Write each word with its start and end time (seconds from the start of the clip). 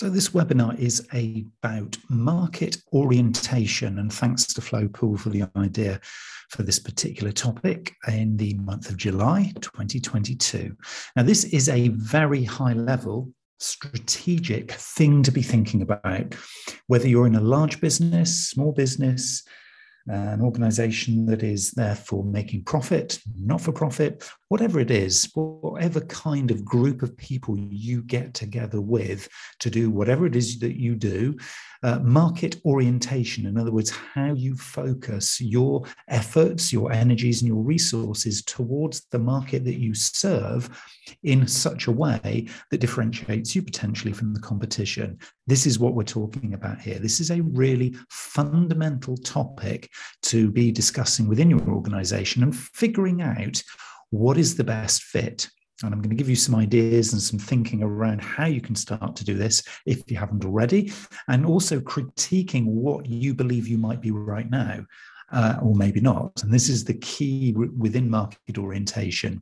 So, 0.00 0.08
this 0.08 0.30
webinar 0.30 0.78
is 0.78 1.06
about 1.12 1.98
market 2.08 2.78
orientation, 2.94 3.98
and 3.98 4.10
thanks 4.10 4.46
to 4.46 4.62
Flowpool 4.62 5.20
for 5.20 5.28
the 5.28 5.44
idea 5.56 6.00
for 6.48 6.62
this 6.62 6.78
particular 6.78 7.32
topic 7.32 7.94
in 8.08 8.38
the 8.38 8.54
month 8.54 8.88
of 8.88 8.96
July 8.96 9.52
2022. 9.60 10.74
Now, 11.16 11.22
this 11.22 11.44
is 11.44 11.68
a 11.68 11.88
very 11.88 12.42
high 12.44 12.72
level 12.72 13.30
strategic 13.58 14.72
thing 14.72 15.22
to 15.22 15.30
be 15.30 15.42
thinking 15.42 15.82
about, 15.82 16.34
whether 16.86 17.06
you're 17.06 17.26
in 17.26 17.36
a 17.36 17.42
large 17.42 17.78
business, 17.82 18.48
small 18.48 18.72
business, 18.72 19.42
an 20.06 20.40
organization 20.40 21.26
that 21.26 21.42
is 21.42 21.72
there 21.72 21.94
for 21.94 22.24
making 22.24 22.64
profit, 22.64 23.18
not 23.38 23.60
for 23.60 23.72
profit, 23.72 24.26
whatever 24.50 24.80
it 24.80 24.90
is, 24.90 25.30
whatever 25.34 26.00
kind 26.00 26.50
of 26.50 26.64
group 26.64 27.02
of 27.02 27.16
people 27.16 27.56
you 27.56 28.02
get 28.02 28.34
together 28.34 28.80
with 28.80 29.28
to 29.60 29.70
do 29.70 29.88
whatever 29.90 30.26
it 30.26 30.34
is 30.34 30.58
that 30.58 30.76
you 30.76 30.96
do, 30.96 31.36
uh, 31.84 32.00
market 32.00 32.60
orientation, 32.64 33.46
in 33.46 33.56
other 33.56 33.70
words, 33.70 33.90
how 33.90 34.34
you 34.34 34.56
focus 34.56 35.40
your 35.40 35.84
efforts, 36.08 36.72
your 36.72 36.90
energies, 36.90 37.42
and 37.42 37.48
your 37.48 37.62
resources 37.62 38.42
towards 38.42 39.06
the 39.12 39.18
market 39.20 39.64
that 39.64 39.78
you 39.78 39.94
serve 39.94 40.68
in 41.22 41.46
such 41.46 41.86
a 41.86 41.92
way 41.92 42.48
that 42.72 42.80
differentiates 42.80 43.54
you 43.54 43.62
potentially 43.62 44.12
from 44.12 44.34
the 44.34 44.40
competition. 44.40 45.16
This 45.46 45.64
is 45.64 45.78
what 45.78 45.94
we're 45.94 46.02
talking 46.02 46.54
about 46.54 46.80
here. 46.80 46.98
This 46.98 47.20
is 47.20 47.30
a 47.30 47.40
really 47.42 47.94
fundamental 48.10 49.16
topic 49.16 49.88
to 50.22 50.50
be 50.50 50.72
discussing 50.72 51.28
within 51.28 51.50
your 51.50 51.68
organization 51.68 52.42
and 52.42 52.54
figuring 52.54 53.22
out 53.22 53.62
what 54.10 54.36
is 54.36 54.56
the 54.56 54.64
best 54.64 55.02
fit 55.02 55.48
and 55.82 55.94
I'm 55.94 56.00
going 56.00 56.10
to 56.10 56.16
give 56.16 56.28
you 56.28 56.36
some 56.36 56.54
ideas 56.54 57.12
and 57.12 57.22
some 57.22 57.38
thinking 57.38 57.82
around 57.82 58.20
how 58.20 58.46
you 58.46 58.60
can 58.60 58.74
start 58.74 59.16
to 59.16 59.24
do 59.24 59.34
this 59.34 59.62
if 59.86 60.10
you 60.10 60.16
haven't 60.16 60.44
already, 60.44 60.92
and 61.28 61.46
also 61.46 61.80
critiquing 61.80 62.66
what 62.66 63.06
you 63.06 63.34
believe 63.34 63.66
you 63.66 63.78
might 63.78 64.02
be 64.02 64.10
right 64.10 64.50
now, 64.50 64.84
uh, 65.32 65.56
or 65.62 65.74
maybe 65.74 66.00
not. 66.00 66.42
And 66.42 66.52
this 66.52 66.68
is 66.68 66.84
the 66.84 66.94
key 66.94 67.54
within 67.78 68.10
market 68.10 68.58
orientation 68.58 69.40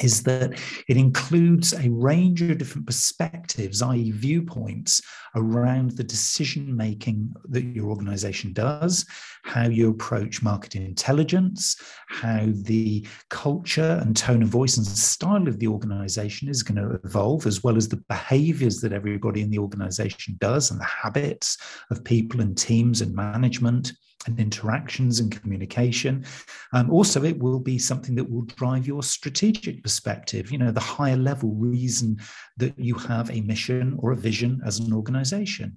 is 0.00 0.22
that 0.24 0.58
it 0.88 0.96
includes 0.96 1.72
a 1.72 1.88
range 1.90 2.42
of 2.42 2.58
different 2.58 2.86
perspectives, 2.86 3.82
i.e., 3.82 4.10
viewpoints 4.10 5.00
around 5.36 5.92
the 5.92 6.04
decision 6.04 6.76
making 6.76 7.32
that 7.48 7.64
your 7.64 7.88
organization 7.88 8.52
does, 8.52 9.06
how 9.42 9.68
you 9.68 9.90
approach 9.90 10.42
market 10.42 10.74
intelligence, 10.74 11.76
how 12.08 12.46
the 12.62 13.06
culture 13.30 14.00
and 14.02 14.16
tone 14.16 14.42
of 14.42 14.48
voice 14.48 14.76
and 14.76 14.86
style 14.86 15.48
of 15.48 15.58
the 15.58 15.68
organization 15.68 16.48
is 16.48 16.62
going 16.62 16.76
to 16.76 17.00
evolve, 17.04 17.46
as 17.46 17.62
well 17.62 17.76
as 17.76 17.88
the 17.88 18.02
behaviors 18.08 18.80
that 18.80 18.92
everybody 18.92 19.42
in 19.42 19.50
the 19.50 19.58
organization 19.58 20.36
does 20.40 20.70
and 20.70 20.80
the 20.80 20.84
habits 20.84 21.58
of 21.90 22.04
people 22.04 22.40
and 22.40 22.56
teams 22.56 23.00
and 23.00 23.14
management 23.14 23.92
and 24.26 24.38
interactions 24.38 25.20
and 25.20 25.30
communication. 25.30 26.24
Um, 26.72 26.90
also, 26.90 27.24
it 27.24 27.38
will 27.38 27.60
be 27.60 27.78
something 27.78 28.14
that 28.14 28.28
will 28.28 28.42
drive 28.42 28.86
your 28.86 29.02
strategic 29.02 29.82
perspective, 29.82 30.50
you 30.50 30.58
know, 30.58 30.70
the 30.70 30.80
higher 30.80 31.16
level 31.16 31.54
reason 31.54 32.18
that 32.56 32.78
you 32.78 32.94
have 32.94 33.30
a 33.30 33.40
mission 33.42 33.96
or 33.98 34.12
a 34.12 34.16
vision 34.16 34.60
as 34.64 34.78
an 34.78 34.92
organization. 34.92 35.76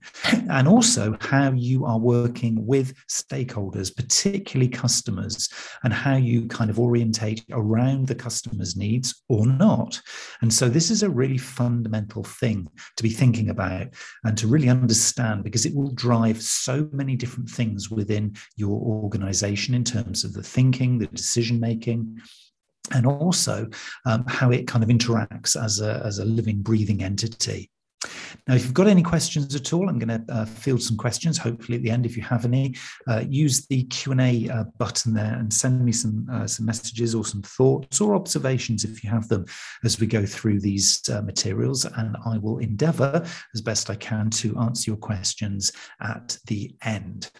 And 0.50 0.68
also 0.68 1.18
how 1.22 1.52
you 1.52 1.86
are 1.86 2.00
working 2.00 2.66
with 2.66 2.94
stakeholders, 3.08 3.96
particularly 3.96 4.70
customers, 4.70 5.50
and 5.84 5.94
how 5.94 6.16
you 6.16 6.48
kind 6.48 6.70
of 6.70 6.80
orientate 6.80 7.44
around 7.52 8.08
the 8.08 8.16
customer's 8.16 8.76
needs 8.76 9.24
or 9.28 9.46
not. 9.46 10.00
And 10.42 10.54
so, 10.54 10.70
this 10.70 10.90
is 10.90 11.04
a 11.04 11.10
really 11.10 11.38
fundamental 11.38 12.24
thing 12.24 12.68
to 12.96 13.04
be 13.04 13.10
thinking 13.10 13.50
about 13.50 13.88
and 14.24 14.38
to 14.38 14.48
really 14.48 14.70
understand 14.70 15.44
because 15.44 15.66
it 15.66 15.76
will 15.76 15.92
drive 15.92 16.42
so 16.42 16.88
many 16.92 17.16
different 17.16 17.50
things 17.50 17.90
within 17.90 18.36
your 18.56 18.80
organization 18.80 19.74
in 19.76 19.84
terms 19.84 20.24
of 20.24 20.34
the 20.34 20.44
thinking, 20.44 20.98
the 20.98 21.08
decision 21.08 21.60
making, 21.60 22.20
and 22.94 23.06
also 23.06 23.68
um, 24.06 24.24
how 24.28 24.52
it 24.52 24.68
kind 24.68 24.84
of 24.84 24.90
interacts 24.90 25.62
as 25.62 25.82
a, 25.82 26.02
as 26.06 26.20
a 26.20 26.26
living, 26.26 26.62
breathing 26.62 27.04
entity. 27.04 27.70
Now, 28.48 28.56
if 28.56 28.64
you've 28.64 28.74
got 28.74 28.88
any 28.88 29.02
questions 29.02 29.56
at 29.56 29.74
all, 29.74 29.90
I'm 29.90 30.00
going 30.00 30.26
to 30.26 30.34
uh, 30.34 30.46
field 30.46 30.82
some 30.82 30.98
questions. 30.98 31.38
Hopefully, 31.38 31.78
at 31.78 31.84
the 31.84 31.90
end, 31.90 32.06
if 32.06 32.16
you 32.16 32.24
have 32.24 32.46
any, 32.46 32.76
uh, 33.08 33.24
use 33.28 33.66
the 33.68 33.84
Q 33.86 34.12
and 34.12 34.22
A 34.22 34.50
uh, 34.50 34.64
button 34.78 35.14
there 35.14 35.34
and 35.34 35.52
send 35.52 35.84
me 35.84 35.92
some 35.92 36.28
uh, 36.32 36.48
some 36.48 36.66
messages 36.66 37.16
or 37.16 37.26
some 37.26 37.42
thoughts 37.42 38.00
or 38.00 38.16
observations 38.16 38.84
if 38.84 39.04
you 39.04 39.10
have 39.10 39.28
them 39.28 39.46
as 39.84 40.00
we 40.00 40.08
go 40.08 40.26
through 40.26 40.60
these 40.60 41.02
uh, 41.10 41.22
materials, 41.22 41.86
and 41.86 42.16
I 42.26 42.38
will 42.38 42.60
endeavour 42.60 43.26
as 43.54 43.62
best 43.62 43.90
I 43.90 43.96
can 43.96 44.30
to 44.30 44.58
answer 44.60 44.92
your 44.92 44.98
questions 44.98 45.72
at 46.00 46.38
the 46.46 46.76
end. 46.84 47.32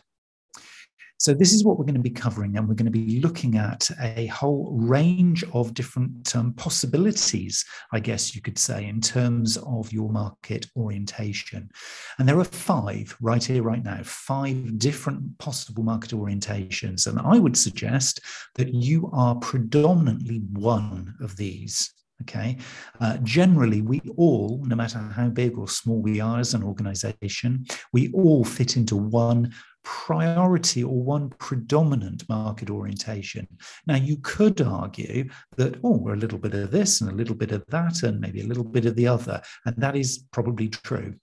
So, 1.20 1.34
this 1.34 1.52
is 1.52 1.66
what 1.66 1.80
we're 1.80 1.86
going 1.86 1.96
to 1.96 2.02
be 2.02 2.12
covering, 2.12 2.58
and 2.58 2.68
we're 2.68 2.76
going 2.76 2.92
to 2.92 2.92
be 2.92 3.20
looking 3.20 3.58
at 3.58 3.90
a 4.00 4.28
whole 4.28 4.70
range 4.72 5.44
of 5.52 5.74
different 5.74 6.36
um, 6.36 6.54
possibilities, 6.54 7.66
I 7.92 8.00
guess 8.00 8.36
you 8.36 8.42
could 8.42 8.60
say, 8.60 8.86
in 8.86 9.02
terms 9.02 9.58
of 9.58 9.92
your 9.92 10.12
market 10.12 10.68
orientation. 10.76 11.72
And 12.20 12.30
there 12.30 12.38
are 12.38 12.44
five 12.44 13.18
right 13.20 13.44
here, 13.44 13.64
right 13.64 13.84
now, 13.84 14.02
five 14.04 14.78
different 14.78 15.40
possible 15.40 15.82
market 15.82 16.12
orientations. 16.12 17.08
And 17.08 17.20
I 17.20 17.40
would 17.40 17.58
suggest 17.58 18.22
that 18.54 18.72
you 18.72 19.10
are 19.12 19.34
predominantly 19.36 20.44
one 20.54 21.16
of 21.20 21.36
these. 21.36 21.94
Okay. 22.24 22.58
Uh, 23.00 23.18
generally, 23.18 23.82
we 23.82 24.02
all, 24.18 24.64
no 24.66 24.76
matter 24.76 24.98
how 24.98 25.30
big 25.30 25.58
or 25.58 25.68
small 25.68 26.02
we 26.02 26.20
are 26.20 26.40
as 26.40 26.56
an 26.56 26.64
organization, 26.64 27.66
we 27.94 28.12
all 28.12 28.44
fit 28.44 28.76
into 28.76 28.96
one 28.96 29.54
priority 29.88 30.84
or 30.84 31.02
one 31.02 31.30
predominant 31.40 32.28
market 32.28 32.70
orientation. 32.70 33.48
Now, 33.86 33.96
you 33.96 34.18
could 34.18 34.60
argue 34.60 35.30
that, 35.56 35.80
oh, 35.82 35.98
we're 35.98 36.16
a 36.16 36.18
little 36.18 36.38
bit 36.38 36.54
of 36.54 36.72
this 36.72 37.00
and 37.00 37.10
a 37.10 37.16
little 37.16 37.36
bit 37.36 37.54
of 37.54 37.66
that, 37.68 38.04
and 38.04 38.20
maybe 38.20 38.42
a 38.42 38.48
little 38.48 38.66
bit 38.66 38.86
of 38.86 38.98
the 38.98 39.08
other. 39.08 39.42
And 39.66 39.78
that 39.78 39.96
is 39.96 40.26
probably 40.34 40.68
true. 40.68 41.16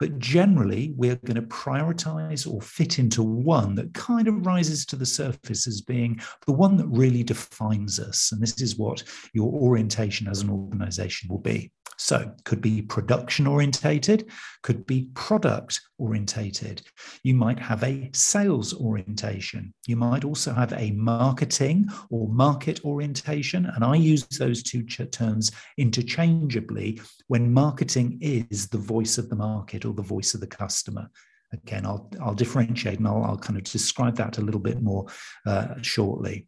But 0.00 0.18
generally, 0.18 0.94
we're 0.96 1.14
going 1.14 1.36
to 1.36 1.42
prioritize 1.42 2.52
or 2.52 2.60
fit 2.60 2.98
into 2.98 3.22
one 3.22 3.76
that 3.76 3.94
kind 3.94 4.26
of 4.26 4.44
rises 4.44 4.84
to 4.86 4.96
the 4.96 5.06
surface 5.06 5.68
as 5.68 5.80
being 5.80 6.20
the 6.44 6.52
one 6.52 6.76
that 6.76 6.88
really 6.88 7.22
defines 7.22 8.00
us. 8.00 8.32
And 8.32 8.42
this 8.42 8.60
is 8.60 8.76
what 8.76 9.04
your 9.32 9.52
orientation 9.52 10.26
as 10.26 10.40
an 10.40 10.50
organization 10.50 11.28
will 11.28 11.38
be. 11.38 11.70
So, 12.00 12.32
could 12.44 12.60
be 12.60 12.82
production 12.82 13.46
orientated, 13.46 14.30
could 14.62 14.86
be 14.86 15.08
product 15.14 15.80
orientated. 15.98 16.82
You 17.24 17.34
might 17.34 17.58
have 17.58 17.82
a 17.82 18.07
sales 18.14 18.74
orientation. 18.74 19.72
You 19.86 19.96
might 19.96 20.24
also 20.24 20.52
have 20.52 20.72
a 20.72 20.92
marketing 20.92 21.88
or 22.10 22.28
market 22.28 22.84
orientation. 22.84 23.66
And 23.66 23.84
I 23.84 23.96
use 23.96 24.26
those 24.38 24.62
two 24.62 24.82
terms 24.84 25.52
interchangeably 25.76 27.00
when 27.28 27.52
marketing 27.52 28.18
is 28.20 28.68
the 28.68 28.78
voice 28.78 29.18
of 29.18 29.28
the 29.28 29.36
market 29.36 29.84
or 29.84 29.92
the 29.92 30.02
voice 30.02 30.34
of 30.34 30.40
the 30.40 30.46
customer. 30.46 31.08
Again, 31.52 31.86
I'll, 31.86 32.10
I'll 32.20 32.34
differentiate 32.34 32.98
and 32.98 33.08
I'll, 33.08 33.24
I'll 33.24 33.38
kind 33.38 33.58
of 33.58 33.64
describe 33.64 34.16
that 34.16 34.38
a 34.38 34.42
little 34.42 34.60
bit 34.60 34.82
more 34.82 35.06
uh, 35.46 35.74
shortly. 35.82 36.46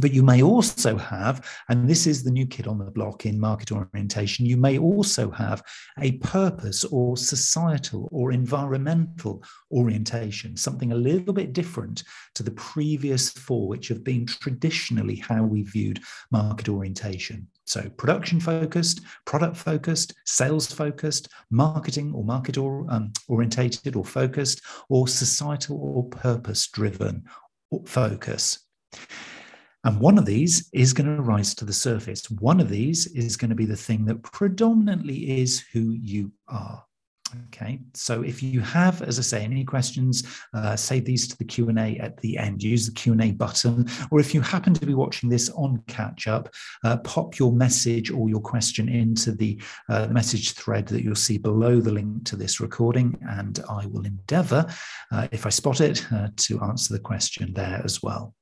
But 0.00 0.12
you 0.12 0.22
may 0.22 0.42
also 0.42 0.96
have, 0.96 1.46
and 1.68 1.88
this 1.88 2.06
is 2.06 2.24
the 2.24 2.30
new 2.30 2.46
kid 2.46 2.66
on 2.66 2.78
the 2.78 2.90
block 2.90 3.26
in 3.26 3.38
market 3.38 3.72
orientation, 3.72 4.46
you 4.46 4.56
may 4.56 4.78
also 4.78 5.30
have 5.30 5.62
a 6.00 6.12
purpose 6.12 6.84
or 6.84 7.16
societal 7.16 8.08
or 8.10 8.32
environmental 8.32 9.42
orientation, 9.70 10.56
something 10.56 10.92
a 10.92 10.96
little 10.96 11.34
bit 11.34 11.52
different 11.52 12.04
to 12.34 12.42
the 12.42 12.52
previous 12.52 13.30
four, 13.30 13.68
which 13.68 13.88
have 13.88 14.02
been 14.02 14.24
traditionally 14.24 15.16
how 15.16 15.42
we 15.42 15.62
viewed 15.62 16.00
market 16.30 16.70
orientation. 16.70 17.46
So, 17.66 17.88
production 17.90 18.40
focused, 18.40 19.02
product 19.26 19.56
focused, 19.56 20.14
sales 20.24 20.72
focused, 20.72 21.28
marketing 21.50 22.12
or 22.14 22.24
market 22.24 22.56
or, 22.56 22.86
um, 22.88 23.12
orientated 23.28 23.94
or 23.94 24.04
focused, 24.04 24.62
or 24.88 25.06
societal 25.06 25.78
or 25.80 26.08
purpose 26.08 26.68
driven 26.68 27.24
focus. 27.86 28.58
And 29.84 29.98
one 29.98 30.18
of 30.18 30.26
these 30.26 30.68
is 30.72 30.92
going 30.92 31.16
to 31.16 31.22
rise 31.22 31.54
to 31.56 31.64
the 31.64 31.72
surface. 31.72 32.30
One 32.30 32.60
of 32.60 32.68
these 32.68 33.06
is 33.08 33.36
going 33.36 33.50
to 33.50 33.56
be 33.56 33.66
the 33.66 33.76
thing 33.76 34.04
that 34.06 34.22
predominantly 34.22 35.40
is 35.40 35.64
who 35.72 35.92
you 35.92 36.32
are. 36.48 36.84
Okay, 37.46 37.80
so 37.94 38.22
if 38.22 38.42
you 38.42 38.60
have, 38.60 39.00
as 39.00 39.18
I 39.18 39.22
say, 39.22 39.42
any 39.42 39.64
questions, 39.64 40.22
uh, 40.52 40.76
save 40.76 41.06
these 41.06 41.26
to 41.28 41.38
the 41.38 41.44
Q 41.44 41.70
and 41.70 41.78
A 41.78 41.96
at 41.96 42.18
the 42.18 42.36
end. 42.36 42.62
Use 42.62 42.86
the 42.86 42.92
Q 42.92 43.12
and 43.12 43.22
A 43.22 43.30
button, 43.30 43.88
or 44.10 44.20
if 44.20 44.34
you 44.34 44.42
happen 44.42 44.74
to 44.74 44.84
be 44.84 44.92
watching 44.92 45.30
this 45.30 45.48
on 45.50 45.82
catch 45.86 46.26
up, 46.26 46.52
uh, 46.84 46.98
pop 46.98 47.38
your 47.38 47.50
message 47.50 48.10
or 48.10 48.28
your 48.28 48.40
question 48.40 48.86
into 48.88 49.32
the 49.32 49.58
uh, 49.88 50.08
message 50.08 50.52
thread 50.52 50.86
that 50.88 51.02
you'll 51.02 51.14
see 51.14 51.38
below 51.38 51.80
the 51.80 51.92
link 51.92 52.24
to 52.26 52.36
this 52.36 52.60
recording, 52.60 53.18
and 53.26 53.64
I 53.66 53.86
will 53.86 54.04
endeavour, 54.04 54.66
uh, 55.10 55.28
if 55.32 55.46
I 55.46 55.48
spot 55.48 55.80
it, 55.80 56.04
uh, 56.12 56.28
to 56.36 56.60
answer 56.60 56.92
the 56.92 57.00
question 57.00 57.54
there 57.54 57.80
as 57.82 58.02
well. 58.02 58.34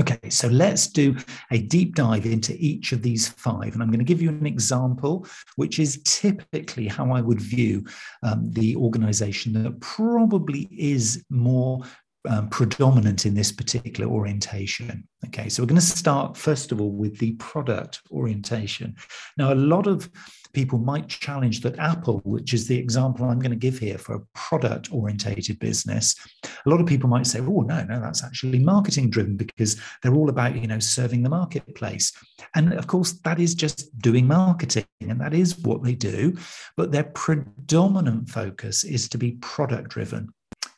Okay, 0.00 0.28
so 0.28 0.48
let's 0.48 0.88
do 0.88 1.16
a 1.52 1.58
deep 1.58 1.94
dive 1.94 2.26
into 2.26 2.56
each 2.58 2.90
of 2.90 3.02
these 3.02 3.28
five. 3.28 3.74
And 3.74 3.82
I'm 3.82 3.90
going 3.90 4.00
to 4.00 4.04
give 4.04 4.20
you 4.20 4.28
an 4.28 4.46
example, 4.46 5.26
which 5.54 5.78
is 5.78 6.02
typically 6.04 6.88
how 6.88 7.12
I 7.12 7.20
would 7.20 7.40
view 7.40 7.84
um, 8.24 8.50
the 8.50 8.74
organization 8.74 9.52
that 9.62 9.80
probably 9.80 10.68
is 10.72 11.24
more 11.30 11.84
um, 12.28 12.48
predominant 12.48 13.26
in 13.26 13.34
this 13.34 13.52
particular 13.52 14.10
orientation. 14.10 15.06
Okay, 15.26 15.48
so 15.48 15.62
we're 15.62 15.68
going 15.68 15.80
to 15.80 15.86
start 15.86 16.36
first 16.36 16.72
of 16.72 16.80
all 16.80 16.90
with 16.90 17.18
the 17.18 17.32
product 17.32 18.00
orientation. 18.10 18.96
Now, 19.36 19.52
a 19.52 19.54
lot 19.54 19.86
of 19.86 20.10
people 20.54 20.78
might 20.78 21.08
challenge 21.08 21.60
that 21.60 21.78
Apple, 21.78 22.20
which 22.24 22.54
is 22.54 22.66
the 22.66 22.78
example 22.78 23.26
I'm 23.26 23.40
going 23.40 23.50
to 23.50 23.56
give 23.56 23.78
here 23.78 23.98
for 23.98 24.14
a 24.14 24.22
product 24.34 24.92
orientated 24.92 25.58
business, 25.58 26.14
a 26.66 26.70
lot 26.70 26.80
of 26.80 26.86
people 26.86 27.08
might 27.08 27.26
say, 27.26 27.40
oh, 27.40 27.60
no, 27.60 27.84
no, 27.84 28.00
that's 28.00 28.24
actually 28.24 28.58
marketing 28.58 29.10
driven 29.10 29.36
because 29.36 29.80
they're 30.02 30.14
all 30.14 30.30
about, 30.30 30.56
you 30.56 30.66
know, 30.66 30.78
serving 30.78 31.22
the 31.22 31.28
marketplace. 31.28 32.12
And 32.54 32.72
of 32.74 32.86
course, 32.86 33.12
that 33.24 33.38
is 33.38 33.54
just 33.54 33.96
doing 33.98 34.26
marketing 34.26 34.84
and 35.00 35.20
that 35.20 35.34
is 35.34 35.58
what 35.58 35.82
they 35.82 35.94
do. 35.94 36.36
But 36.76 36.92
their 36.92 37.04
predominant 37.04 38.28
focus 38.28 38.84
is 38.84 39.08
to 39.10 39.18
be 39.18 39.32
product 39.32 39.90
driven 39.90 40.32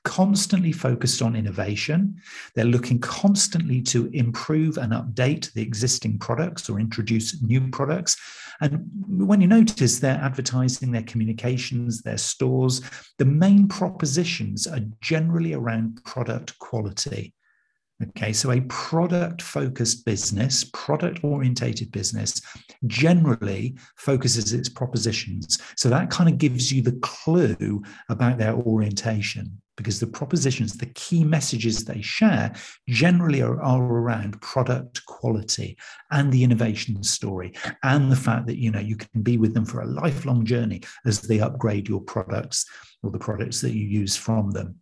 constantly 0.07 0.71
focused 0.71 1.21
on 1.21 1.35
innovation. 1.35 2.15
They're 2.55 2.65
looking 2.65 3.01
constantly 3.01 3.83
to 3.83 4.07
improve 4.13 4.79
and 4.79 4.93
update 4.93 5.53
the 5.53 5.63
existing 5.63 6.21
products 6.21 6.71
or 6.71 6.79
introduce 6.79 7.43
new 7.43 7.69
products. 7.71 8.17
And 8.61 8.89
when 9.07 9.41
you 9.41 9.47
notice 9.47 9.99
their 9.99 10.17
advertising, 10.17 10.93
their 10.93 11.03
communications, 11.03 12.03
their 12.03 12.19
stores, 12.19 12.83
the 13.19 13.25
main 13.25 13.69
propositions 13.69 14.67
are 14.67 14.81
generally 15.01 15.55
around 15.55 16.03
product 16.05 16.59
quality. 16.59 17.35
Okay, 18.11 18.33
so 18.35 18.51
a 18.51 18.61
product 18.63 19.41
focused 19.41 20.05
business, 20.05 20.65
product 20.75 21.25
orientated 21.25 21.91
business, 21.93 22.43
generally 22.87 23.79
focuses 23.97 24.53
its 24.53 24.69
propositions. 24.69 25.59
So 25.77 25.89
that 25.89 26.11
kind 26.11 26.29
of 26.29 26.37
gives 26.37 26.71
you 26.71 26.83
the 26.83 26.99
clue 27.01 27.83
about 28.11 28.37
their 28.37 28.55
orientation 28.55 29.63
because 29.77 30.01
the 30.01 30.07
propositions, 30.07 30.77
the 30.77 30.87
key 30.87 31.25
messages 31.25 31.85
they 31.85 32.01
share 32.01 32.55
generally 32.89 33.43
are, 33.43 33.61
are, 33.63 33.83
around 33.83 34.41
product 34.41 35.05
quality 35.07 35.77
and 36.11 36.33
the 36.33 36.43
innovation 36.43 37.03
story 37.03 37.53
and 37.83 38.11
the 38.11 38.17
fact 38.17 38.47
that 38.47 38.59
you 38.59 38.71
know 38.71 38.81
you 38.81 38.97
can 38.97 39.23
be 39.23 39.37
with 39.37 39.55
them 39.55 39.65
for 39.65 39.81
a 39.81 39.87
lifelong 39.87 40.45
journey 40.45 40.81
as 41.05 41.21
they 41.21 41.41
upgrade 41.41 41.89
your 41.89 42.01
products 42.01 42.65
or 43.03 43.11
the 43.11 43.19
products 43.19 43.61
that 43.61 43.75
you 43.75 43.87
use 43.87 44.17
from 44.17 44.51
them. 44.51 44.77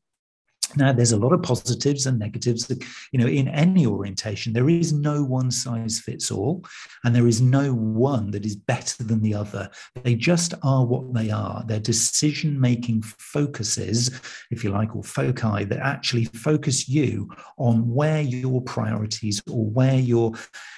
Now, 0.77 0.93
there's 0.93 1.13
a 1.13 1.17
lot 1.17 1.33
of 1.33 1.43
positives 1.43 2.07
and 2.07 2.19
negatives. 2.19 2.71
You 3.13 3.19
know, 3.19 3.27
in 3.27 3.49
any 3.49 3.87
orientation, 3.87 4.53
there 4.53 4.69
is 4.69 4.93
no 4.93 5.23
one 5.23 5.51
size 5.51 6.01
fits 6.01 6.31
all, 6.31 6.65
and 7.05 7.15
there 7.15 7.29
is 7.29 7.41
no 7.41 7.73
one 7.73 8.31
that 8.33 8.45
is 8.45 8.57
better 8.57 9.05
than 9.05 9.21
the 9.21 9.35
other. 9.35 9.71
They 10.03 10.15
just 10.15 10.55
are 10.63 10.85
what 10.85 11.15
they 11.15 11.31
are. 11.31 11.65
Their 11.67 11.81
decision 11.81 12.61
making 12.61 13.03
focuses, 13.03 14.21
if 14.51 14.65
you 14.65 14.71
like, 14.71 14.97
or 14.97 15.03
foci 15.03 15.65
that 15.65 15.81
actually 15.81 16.25
focus 16.27 16.89
you 16.89 17.31
on 17.59 17.89
where 17.89 18.23
your 18.23 18.61
priorities 18.63 19.43
or 19.51 19.67
where 19.67 19.99
your 19.99 20.33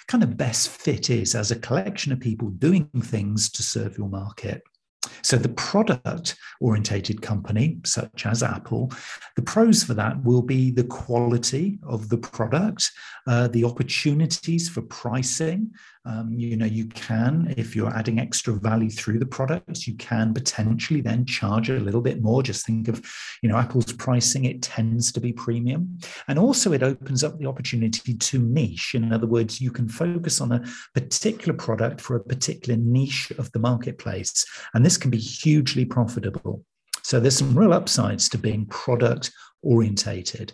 kind 0.08 0.22
of 0.22 0.36
best 0.36 0.68
fit 0.68 1.10
is 1.10 1.34
as 1.34 1.50
a 1.50 1.56
collection 1.56 2.12
of 2.12 2.20
people 2.20 2.50
doing 2.50 2.88
things 3.02 3.50
to 3.50 3.62
serve 3.62 3.96
your 3.98 4.08
market. 4.08 4.62
So, 5.26 5.36
the 5.36 5.48
product 5.48 6.36
orientated 6.60 7.20
company, 7.20 7.80
such 7.84 8.26
as 8.26 8.44
Apple, 8.44 8.92
the 9.34 9.42
pros 9.42 9.82
for 9.82 9.92
that 9.94 10.22
will 10.22 10.40
be 10.40 10.70
the 10.70 10.84
quality 10.84 11.80
of 11.82 12.10
the 12.10 12.16
product, 12.16 12.92
uh, 13.26 13.48
the 13.48 13.64
opportunities 13.64 14.68
for 14.68 14.82
pricing, 14.82 15.72
um, 16.06 16.32
you 16.32 16.56
know, 16.56 16.66
you 16.66 16.86
can, 16.86 17.52
if 17.56 17.74
you're 17.74 17.92
adding 17.92 18.20
extra 18.20 18.54
value 18.54 18.90
through 18.90 19.18
the 19.18 19.26
products, 19.26 19.88
you 19.88 19.94
can 19.96 20.32
potentially 20.32 21.00
then 21.00 21.26
charge 21.26 21.68
a 21.68 21.80
little 21.80 22.00
bit 22.00 22.22
more. 22.22 22.42
Just 22.42 22.64
think 22.64 22.86
of, 22.86 23.04
you 23.42 23.48
know, 23.48 23.56
Apple's 23.56 23.92
pricing, 23.92 24.44
it 24.44 24.62
tends 24.62 25.10
to 25.12 25.20
be 25.20 25.32
premium. 25.32 25.98
And 26.28 26.38
also, 26.38 26.72
it 26.72 26.84
opens 26.84 27.24
up 27.24 27.38
the 27.38 27.46
opportunity 27.46 28.14
to 28.14 28.38
niche. 28.38 28.94
In 28.94 29.12
other 29.12 29.26
words, 29.26 29.60
you 29.60 29.72
can 29.72 29.88
focus 29.88 30.40
on 30.40 30.52
a 30.52 30.64
particular 30.94 31.54
product 31.54 32.00
for 32.00 32.14
a 32.14 32.22
particular 32.24 32.78
niche 32.78 33.32
of 33.38 33.50
the 33.50 33.58
marketplace. 33.58 34.44
And 34.74 34.86
this 34.86 34.96
can 34.96 35.10
be 35.10 35.18
hugely 35.18 35.84
profitable. 35.84 36.64
So, 37.02 37.18
there's 37.18 37.36
some 37.36 37.58
real 37.58 37.72
upsides 37.72 38.28
to 38.28 38.38
being 38.38 38.66
product 38.66 39.32
orientated. 39.62 40.52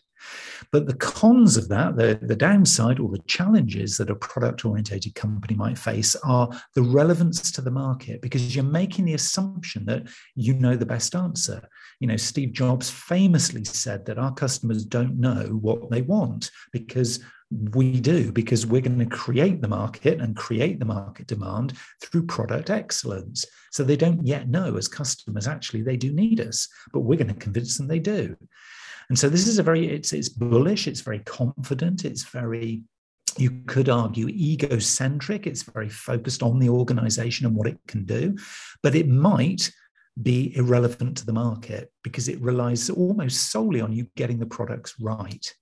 But 0.70 0.86
the 0.86 0.94
cons 0.94 1.56
of 1.56 1.68
that, 1.68 1.96
the, 1.96 2.18
the 2.22 2.36
downside 2.36 2.98
or 2.98 3.10
the 3.10 3.22
challenges 3.26 3.96
that 3.98 4.10
a 4.10 4.14
product 4.14 4.64
orientated 4.64 5.14
company 5.14 5.54
might 5.54 5.78
face 5.78 6.16
are 6.24 6.48
the 6.74 6.82
relevance 6.82 7.50
to 7.52 7.60
the 7.60 7.70
market 7.70 8.22
because 8.22 8.54
you're 8.54 8.64
making 8.64 9.04
the 9.04 9.14
assumption 9.14 9.84
that 9.86 10.08
you 10.34 10.54
know 10.54 10.76
the 10.76 10.86
best 10.86 11.14
answer. 11.14 11.68
You 12.00 12.08
know, 12.08 12.16
Steve 12.16 12.52
Jobs 12.52 12.90
famously 12.90 13.64
said 13.64 14.06
that 14.06 14.18
our 14.18 14.32
customers 14.32 14.84
don't 14.84 15.18
know 15.18 15.58
what 15.60 15.90
they 15.90 16.02
want 16.02 16.50
because 16.72 17.20
we 17.72 18.00
do 18.00 18.32
because 18.32 18.66
we're 18.66 18.80
going 18.80 18.98
to 18.98 19.06
create 19.06 19.60
the 19.60 19.68
market 19.68 20.20
and 20.20 20.36
create 20.36 20.78
the 20.78 20.84
market 20.84 21.26
demand 21.26 21.74
through 22.00 22.26
product 22.26 22.70
excellence. 22.70 23.44
So 23.70 23.84
they 23.84 23.96
don't 23.96 24.26
yet 24.26 24.48
know 24.48 24.76
as 24.76 24.88
customers, 24.88 25.46
actually, 25.46 25.82
they 25.82 25.96
do 25.96 26.12
need 26.12 26.40
us, 26.40 26.68
but 26.92 27.00
we're 27.00 27.18
going 27.18 27.28
to 27.28 27.34
convince 27.34 27.76
them 27.76 27.88
they 27.88 27.98
do. 27.98 28.36
And 29.08 29.18
so 29.18 29.28
this 29.28 29.46
is 29.46 29.58
a 29.58 29.62
very, 29.62 29.86
it's, 29.86 30.12
it's 30.12 30.28
bullish, 30.28 30.86
it's 30.86 31.00
very 31.00 31.20
confident, 31.20 32.04
it's 32.04 32.24
very, 32.24 32.82
you 33.38 33.62
could 33.66 33.88
argue, 33.88 34.28
egocentric. 34.28 35.46
It's 35.46 35.62
very 35.62 35.88
focused 35.88 36.42
on 36.42 36.58
the 36.58 36.68
organization 36.68 37.46
and 37.46 37.56
what 37.56 37.68
it 37.68 37.78
can 37.88 38.04
do, 38.04 38.36
but 38.82 38.94
it 38.94 39.08
might 39.08 39.70
be 40.20 40.54
irrelevant 40.56 41.16
to 41.16 41.26
the 41.26 41.32
market 41.32 41.90
because 42.04 42.28
it 42.28 42.40
relies 42.40 42.90
almost 42.90 43.50
solely 43.50 43.80
on 43.80 43.92
you 43.92 44.06
getting 44.16 44.38
the 44.38 44.46
products 44.46 44.94
right. 45.00 45.54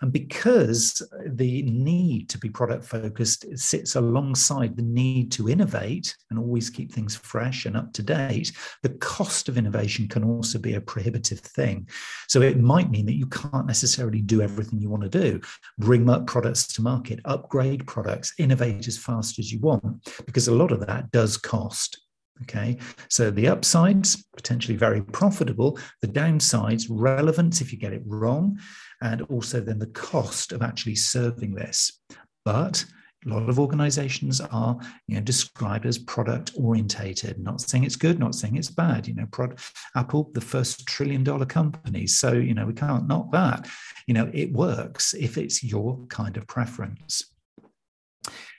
And 0.00 0.12
because 0.12 1.02
the 1.26 1.62
need 1.62 2.28
to 2.30 2.38
be 2.38 2.48
product 2.48 2.84
focused 2.84 3.44
sits 3.58 3.96
alongside 3.96 4.76
the 4.76 4.82
need 4.82 5.32
to 5.32 5.48
innovate 5.48 6.16
and 6.30 6.38
always 6.38 6.70
keep 6.70 6.92
things 6.92 7.16
fresh 7.16 7.66
and 7.66 7.76
up 7.76 7.92
to 7.94 8.02
date, 8.02 8.52
the 8.82 8.90
cost 8.90 9.48
of 9.48 9.58
innovation 9.58 10.08
can 10.08 10.22
also 10.22 10.58
be 10.58 10.74
a 10.74 10.80
prohibitive 10.80 11.40
thing. 11.40 11.88
So 12.28 12.42
it 12.42 12.60
might 12.60 12.90
mean 12.90 13.06
that 13.06 13.18
you 13.18 13.26
can't 13.26 13.66
necessarily 13.66 14.20
do 14.20 14.40
everything 14.40 14.80
you 14.80 14.90
want 14.90 15.02
to 15.02 15.08
do, 15.08 15.40
bring 15.78 16.08
up 16.08 16.26
products 16.26 16.66
to 16.74 16.82
market, 16.82 17.20
upgrade 17.24 17.86
products, 17.86 18.34
innovate 18.38 18.86
as 18.86 18.98
fast 18.98 19.38
as 19.38 19.52
you 19.52 19.58
want, 19.60 19.84
because 20.26 20.48
a 20.48 20.54
lot 20.54 20.72
of 20.72 20.86
that 20.86 21.10
does 21.10 21.36
cost. 21.36 22.00
Okay, 22.42 22.78
so 23.08 23.32
the 23.32 23.48
upsides 23.48 24.24
potentially 24.36 24.76
very 24.76 25.02
profitable, 25.02 25.76
the 26.02 26.06
downsides 26.06 26.86
relevant 26.88 27.60
if 27.60 27.72
you 27.72 27.78
get 27.78 27.92
it 27.92 28.02
wrong, 28.06 28.60
and 29.00 29.22
also 29.22 29.60
then 29.60 29.78
the 29.78 29.86
cost 29.88 30.52
of 30.52 30.62
actually 30.62 30.94
serving 30.94 31.54
this. 31.54 32.00
But 32.44 32.84
a 33.26 33.28
lot 33.28 33.48
of 33.48 33.58
organizations 33.58 34.40
are 34.40 34.78
you 35.06 35.16
know, 35.16 35.20
described 35.20 35.86
as 35.86 35.98
product 35.98 36.52
orientated 36.56 37.38
not 37.40 37.60
saying 37.60 37.82
it's 37.82 37.96
good 37.96 38.18
not 38.18 38.34
saying 38.34 38.56
it's 38.56 38.70
bad 38.70 39.08
you 39.08 39.14
know 39.14 39.26
product, 39.32 39.60
apple 39.96 40.30
the 40.34 40.40
first 40.40 40.86
trillion 40.86 41.24
dollar 41.24 41.44
company 41.44 42.06
so 42.06 42.32
you 42.32 42.54
know 42.54 42.64
we 42.64 42.72
can't 42.72 43.08
knock 43.08 43.30
that 43.32 43.68
you 44.06 44.14
know 44.14 44.30
it 44.32 44.52
works 44.52 45.14
if 45.14 45.36
it's 45.36 45.64
your 45.64 45.98
kind 46.06 46.36
of 46.36 46.46
preference 46.46 47.24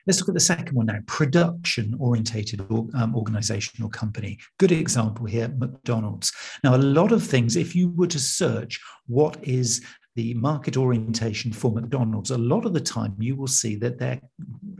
Let's 0.07 0.19
look 0.19 0.29
at 0.29 0.33
the 0.33 0.39
second 0.39 0.75
one 0.75 0.87
now 0.87 0.97
production 1.05 1.95
orientated 1.99 2.61
um, 2.71 3.15
organization 3.15 3.83
or 3.83 3.89
company. 3.89 4.39
Good 4.57 4.71
example 4.71 5.27
here 5.27 5.49
McDonald's. 5.49 6.31
Now, 6.63 6.75
a 6.75 6.77
lot 6.77 7.11
of 7.11 7.21
things, 7.23 7.55
if 7.55 7.75
you 7.75 7.89
were 7.89 8.07
to 8.07 8.17
search 8.17 8.79
what 9.05 9.37
is 9.43 9.85
the 10.15 10.33
market 10.33 10.77
orientation 10.77 11.53
for 11.53 11.71
McDonald's, 11.71 12.31
a 12.31 12.37
lot 12.37 12.65
of 12.65 12.73
the 12.73 12.81
time 12.81 13.15
you 13.19 13.35
will 13.35 13.47
see 13.47 13.75
that 13.77 13.99
they're 13.99 14.19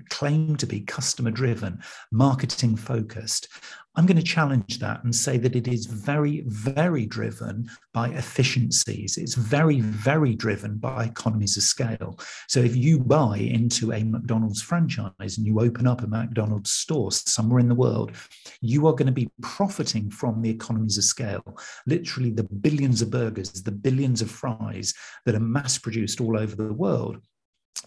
claimed 0.09 0.59
to 0.59 0.67
be 0.67 0.81
customer 0.81 1.31
driven, 1.31 1.81
marketing 2.11 2.75
focused. 2.75 3.47
I'm 3.95 4.05
going 4.05 4.17
to 4.17 4.23
challenge 4.23 4.79
that 4.79 5.03
and 5.03 5.13
say 5.13 5.37
that 5.37 5.55
it 5.55 5.67
is 5.67 5.87
very, 5.87 6.43
very 6.45 7.05
driven 7.05 7.69
by 7.93 8.09
efficiencies. 8.09 9.17
It's 9.17 9.33
very, 9.33 9.81
very 9.81 10.35
driven 10.35 10.77
by 10.77 11.05
economies 11.05 11.57
of 11.57 11.63
scale. 11.63 12.19
So 12.47 12.59
if 12.59 12.75
you 12.75 12.99
buy 12.99 13.37
into 13.37 13.91
a 13.91 14.03
McDonald's 14.03 14.61
franchise 14.61 15.37
and 15.37 15.45
you 15.45 15.59
open 15.59 15.87
up 15.87 16.03
a 16.03 16.07
McDonald's 16.07 16.71
store 16.71 17.11
somewhere 17.11 17.59
in 17.59 17.67
the 17.67 17.75
world, 17.75 18.11
you 18.61 18.85
are 18.87 18.93
going 18.93 19.07
to 19.07 19.11
be 19.11 19.29
profiting 19.41 20.11
from 20.11 20.41
the 20.41 20.51
economies 20.51 20.97
of 20.97 21.03
scale. 21.03 21.57
Literally, 21.87 22.29
the 22.29 22.43
billions 22.43 23.01
of 23.01 23.09
burgers, 23.09 23.51
the 23.51 23.71
billions 23.71 24.21
of 24.21 24.29
fries 24.29 24.93
that 25.25 25.35
are 25.35 25.39
mass 25.39 25.79
produced 25.79 26.21
all 26.21 26.37
over 26.37 26.55
the 26.55 26.73
world 26.73 27.17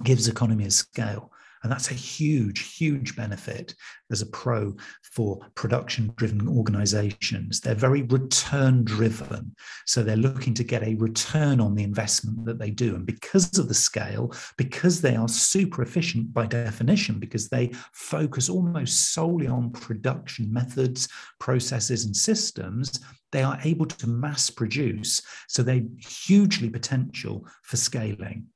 gives 0.03 0.27
economy 0.27 0.67
of 0.67 0.73
scale. 0.73 1.31
And 1.63 1.71
that's 1.71 1.91
a 1.91 1.95
huge, 1.95 2.77
huge 2.77 3.15
benefit 3.15 3.75
as 4.11 4.21
a 4.21 4.27
pro 4.27 4.75
for 5.03 5.39
production 5.55 6.13
driven 6.17 6.49
organizations. 6.49 7.61
They're 7.61 7.75
very 7.75 8.03
return 8.03 8.85
driven. 8.85 9.55
So 9.87 10.03
they're 10.03 10.17
looking 10.17 10.55
to 10.55 10.65
get 10.65 10.83
a 10.83 10.97
return 10.97 11.61
on 11.61 11.75
the 11.75 11.85
investment 11.85 12.45
that 12.47 12.59
they 12.59 12.71
do. 12.71 12.97
And 12.97 13.07
because 13.07 13.59
of 13.59 13.69
the 13.69 13.75
scale, 13.75 14.35
because 14.57 15.01
they 15.01 15.17
are 15.17 15.29
super 15.29 15.83
efficient 15.83 16.35
by 16.35 16.47
definition, 16.47 17.21
because 17.21 17.49
they 17.49 17.71
focus 17.93 18.49
almost 18.49 19.15
solely 19.15 19.47
on 19.47 19.71
production 19.71 20.53
methods, 20.53 21.09
processes, 21.39 22.05
and 22.05 22.17
systems, 22.17 23.01
they 23.31 23.43
are 23.43 23.59
able 23.65 23.87
to 23.87 24.07
mass 24.09 24.51
produce. 24.51 25.23
So 25.49 25.63
they're 25.63 25.83
hugely 25.99 26.69
potential 26.69 27.47
for 27.63 27.77
scaling. 27.77 28.47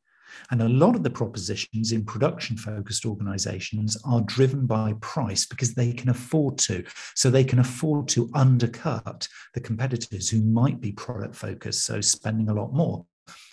And 0.51 0.63
a 0.63 0.69
lot 0.69 0.95
of 0.95 1.03
the 1.03 1.11
propositions 1.11 1.93
in 1.93 2.05
production 2.05 2.57
focused 2.57 3.07
organizations 3.07 3.97
are 4.05 4.21
driven 4.23 4.67
by 4.67 4.95
price 5.01 5.47
because 5.47 5.75
they 5.75 5.93
can 5.93 6.11
afford 6.11 6.59
to. 6.59 6.85
So 7.15 7.31
they 7.31 7.45
can 7.45 7.59
afford 7.59 8.09
to 8.09 8.31
undercut 8.35 9.29
the 9.55 9.61
competitors 9.61 10.29
who 10.29 10.43
might 10.43 10.81
be 10.81 10.93
product 10.93 11.35
focused, 11.35 11.85
so 11.85 12.01
spending 12.01 12.49
a 12.49 12.55
lot 12.55 12.73
more. 12.73 13.05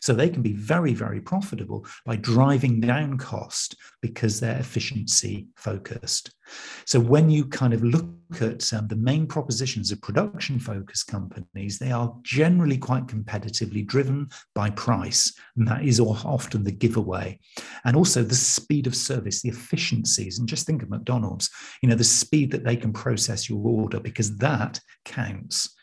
So 0.03 0.13
they 0.13 0.27
can 0.27 0.41
be 0.41 0.51
very, 0.51 0.93
very 0.93 1.21
profitable 1.21 1.85
by 2.05 2.17
driving 2.17 2.81
down 2.81 3.17
cost 3.17 3.77
because 4.01 4.37
they're 4.37 4.59
efficiency 4.59 5.47
focused. 5.55 6.35
So 6.85 6.99
when 6.99 7.29
you 7.29 7.45
kind 7.45 7.73
of 7.73 7.85
look 7.85 8.09
at 8.41 8.73
um, 8.73 8.89
the 8.89 8.97
main 8.97 9.27
propositions 9.27 9.93
of 9.93 10.01
production 10.01 10.59
focused 10.59 11.07
companies, 11.07 11.79
they 11.79 11.93
are 11.93 12.13
generally 12.21 12.77
quite 12.77 13.07
competitively 13.07 13.87
driven 13.87 14.27
by 14.53 14.71
price. 14.71 15.33
And 15.55 15.65
that 15.69 15.85
is 15.85 16.01
often 16.01 16.65
the 16.65 16.73
giveaway. 16.73 17.39
And 17.85 17.95
also 17.95 18.23
the 18.23 18.35
speed 18.35 18.87
of 18.87 18.97
service, 18.97 19.41
the 19.41 19.51
efficiencies. 19.51 20.37
And 20.37 20.49
just 20.49 20.65
think 20.65 20.83
of 20.83 20.89
McDonald's, 20.89 21.49
you 21.81 21.87
know, 21.87 21.95
the 21.95 22.03
speed 22.03 22.51
that 22.51 22.65
they 22.65 22.75
can 22.75 22.91
process 22.91 23.47
your 23.47 23.65
order 23.65 24.01
because 24.01 24.35
that 24.39 24.81
counts. 25.05 25.73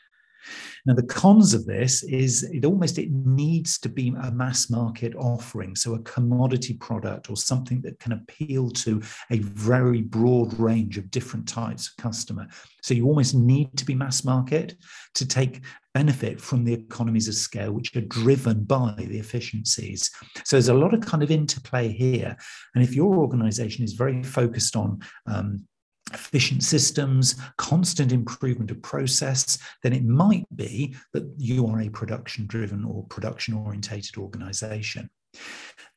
Now, 0.87 0.95
the 0.95 1.03
cons 1.03 1.55
of 1.55 1.67
this 1.67 2.03
is 2.05 2.43
it 2.45 2.65
almost 2.65 2.99
it 2.99 3.11
needs 3.11 3.79
to 3.81 3.89
be 3.89 4.15
a 4.23 4.31
mass 4.31 4.71
market 4.71 5.15
offering, 5.17 5.77
so 5.77 5.95
a 5.95 6.03
commodity 6.03 6.75
product 6.75 7.31
or 7.31 7.37
something 7.37 7.81
that 7.83 7.99
can 7.99 8.13
appeal 8.13 8.71
to 8.71 9.01
a 9.31 9.39
very 9.39 10.03
broad 10.03 10.59
range 10.59 10.99
of 10.99 11.11
different 11.11 11.47
types 11.47 11.89
of 11.89 12.03
customer. 12.03 12.47
So 12.83 12.95
you 12.95 13.07
almost 13.07 13.35
need 13.35 13.77
to 13.77 13.85
be 13.85 13.95
mass 13.95 14.25
market 14.25 14.75
to 15.15 15.27
take 15.27 15.63
benefit 15.93 16.41
from 16.41 16.65
the 16.65 16.73
economies 16.73 17.29
of 17.29 17.35
scale, 17.35 17.73
which 17.73 17.95
are 17.97 18.01
driven 18.03 18.65
by 18.65 18.95
the 18.97 19.19
efficiencies. 19.19 20.11
So 20.45 20.57
there's 20.57 20.69
a 20.69 20.75
lot 20.75 20.95
of 20.95 21.01
kind 21.01 21.23
of 21.23 21.31
interplay 21.31 21.93
here. 21.93 22.37
And 22.75 22.85
if 22.85 22.95
your 22.95 23.17
organization 23.17 23.85
is 23.85 23.95
very 23.95 24.23
focused 24.23 24.77
on 24.77 25.01
um, 25.27 25.67
efficient 26.13 26.63
systems, 26.63 27.37
constant 27.57 28.13
improvement 28.13 28.71
of 28.71 28.83
process, 28.83 29.59
then 29.83 29.93
it 29.93 30.05
might 30.05 30.47
be 30.57 30.95
that 31.13 31.29
you 31.37 31.67
are 31.67 31.81
a 31.81 31.89
production 31.89 32.47
driven 32.47 32.85
or 32.85 33.05
production 33.05 33.55
orientated 33.55 34.17
organization. 34.17 35.09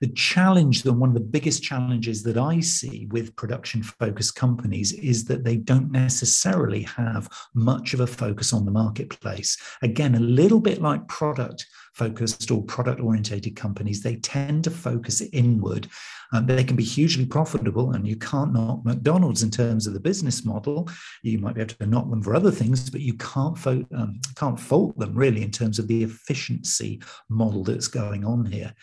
The 0.02 0.10
challenge, 0.10 0.84
then, 0.84 1.00
one 1.00 1.10
of 1.10 1.16
the 1.16 1.22
biggest 1.22 1.64
challenges 1.64 2.24
that 2.24 2.38
I 2.38 2.60
see 2.60 3.08
with 3.12 3.36
production 3.36 3.82
focused 3.82 4.36
companies 4.36 4.92
is 4.92 5.24
that 5.26 5.44
they 5.44 5.56
don't 5.56 5.92
necessarily 5.92 6.84
have 6.84 7.30
much 7.54 7.94
of 7.94 8.02
a 8.02 8.08
focus 8.08 8.54
on 8.54 8.66
the 8.66 8.72
marketplace. 8.72 9.58
Again, 9.82 10.16
a 10.16 10.20
little 10.20 10.60
bit 10.60 10.82
like 10.82 11.08
product 11.08 11.66
focused 11.94 12.52
or 12.52 12.64
product 12.64 13.00
orientated 13.00 13.56
companies, 13.56 14.02
they 14.02 14.18
tend 14.18 14.66
to 14.66 14.72
focus 14.72 15.22
inward. 15.32 15.88
Um, 16.34 16.48
they 16.48 16.64
can 16.64 16.76
be 16.76 16.84
hugely 16.84 17.26
profitable, 17.26 17.92
and 17.92 18.08
you 18.08 18.16
can't 18.16 18.54
knock 18.54 18.84
McDonald's 18.84 19.44
in 19.44 19.52
terms 19.52 19.86
of 19.86 19.94
the 19.94 20.00
business 20.00 20.44
model. 20.44 20.90
You 21.22 21.38
might 21.38 21.56
be 21.56 21.62
able 21.62 21.76
to 21.76 21.86
knock 21.86 22.10
them 22.10 22.24
for 22.24 22.36
other 22.36 22.52
things, 22.52 22.90
but 22.90 23.02
you 23.02 23.14
can't, 23.14 23.58
fo- 23.58 23.86
um, 23.96 24.20
can't 24.36 24.60
fault 24.60 24.98
them 24.98 25.16
really 25.16 25.44
in 25.44 25.52
terms 25.52 25.78
of 25.78 25.88
the 25.88 26.04
efficiency 26.04 27.02
model 27.30 27.64
that's 27.64 27.88
going 27.88 28.26
on 28.26 28.46
here. 28.46 28.74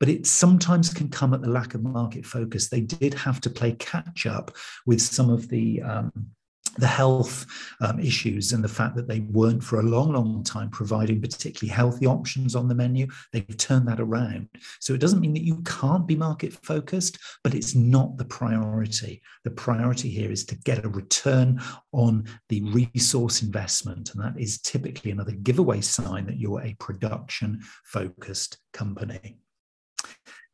But 0.00 0.08
it 0.08 0.26
sometimes 0.26 0.92
can 0.92 1.10
come 1.10 1.34
at 1.34 1.42
the 1.42 1.50
lack 1.50 1.74
of 1.74 1.82
market 1.82 2.24
focus. 2.24 2.68
They 2.68 2.80
did 2.80 3.14
have 3.14 3.40
to 3.42 3.50
play 3.50 3.72
catch 3.72 4.26
up 4.26 4.56
with 4.86 5.00
some 5.00 5.30
of 5.30 5.48
the 5.48 5.82
um, 5.82 6.12
the 6.76 6.86
health 6.86 7.46
um, 7.80 7.98
issues 8.00 8.52
and 8.52 8.62
the 8.62 8.68
fact 8.68 8.96
that 8.96 9.08
they 9.08 9.20
weren't 9.20 9.62
for 9.62 9.80
a 9.80 9.84
long, 9.84 10.12
long 10.12 10.42
time 10.42 10.70
providing 10.70 11.20
particularly 11.20 11.72
healthy 11.72 12.06
options 12.06 12.54
on 12.54 12.68
the 12.68 12.74
menu. 12.74 13.06
They've 13.32 13.56
turned 13.56 13.88
that 13.88 14.00
around. 14.00 14.48
So 14.80 14.94
it 14.94 15.00
doesn't 15.00 15.20
mean 15.20 15.34
that 15.34 15.44
you 15.44 15.62
can't 15.62 16.06
be 16.06 16.16
market 16.16 16.52
focused, 16.52 17.18
but 17.42 17.54
it's 17.54 17.74
not 17.74 18.16
the 18.16 18.24
priority. 18.24 19.22
The 19.44 19.50
priority 19.50 20.10
here 20.10 20.30
is 20.30 20.44
to 20.46 20.56
get 20.56 20.84
a 20.84 20.88
return 20.88 21.60
on 21.92 22.24
the 22.48 22.62
resource 22.62 23.42
investment. 23.42 24.14
And 24.14 24.22
that 24.22 24.38
is 24.40 24.60
typically 24.60 25.10
another 25.10 25.32
giveaway 25.32 25.80
sign 25.80 26.26
that 26.26 26.38
you're 26.38 26.62
a 26.62 26.74
production 26.78 27.60
focused 27.84 28.58
company. 28.72 29.38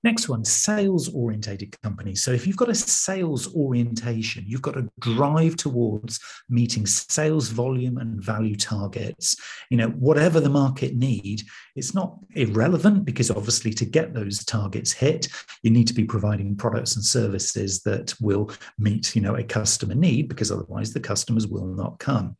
Next 0.03 0.31
one, 0.31 0.45
sales 0.45 1.13
orientated 1.15 1.79
companies. 1.83 2.23
So 2.23 2.31
if 2.31 2.47
you've 2.47 2.57
got 2.57 2.71
a 2.71 2.75
sales 2.75 3.55
orientation, 3.55 4.45
you've 4.47 4.63
got 4.63 4.79
a 4.79 4.89
drive 4.99 5.57
towards 5.57 6.19
meeting 6.49 6.87
sales 6.87 7.49
volume 7.51 7.99
and 7.99 8.23
value 8.23 8.57
targets. 8.57 9.37
You 9.69 9.77
know, 9.77 9.89
whatever 9.89 10.41
the 10.41 10.49
market 10.49 10.97
need, 10.97 11.43
it's 11.77 11.95
not 11.95 12.17
irrelevant 12.35 13.05
because 13.05 13.31
obviously 13.31 13.75
to 13.75 13.85
get 13.85 14.15
those 14.15 14.43
targets 14.45 14.91
hit, 14.91 15.29
you 15.63 15.71
need 15.71 15.87
to 15.89 15.95
be 15.95 16.05
providing 16.05 16.57
products 16.57 16.97
and 16.97 17.05
services 17.05 17.83
that 17.83 18.15
will 18.23 18.51
meet, 18.79 19.15
you 19.15 19.21
know, 19.21 19.37
a 19.37 19.45
customer 19.45 19.95
need 19.95 20.29
because 20.29 20.51
otherwise 20.51 20.95
the 20.95 21.01
customers 21.01 21.47
will 21.47 21.67
not 21.67 21.99
come. 21.99 22.37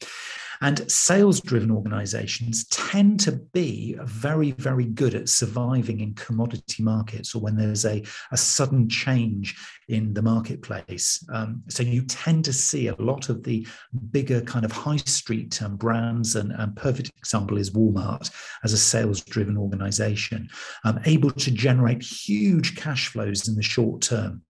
And 0.63 0.91
sales 0.91 1.41
driven 1.41 1.71
organizations 1.71 2.67
tend 2.67 3.21
to 3.21 3.33
be 3.33 3.97
very, 4.03 4.53
very 4.53 4.85
good 4.85 5.15
at 5.15 5.29
surviving 5.29 6.01
in 6.01 6.15
commodity 6.15 6.83
markets 6.83 7.35
or 7.35 7.41
when 7.41 7.57
there's 7.57 7.87
a, 7.87 8.05
a 8.31 8.37
sudden 8.37 8.89
change 8.89 9.57
in 9.89 10.13
the 10.13 10.21
marketplace. 10.21 11.25
Um, 11.33 11.63
so 11.69 11.83
you 11.83 12.03
tend 12.03 12.45
to 12.45 12.53
see 12.53 12.89
a 12.89 12.95
lot 12.97 13.31
of 13.31 13.43
the 13.43 13.67
bigger 14.11 14.43
kind 14.43 14.65
of 14.65 14.73
high 14.73 14.99
street 14.99 15.63
um, 15.63 15.77
brands, 15.77 16.37
and 16.37 16.53
a 16.53 16.69
perfect 16.77 17.11
example 17.17 17.57
is 17.57 17.71
Walmart 17.71 18.31
as 18.63 18.73
a 18.73 18.79
sales 18.79 19.23
driven 19.25 19.57
organization, 19.57 20.49
um, 20.85 21.01
able 21.07 21.31
to 21.31 21.51
generate 21.51 22.03
huge 22.03 22.77
cash 22.77 23.09
flows 23.09 23.49
in 23.49 23.55
the 23.55 23.63
short 23.63 24.03
term 24.03 24.43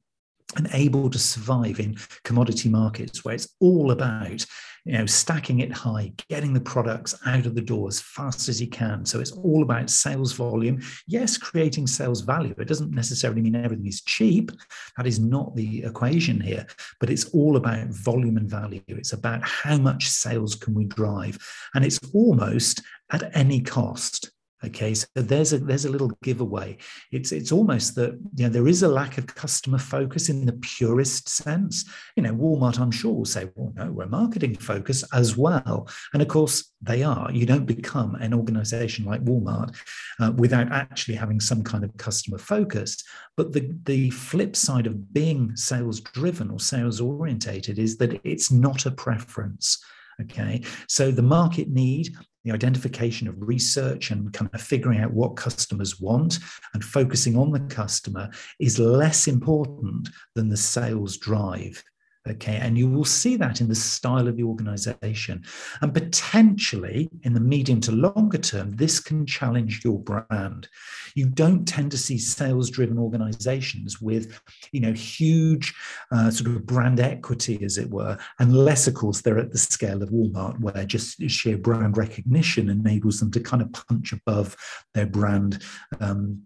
and 0.57 0.69
able 0.73 1.09
to 1.09 1.19
survive 1.19 1.79
in 1.79 1.97
commodity 2.25 2.69
markets 2.69 3.25
where 3.25 3.35
it's 3.35 3.49
all 3.61 3.93
about 3.93 4.45
you 4.85 4.93
know 4.93 5.07
stacking 5.07 5.61
it 5.61 5.73
high 5.73 6.13
getting 6.29 6.53
the 6.53 6.61
products 6.61 7.15
out 7.27 7.47
of 7.47 7.55
the 7.55 7.61
door 7.61 7.89
as 7.89 8.01
fast 8.01 8.49
as 8.49 8.61
you 8.61 8.69
can. 8.69 9.05
So 9.05 9.21
it's 9.21 9.33
all 9.33 9.63
about 9.63 9.91
sales 9.91 10.33
volume. 10.33 10.81
Yes 11.07 11.37
creating 11.39 11.87
sales 11.87 12.21
value 12.21 12.55
it 12.59 12.69
doesn't 12.69 12.93
necessarily 12.93 13.43
mean 13.43 13.57
everything 13.57 13.87
is 13.87 14.03
cheap. 14.03 14.51
That 14.97 15.07
is 15.07 15.19
not 15.19 15.55
the 15.57 15.85
equation 15.85 16.41
here 16.41 16.67
but 16.99 17.11
it's 17.11 17.27
all 17.31 17.57
about 17.57 17.89
volume 17.89 18.37
and 18.37 18.49
value. 18.49 18.83
It's 18.89 19.13
about 19.13 19.43
how 19.43 19.77
much 19.79 20.09
sales 20.09 20.55
can 20.55 20.75
we 20.75 20.85
drive. 20.85 21.39
And 21.75 21.85
it's 21.85 22.01
almost 22.15 22.83
at 23.11 23.35
any 23.37 23.61
cost 23.61 24.31
Okay, 24.63 24.93
so 24.93 25.07
there's 25.15 25.55
a 25.55 25.59
there's 25.59 25.87
a 25.87 25.91
little 25.91 26.13
giveaway. 26.23 26.77
It's 27.13 27.33
it's 27.33 27.51
almost 27.51 27.95
that 27.95 28.13
you 28.37 28.45
know 28.45 28.51
there 28.51 28.69
is 28.69 28.83
a 28.83 28.89
lack 28.89 29.17
of 29.17 29.27
customer 29.27 29.79
focus 29.79 30.29
in 30.29 30.45
the 30.45 30.53
purest 30.53 31.31
sense. 31.31 31.87
You 32.15 32.25
know, 32.25 32.35
Walmart, 32.35 32.79
I'm 32.79 32.91
sure, 32.91 33.15
will 33.15 33.25
say, 33.25 33.49
well, 33.55 33.73
no, 33.75 33.91
we're 33.91 34.07
marketing 34.07 34.57
focus 34.57 35.03
as 35.15 35.35
well, 35.35 35.89
and 36.13 36.21
of 36.21 36.29
course 36.29 36.75
they 36.83 37.03
are. 37.03 37.33
You 37.33 37.47
don't 37.47 37.65
become 37.65 38.17
an 38.17 38.35
organization 38.35 39.07
like 39.07 39.25
Walmart 39.25 39.75
uh, 40.19 40.33
without 40.37 40.71
actually 40.71 41.15
having 41.15 41.41
some 41.41 41.63
kind 41.63 41.83
of 41.83 41.97
customer 41.97 42.39
focus. 42.39 43.03
But 43.39 43.53
the 43.53 43.71
the 43.85 44.11
flip 44.11 44.57
side 44.57 44.87
of 44.87 45.15
being 45.15 45.57
sales 45.57 46.01
driven 46.01 46.51
or 46.51 46.61
sales 46.61 47.01
orientated 47.01 47.79
is 47.79 47.97
that 47.97 48.21
it's 48.25 48.51
not 48.51 48.85
a 48.85 48.91
preference. 48.91 49.83
Okay, 50.21 50.63
so 50.87 51.11
the 51.11 51.23
market 51.23 51.71
need 51.71 52.15
the 52.45 52.53
identification 52.53 53.29
of 53.29 53.35
research 53.39 54.11
and 54.11 54.33
kind 54.33 54.51
of 54.53 54.61
figuring 54.61 55.01
out 55.01 55.13
what 55.13 55.37
customers 55.37 56.01
want 56.01 56.39
and 56.75 56.85
focusing 56.85 57.37
on 57.37 57.51
the 57.51 57.61
customer 57.61 58.31
is 58.59 58.79
less 58.79 59.29
important 59.29 60.09
than 60.35 60.49
the 60.49 60.57
sales 60.57 61.17
drive. 61.19 61.83
Okay, 62.29 62.57
and 62.57 62.77
you 62.77 62.87
will 62.87 63.07
see 63.07 63.37
that 63.37 63.63
in 63.63 63.69
the 63.69 63.75
style 63.75 64.29
of 64.29 64.37
the 64.37 64.43
organization. 64.43 65.43
And 65.81 65.95
potentially 65.95 67.09
in 67.23 67.33
the 67.33 67.41
medium 67.41 67.81
to 67.81 67.93
longer 67.93 68.37
term, 68.37 68.77
this 68.77 69.01
can 69.01 69.25
challenge 69.25 69.81
your 69.83 69.99
brand. 69.99 70.69
You 71.15 71.27
don't 71.27 71.67
tend 71.67 71.91
to 71.93 71.99
see 71.99 72.19
sales 72.19 72.69
driven 72.69 72.99
organizations 72.99 74.03
with, 74.03 74.39
you 74.71 74.81
know, 74.81 74.93
huge 74.93 75.75
uh, 76.13 76.31
sort 76.31 76.55
of 76.55 76.67
brand 76.67 77.01
equity, 77.01 77.65
as 77.65 77.79
it 77.79 77.89
were, 77.89 78.19
unless, 78.39 78.87
of 78.87 78.93
course, 78.93 79.23
they're 79.23 79.39
at 79.39 79.53
the 79.53 79.59
scale 79.59 80.03
of 80.03 80.11
Walmart, 80.11 80.61
where 80.61 80.85
just 80.85 81.23
sheer 81.31 81.57
brand 81.57 81.97
recognition 81.97 82.69
enables 82.69 83.19
them 83.19 83.31
to 83.31 83.41
kind 83.41 83.63
of 83.63 83.73
punch 83.73 84.13
above 84.13 84.57
their 84.93 85.07
brand. 85.07 85.63
Um, 86.01 86.43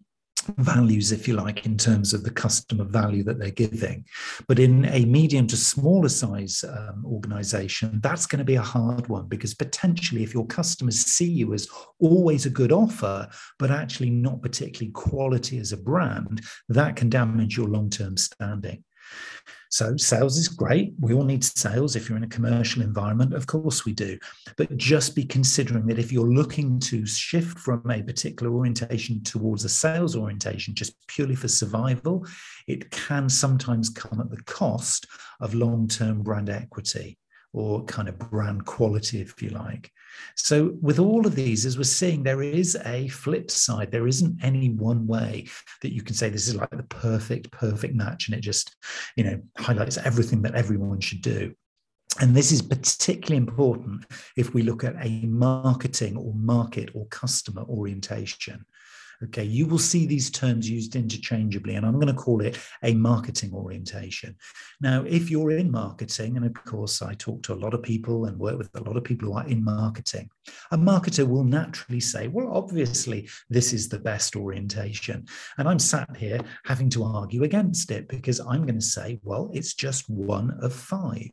values, 0.58 1.12
if 1.12 1.26
you 1.26 1.34
like, 1.34 1.66
in 1.66 1.76
terms 1.76 2.14
of 2.14 2.24
the 2.24 2.30
customer 2.30 2.84
value 2.84 3.22
that 3.24 3.38
they're 3.38 3.50
giving. 3.50 4.04
But 4.48 4.58
in 4.58 4.84
a 4.86 5.04
medium 5.04 5.46
to 5.48 5.56
smaller 5.56 6.08
size 6.08 6.64
um, 6.64 7.04
organization, 7.06 8.00
that's 8.02 8.26
going 8.26 8.38
to 8.38 8.44
be 8.44 8.56
a 8.56 8.62
hard 8.62 9.08
one 9.08 9.26
because 9.28 9.54
potentially, 9.54 10.22
if 10.22 10.34
your 10.34 10.46
customers 10.46 11.00
see 11.00 11.30
you 11.30 11.54
as 11.54 11.68
always 11.98 12.46
a 12.46 12.50
good 12.50 12.72
offer, 12.72 13.28
but 13.58 13.70
actually 13.70 14.10
not 14.10 14.42
particularly 14.42 14.92
quality 14.92 15.58
as 15.58 15.72
a 15.72 15.76
brand, 15.76 16.42
that 16.68 16.96
can 16.96 17.08
damage 17.08 17.56
your 17.56 17.68
long 17.68 17.90
term 17.90 18.16
standing. 18.16 18.84
So 19.70 19.96
sales 19.96 20.38
is 20.38 20.46
great. 20.46 20.94
We 21.00 21.14
all 21.14 21.24
need 21.24 21.42
sales 21.42 21.96
if 21.96 22.08
you're 22.08 22.16
in 22.16 22.22
a 22.22 22.28
commercial 22.28 22.80
environment. 22.80 23.34
Of 23.34 23.48
course 23.48 23.84
we 23.84 23.92
do. 23.92 24.16
But 24.56 24.76
just 24.76 25.16
be 25.16 25.24
considering 25.24 25.86
that 25.86 25.98
if 25.98 26.12
you're 26.12 26.30
looking 26.30 26.78
to 26.80 27.04
shift 27.04 27.58
from 27.58 27.90
a 27.90 28.00
particular 28.00 28.52
orientation 28.52 29.24
towards 29.24 29.64
a 29.64 29.68
sales 29.68 30.14
orientation 30.14 30.76
just 30.76 30.94
purely 31.08 31.34
for 31.34 31.48
survival, 31.48 32.24
it 32.68 32.88
can 32.92 33.28
sometimes 33.28 33.88
come 33.88 34.20
at 34.20 34.30
the 34.30 34.42
cost 34.44 35.08
of 35.40 35.54
long-term 35.54 36.22
brand 36.22 36.50
equity 36.50 37.18
or 37.54 37.84
kind 37.84 38.08
of 38.08 38.18
brand 38.18 38.66
quality, 38.66 39.20
if 39.20 39.40
you 39.42 39.48
like. 39.50 39.90
So, 40.36 40.76
with 40.80 40.98
all 40.98 41.26
of 41.26 41.34
these, 41.34 41.64
as 41.64 41.78
we're 41.78 41.84
seeing, 41.84 42.22
there 42.22 42.42
is 42.42 42.76
a 42.84 43.08
flip 43.08 43.50
side. 43.50 43.90
There 43.90 44.06
isn't 44.06 44.44
any 44.44 44.70
one 44.70 45.06
way 45.06 45.46
that 45.82 45.92
you 45.92 46.02
can 46.02 46.14
say 46.14 46.28
this 46.28 46.48
is 46.48 46.56
like 46.56 46.70
the 46.70 46.82
perfect, 46.82 47.50
perfect 47.50 47.94
match, 47.94 48.28
and 48.28 48.36
it 48.36 48.40
just, 48.40 48.76
you 49.16 49.24
know, 49.24 49.40
highlights 49.56 49.98
everything 49.98 50.42
that 50.42 50.54
everyone 50.54 51.00
should 51.00 51.22
do. 51.22 51.54
And 52.20 52.34
this 52.34 52.52
is 52.52 52.62
particularly 52.62 53.36
important 53.36 54.06
if 54.36 54.54
we 54.54 54.62
look 54.62 54.84
at 54.84 54.94
a 55.04 55.26
marketing 55.26 56.16
or 56.16 56.32
market 56.34 56.90
or 56.94 57.06
customer 57.06 57.62
orientation. 57.62 58.64
Okay, 59.22 59.44
you 59.44 59.66
will 59.66 59.78
see 59.78 60.06
these 60.06 60.30
terms 60.30 60.68
used 60.68 60.96
interchangeably, 60.96 61.76
and 61.76 61.86
I'm 61.86 61.94
going 61.94 62.08
to 62.08 62.14
call 62.14 62.40
it 62.40 62.58
a 62.82 62.94
marketing 62.94 63.52
orientation. 63.54 64.36
Now, 64.80 65.04
if 65.04 65.30
you're 65.30 65.52
in 65.52 65.70
marketing, 65.70 66.36
and 66.36 66.44
of 66.44 66.54
course, 66.64 67.00
I 67.00 67.14
talk 67.14 67.42
to 67.44 67.54
a 67.54 67.56
lot 67.56 67.74
of 67.74 67.82
people 67.82 68.26
and 68.26 68.38
work 68.38 68.58
with 68.58 68.70
a 68.74 68.82
lot 68.82 68.96
of 68.96 69.04
people 69.04 69.28
who 69.28 69.38
are 69.38 69.46
in 69.46 69.62
marketing, 69.62 70.28
a 70.72 70.76
marketer 70.76 71.26
will 71.26 71.44
naturally 71.44 72.00
say, 72.00 72.28
Well, 72.28 72.50
obviously, 72.52 73.28
this 73.48 73.72
is 73.72 73.88
the 73.88 73.98
best 73.98 74.36
orientation. 74.36 75.26
And 75.58 75.68
I'm 75.68 75.78
sat 75.78 76.16
here 76.16 76.40
having 76.64 76.90
to 76.90 77.04
argue 77.04 77.44
against 77.44 77.90
it 77.90 78.08
because 78.08 78.40
I'm 78.40 78.62
going 78.62 78.80
to 78.80 78.84
say, 78.84 79.20
Well, 79.22 79.50
it's 79.52 79.74
just 79.74 80.08
one 80.10 80.58
of 80.60 80.72
five. 80.72 81.30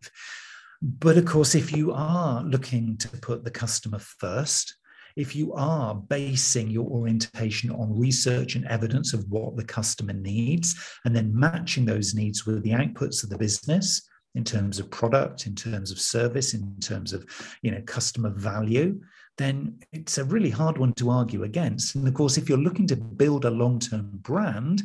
But 0.82 1.18
of 1.18 1.26
course, 1.26 1.54
if 1.54 1.72
you 1.76 1.92
are 1.92 2.44
looking 2.44 2.98
to 2.98 3.08
put 3.10 3.44
the 3.44 3.52
customer 3.52 4.00
first, 4.00 4.78
if 5.16 5.36
you 5.36 5.54
are 5.54 5.96
basing 5.96 6.70
your 6.70 6.86
orientation 6.86 7.72
on 7.72 7.98
research 7.98 8.56
and 8.56 8.66
evidence 8.68 9.14
of 9.14 9.26
what 9.30 9.56
the 9.56 9.64
customer 9.64 10.14
needs, 10.14 10.76
and 11.06 11.16
then 11.16 11.38
matching 11.38 11.86
those 11.86 12.14
needs 12.14 12.46
with 12.46 12.64
the 12.64 12.72
outputs 12.72 13.24
of 13.24 13.30
the 13.30 13.38
business 13.38 14.08
in 14.36 14.44
terms 14.44 14.80
of 14.80 14.90
product, 14.90 15.46
in 15.46 15.56
terms 15.56 15.92
of 15.92 16.00
service, 16.00 16.54
in 16.54 16.76
terms 16.80 17.14
of 17.14 17.26
you 17.62 17.72
know 17.72 17.82
customer 17.86 18.30
value, 18.30 19.00
then 19.38 19.78
it's 19.92 20.18
a 20.18 20.26
really 20.26 20.50
hard 20.50 20.78
one 20.78 20.94
to 20.94 21.10
argue 21.10 21.44
against. 21.44 21.96
And 21.96 22.08
of 22.08 22.14
course, 22.14 22.38
if 22.38 22.48
you're 22.48 22.58
looking 22.58 22.88
to 22.88 22.96
build 22.96 23.46
a 23.46 23.52
long-term 23.52 24.10
brand, 24.22 24.84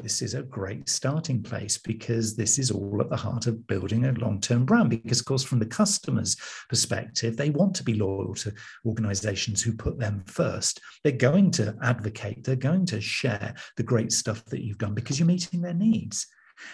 this 0.00 0.22
is 0.22 0.34
a 0.34 0.42
great 0.42 0.88
starting 0.88 1.42
place 1.42 1.78
because 1.78 2.36
this 2.36 2.58
is 2.58 2.70
all 2.70 3.00
at 3.00 3.10
the 3.10 3.16
heart 3.16 3.46
of 3.46 3.66
building 3.66 4.04
a 4.04 4.12
long 4.12 4.40
term 4.40 4.64
brand. 4.64 4.90
Because, 4.90 5.20
of 5.20 5.26
course, 5.26 5.44
from 5.44 5.60
the 5.60 5.66
customer's 5.66 6.36
perspective, 6.68 7.36
they 7.36 7.50
want 7.50 7.74
to 7.76 7.84
be 7.84 7.94
loyal 7.94 8.34
to 8.34 8.52
organizations 8.84 9.62
who 9.62 9.72
put 9.72 9.98
them 9.98 10.24
first. 10.26 10.80
They're 11.02 11.12
going 11.12 11.52
to 11.52 11.76
advocate, 11.82 12.44
they're 12.44 12.56
going 12.56 12.86
to 12.86 13.00
share 13.00 13.54
the 13.76 13.82
great 13.82 14.12
stuff 14.12 14.44
that 14.46 14.64
you've 14.64 14.78
done 14.78 14.94
because 14.94 15.18
you're 15.18 15.26
meeting 15.26 15.60
their 15.60 15.74
needs. 15.74 16.26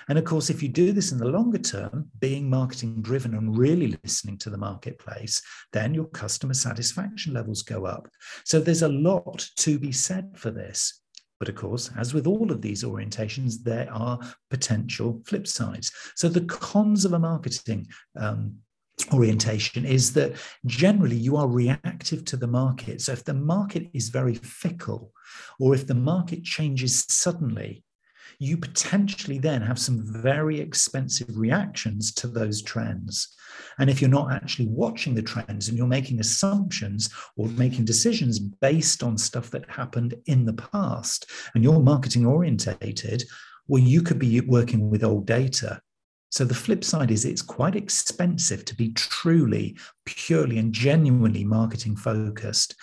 And 0.08 0.18
of 0.18 0.24
course, 0.24 0.50
if 0.50 0.62
you 0.62 0.68
do 0.68 0.92
this 0.92 1.12
in 1.12 1.18
the 1.18 1.28
longer 1.28 1.58
term, 1.58 2.10
being 2.18 2.48
marketing 2.48 3.00
driven 3.02 3.34
and 3.34 3.56
really 3.56 3.98
listening 4.02 4.38
to 4.38 4.50
the 4.50 4.58
marketplace, 4.58 5.42
then 5.72 5.94
your 5.94 6.06
customer 6.06 6.54
satisfaction 6.54 7.32
levels 7.32 7.62
go 7.62 7.86
up. 7.86 8.08
So 8.44 8.60
there's 8.60 8.82
a 8.82 8.88
lot 8.88 9.48
to 9.58 9.78
be 9.78 9.92
said 9.92 10.36
for 10.36 10.50
this. 10.50 10.99
But 11.40 11.48
of 11.48 11.54
course, 11.54 11.90
as 11.96 12.14
with 12.14 12.26
all 12.26 12.52
of 12.52 12.60
these 12.60 12.84
orientations, 12.84 13.64
there 13.64 13.90
are 13.90 14.20
potential 14.50 15.22
flip 15.24 15.46
sides. 15.46 15.90
So 16.14 16.28
the 16.28 16.42
cons 16.42 17.06
of 17.06 17.14
a 17.14 17.18
marketing 17.18 17.88
um, 18.14 18.56
orientation 19.12 19.86
is 19.86 20.12
that 20.12 20.34
generally 20.66 21.16
you 21.16 21.38
are 21.38 21.48
reactive 21.48 22.26
to 22.26 22.36
the 22.36 22.46
market. 22.46 23.00
So 23.00 23.12
if 23.12 23.24
the 23.24 23.34
market 23.34 23.88
is 23.94 24.10
very 24.10 24.34
fickle, 24.34 25.12
or 25.58 25.74
if 25.74 25.86
the 25.86 25.94
market 25.94 26.44
changes 26.44 27.06
suddenly, 27.08 27.84
you 28.40 28.56
potentially 28.56 29.38
then 29.38 29.60
have 29.60 29.78
some 29.78 30.02
very 30.02 30.58
expensive 30.58 31.36
reactions 31.36 32.12
to 32.14 32.26
those 32.26 32.62
trends. 32.62 33.36
And 33.78 33.90
if 33.90 34.00
you're 34.00 34.10
not 34.10 34.32
actually 34.32 34.66
watching 34.68 35.14
the 35.14 35.22
trends 35.22 35.68
and 35.68 35.76
you're 35.76 35.86
making 35.86 36.20
assumptions 36.20 37.10
or 37.36 37.48
making 37.48 37.84
decisions 37.84 38.38
based 38.38 39.02
on 39.02 39.18
stuff 39.18 39.50
that 39.50 39.68
happened 39.70 40.14
in 40.24 40.46
the 40.46 40.54
past 40.54 41.30
and 41.54 41.62
you're 41.62 41.80
marketing 41.80 42.24
orientated, 42.24 43.24
well, 43.68 43.82
you 43.82 44.00
could 44.00 44.18
be 44.18 44.40
working 44.40 44.88
with 44.88 45.04
old 45.04 45.26
data. 45.26 45.78
So 46.30 46.44
the 46.46 46.54
flip 46.54 46.82
side 46.82 47.10
is 47.10 47.26
it's 47.26 47.42
quite 47.42 47.76
expensive 47.76 48.64
to 48.64 48.74
be 48.74 48.92
truly, 48.94 49.76
purely, 50.06 50.58
and 50.58 50.72
genuinely 50.72 51.44
marketing 51.44 51.94
focused 51.94 52.74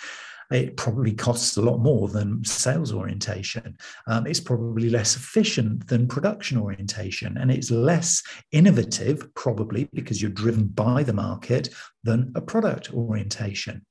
it 0.50 0.76
probably 0.76 1.12
costs 1.12 1.56
a 1.56 1.62
lot 1.62 1.78
more 1.78 2.08
than 2.08 2.44
sales 2.44 2.92
orientation. 2.92 3.76
Um, 4.06 4.26
it's 4.26 4.40
probably 4.40 4.88
less 4.88 5.16
efficient 5.16 5.86
than 5.88 6.08
production 6.08 6.58
orientation, 6.58 7.36
and 7.36 7.50
it's 7.50 7.70
less 7.70 8.22
innovative, 8.52 9.34
probably 9.34 9.88
because 9.92 10.22
you're 10.22 10.30
driven 10.30 10.66
by 10.68 11.02
the 11.02 11.12
market, 11.12 11.68
than 12.04 12.32
a 12.34 12.40
product 12.40 12.94
orientation. 12.94 13.84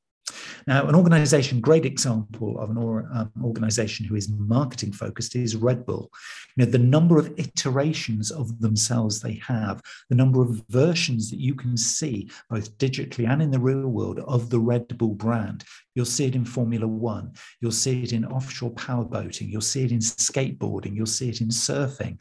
Now, 0.66 0.88
an 0.88 0.96
organization, 0.96 1.62
great 1.62 1.86
example 1.86 2.60
of 2.60 2.70
an 2.70 2.78
or, 2.78 3.10
um, 3.14 3.32
organization 3.44 4.06
who 4.06 4.16
is 4.16 4.30
marketing 4.30 4.92
focused 4.92 5.36
is 5.36 5.56
Red 5.56 5.86
Bull. 5.86 6.12
You 6.56 6.66
know, 6.66 6.72
the 6.72 6.78
number 6.78 7.18
of 7.18 7.34
iterations 7.38 8.32
of 8.32 8.60
themselves 8.60 9.20
they 9.20 9.42
have, 9.46 9.82
the 10.10 10.16
number 10.16 10.42
of 10.42 10.64
versions 10.70 11.30
that 11.30 11.40
you 11.40 11.56
can 11.56 11.78
see, 11.78 12.30
both 12.50 12.78
digitally 12.78 13.28
and 13.28 13.42
in 13.42 13.52
the 13.52 13.60
real 13.60 13.88
world, 13.88 14.20
of 14.20 14.50
the 14.50 14.60
Red 14.60 14.98
Bull 14.98 15.16
brand. 15.16 15.64
You'll 15.96 16.06
see 16.06 16.26
it 16.26 16.36
in 16.36 16.46
Formula 16.46 16.88
One, 16.88 17.34
you'll 17.62 17.72
see 17.72 18.04
it 18.04 18.14
in 18.14 18.26
offshore 18.26 18.72
power 18.72 19.06
boating, 19.06 19.50
you'll 19.50 19.62
see 19.62 19.84
it 19.84 19.92
in 19.92 20.00
skateboarding, 20.00 20.96
you'll 20.96 21.06
see 21.06 21.30
it 21.30 21.42
in 21.42 21.48
surfing 21.48 22.18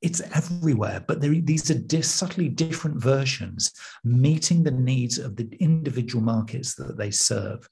it's 0.00 0.20
everywhere, 0.34 1.04
but 1.06 1.20
these 1.20 1.70
are 1.70 2.02
subtly 2.02 2.48
different 2.48 3.02
versions 3.02 3.72
meeting 4.04 4.62
the 4.62 4.70
needs 4.70 5.18
of 5.18 5.36
the 5.36 5.48
individual 5.60 6.22
markets 6.22 6.74
that 6.76 6.96
they 6.96 7.10
serve. 7.10 7.68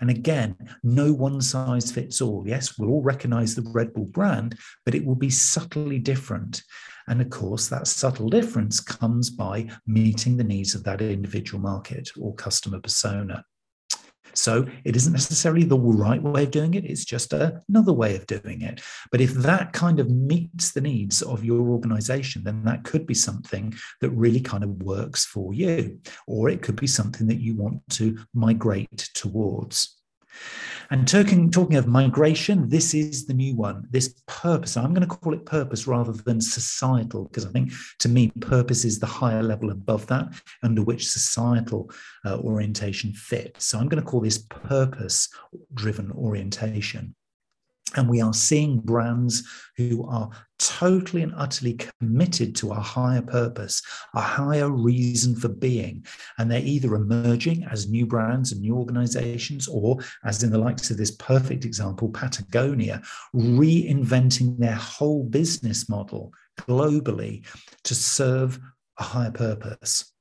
And 0.00 0.10
again, 0.10 0.56
no 0.82 1.12
one 1.12 1.40
size 1.40 1.92
fits 1.92 2.20
all. 2.20 2.42
Yes, 2.44 2.76
we'll 2.76 2.90
all 2.90 3.02
recognize 3.02 3.54
the 3.54 3.62
Red 3.72 3.94
Bull 3.94 4.06
brand, 4.06 4.58
but 4.84 4.96
it 4.96 5.04
will 5.04 5.14
be 5.14 5.30
subtly 5.30 6.00
different. 6.00 6.62
And 7.06 7.22
of 7.22 7.30
course, 7.30 7.68
that 7.68 7.86
subtle 7.86 8.28
difference 8.28 8.80
comes 8.80 9.30
by 9.30 9.68
meeting 9.86 10.36
the 10.36 10.44
needs 10.44 10.74
of 10.74 10.82
that 10.84 11.00
individual 11.00 11.62
market 11.62 12.10
or 12.18 12.34
customer 12.34 12.80
persona. 12.80 13.44
So 14.34 14.66
it 14.84 14.96
isn't 14.96 15.12
necessarily 15.12 15.64
the 15.64 15.78
right 15.78 16.22
way 16.22 16.44
of 16.44 16.50
doing 16.50 16.74
it, 16.74 16.84
it's 16.84 17.04
just 17.04 17.32
another 17.32 17.92
way 17.92 18.16
of 18.16 18.26
doing 18.26 18.62
it. 18.62 18.80
But 19.10 19.20
if 19.20 19.34
that 19.34 19.72
kind 19.72 20.00
of 20.00 20.10
meets 20.10 20.72
the 20.72 20.80
needs 20.80 21.22
of 21.22 21.44
your 21.44 21.68
organization, 21.68 22.44
then 22.44 22.64
that 22.64 22.84
could 22.84 23.06
be 23.06 23.14
something 23.14 23.74
that 24.00 24.10
really 24.10 24.40
kind 24.40 24.64
of 24.64 24.82
works 24.82 25.24
for 25.24 25.52
you, 25.54 25.98
or 26.26 26.48
it 26.48 26.62
could 26.62 26.76
be 26.76 26.86
something 26.86 27.26
that 27.26 27.40
you 27.40 27.56
want 27.56 27.80
to 27.90 28.18
migrate 28.34 29.10
towards. 29.14 30.01
And 30.90 31.08
talking, 31.08 31.50
talking 31.50 31.76
of 31.76 31.86
migration, 31.86 32.68
this 32.68 32.92
is 32.92 33.26
the 33.26 33.32
new 33.32 33.56
one. 33.56 33.86
This 33.90 34.14
purpose, 34.26 34.76
I'm 34.76 34.92
going 34.92 35.08
to 35.08 35.14
call 35.14 35.32
it 35.32 35.46
purpose 35.46 35.86
rather 35.86 36.12
than 36.12 36.40
societal, 36.40 37.24
because 37.24 37.46
I 37.46 37.50
think 37.50 37.72
to 38.00 38.08
me, 38.08 38.30
purpose 38.40 38.84
is 38.84 38.98
the 38.98 39.06
higher 39.06 39.42
level 39.42 39.70
above 39.70 40.06
that, 40.08 40.28
under 40.62 40.82
which 40.82 41.08
societal 41.08 41.90
uh, 42.26 42.38
orientation 42.38 43.12
fits. 43.14 43.64
So 43.66 43.78
I'm 43.78 43.88
going 43.88 44.02
to 44.02 44.08
call 44.08 44.20
this 44.20 44.38
purpose 44.38 45.28
driven 45.72 46.12
orientation. 46.12 47.14
And 47.94 48.08
we 48.08 48.20
are 48.22 48.32
seeing 48.32 48.80
brands 48.80 49.42
who 49.76 50.06
are 50.08 50.30
totally 50.58 51.22
and 51.22 51.32
utterly 51.36 51.74
committed 51.74 52.54
to 52.56 52.70
a 52.70 52.80
higher 52.80 53.22
purpose, 53.22 53.82
a 54.14 54.20
higher 54.20 54.70
reason 54.70 55.36
for 55.36 55.48
being. 55.48 56.04
And 56.38 56.50
they're 56.50 56.60
either 56.60 56.94
emerging 56.94 57.64
as 57.64 57.88
new 57.88 58.06
brands 58.06 58.52
and 58.52 58.60
new 58.60 58.76
organizations, 58.76 59.68
or 59.68 59.98
as 60.24 60.42
in 60.42 60.50
the 60.50 60.58
likes 60.58 60.90
of 60.90 60.96
this 60.96 61.10
perfect 61.10 61.64
example, 61.64 62.08
Patagonia, 62.08 63.02
reinventing 63.34 64.58
their 64.58 64.74
whole 64.74 65.24
business 65.24 65.88
model 65.88 66.32
globally 66.60 67.44
to 67.84 67.94
serve 67.94 68.60
a 68.98 69.02
higher 69.02 69.30
purpose. 69.30 70.11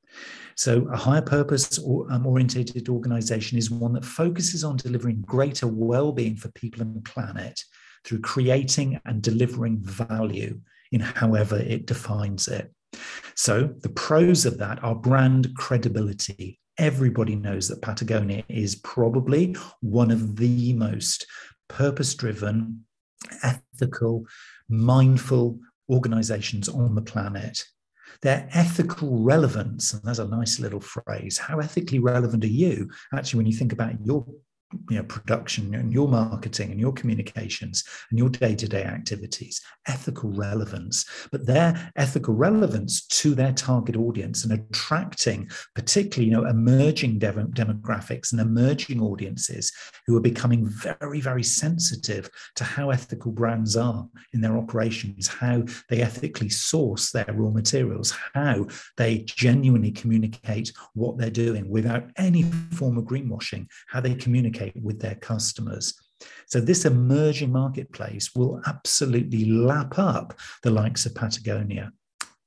So, 0.56 0.88
a 0.92 0.98
higher 0.98 1.22
purpose 1.22 1.78
or, 1.80 2.12
um, 2.12 2.26
orientated 2.26 2.90
organization 2.90 3.58
is 3.58 3.72
one 3.72 3.94
that 3.94 4.06
focuses 4.06 4.64
on 4.64 4.78
delivering 4.78 5.22
greater 5.22 5.68
well 5.68 6.12
being 6.12 6.36
for 6.36 6.50
people 6.52 6.82
and 6.82 7.04
planet 7.04 7.64
through 8.04 8.22
creating 8.22 9.00
and 9.06 9.22
delivering 9.22 9.80
value 9.80 10.60
in 10.92 11.02
however 11.02 11.58
it 11.58 11.86
defines 11.86 12.48
it. 12.48 12.74
So, 13.36 13.74
the 13.82 13.90
pros 13.90 14.46
of 14.46 14.58
that 14.58 14.84
are 14.84 14.96
brand 14.96 15.56
credibility. 15.56 16.60
Everybody 16.78 17.36
knows 17.36 17.68
that 17.68 17.82
Patagonia 17.82 18.44
is 18.48 18.76
probably 18.76 19.56
one 19.82 20.12
of 20.12 20.36
the 20.36 20.74
most 20.74 21.26
purpose 21.68 22.14
driven, 22.16 22.86
ethical, 23.44 24.26
mindful 24.68 25.60
organizations 25.90 26.70
on 26.70 26.96
the 26.96 27.02
planet. 27.02 27.64
Their 28.22 28.48
ethical 28.54 29.24
relevance, 29.24 29.94
and 29.94 30.04
that's 30.04 30.20
a 30.20 30.28
nice 30.28 30.60
little 30.60 30.80
phrase. 30.80 31.38
How 31.40 31.60
ethically 31.60 32.00
relevant 32.00 32.44
are 32.44 32.48
you? 32.48 32.90
Actually, 33.14 33.38
when 33.38 33.48
you 33.48 33.58
think 33.58 33.74
about 33.74 34.06
your 34.06 34.26
you 34.90 34.98
know, 34.98 35.04
production 35.04 35.74
and 35.76 35.94
your 35.94 36.08
marketing 36.08 36.72
and 36.72 36.80
your 36.80 36.94
communications 36.94 37.84
and 38.10 38.20
your 38.20 38.30
day-to-day 38.30 38.84
activities 38.84 39.62
ethical 39.88 40.32
relevance. 40.32 41.06
But 41.32 41.46
their 41.46 41.92
ethical 41.96 42.34
relevance 42.34 43.06
to 43.08 43.36
their 43.36 43.54
target 43.54 43.96
audience 43.96 44.44
and 44.44 44.54
attracting 44.54 45.50
particularly 45.76 46.30
you 46.30 46.36
know 46.36 46.46
emerging 46.46 47.20
demographics 47.20 48.32
and 48.32 48.42
emerging 48.42 49.02
audiences 49.02 49.72
who 50.06 50.16
are 50.18 50.22
becoming 50.22 50.66
very 50.66 51.22
very 51.22 51.44
sensitive 51.44 52.30
to 52.56 52.64
how 52.64 52.90
ethical 52.90 53.32
brands 53.32 53.76
are 53.76 54.08
in 54.34 54.42
their 54.42 54.58
operations 54.58 55.28
how 55.28 55.64
they 55.90 56.02
ethically 56.02 56.50
source 56.50 57.12
their 57.12 57.26
raw 57.34 57.50
materials 57.50 58.14
how 58.34 58.66
they 58.98 59.20
genuinely 59.28 59.92
communicate 59.92 60.72
what 60.94 61.18
they're 61.18 61.30
doing 61.30 61.70
without 61.70 62.10
any 62.18 62.44
form 62.74 62.98
of 62.98 63.06
greenwashing 63.06 63.68
how 63.88 64.00
they 64.00 64.16
communicate 64.16 64.61
communicate 64.62 64.84
with 64.84 65.00
their 65.00 65.16
customers. 65.16 65.94
So, 66.48 66.60
this 66.60 66.86
emerging 66.86 67.52
marketplace 67.52 68.32
will 68.36 68.62
absolutely 68.68 69.46
lap 69.46 69.98
up 69.98 70.38
the 70.64 70.72
likes 70.72 71.06
of 71.06 71.16
Patagonia. 71.16 71.92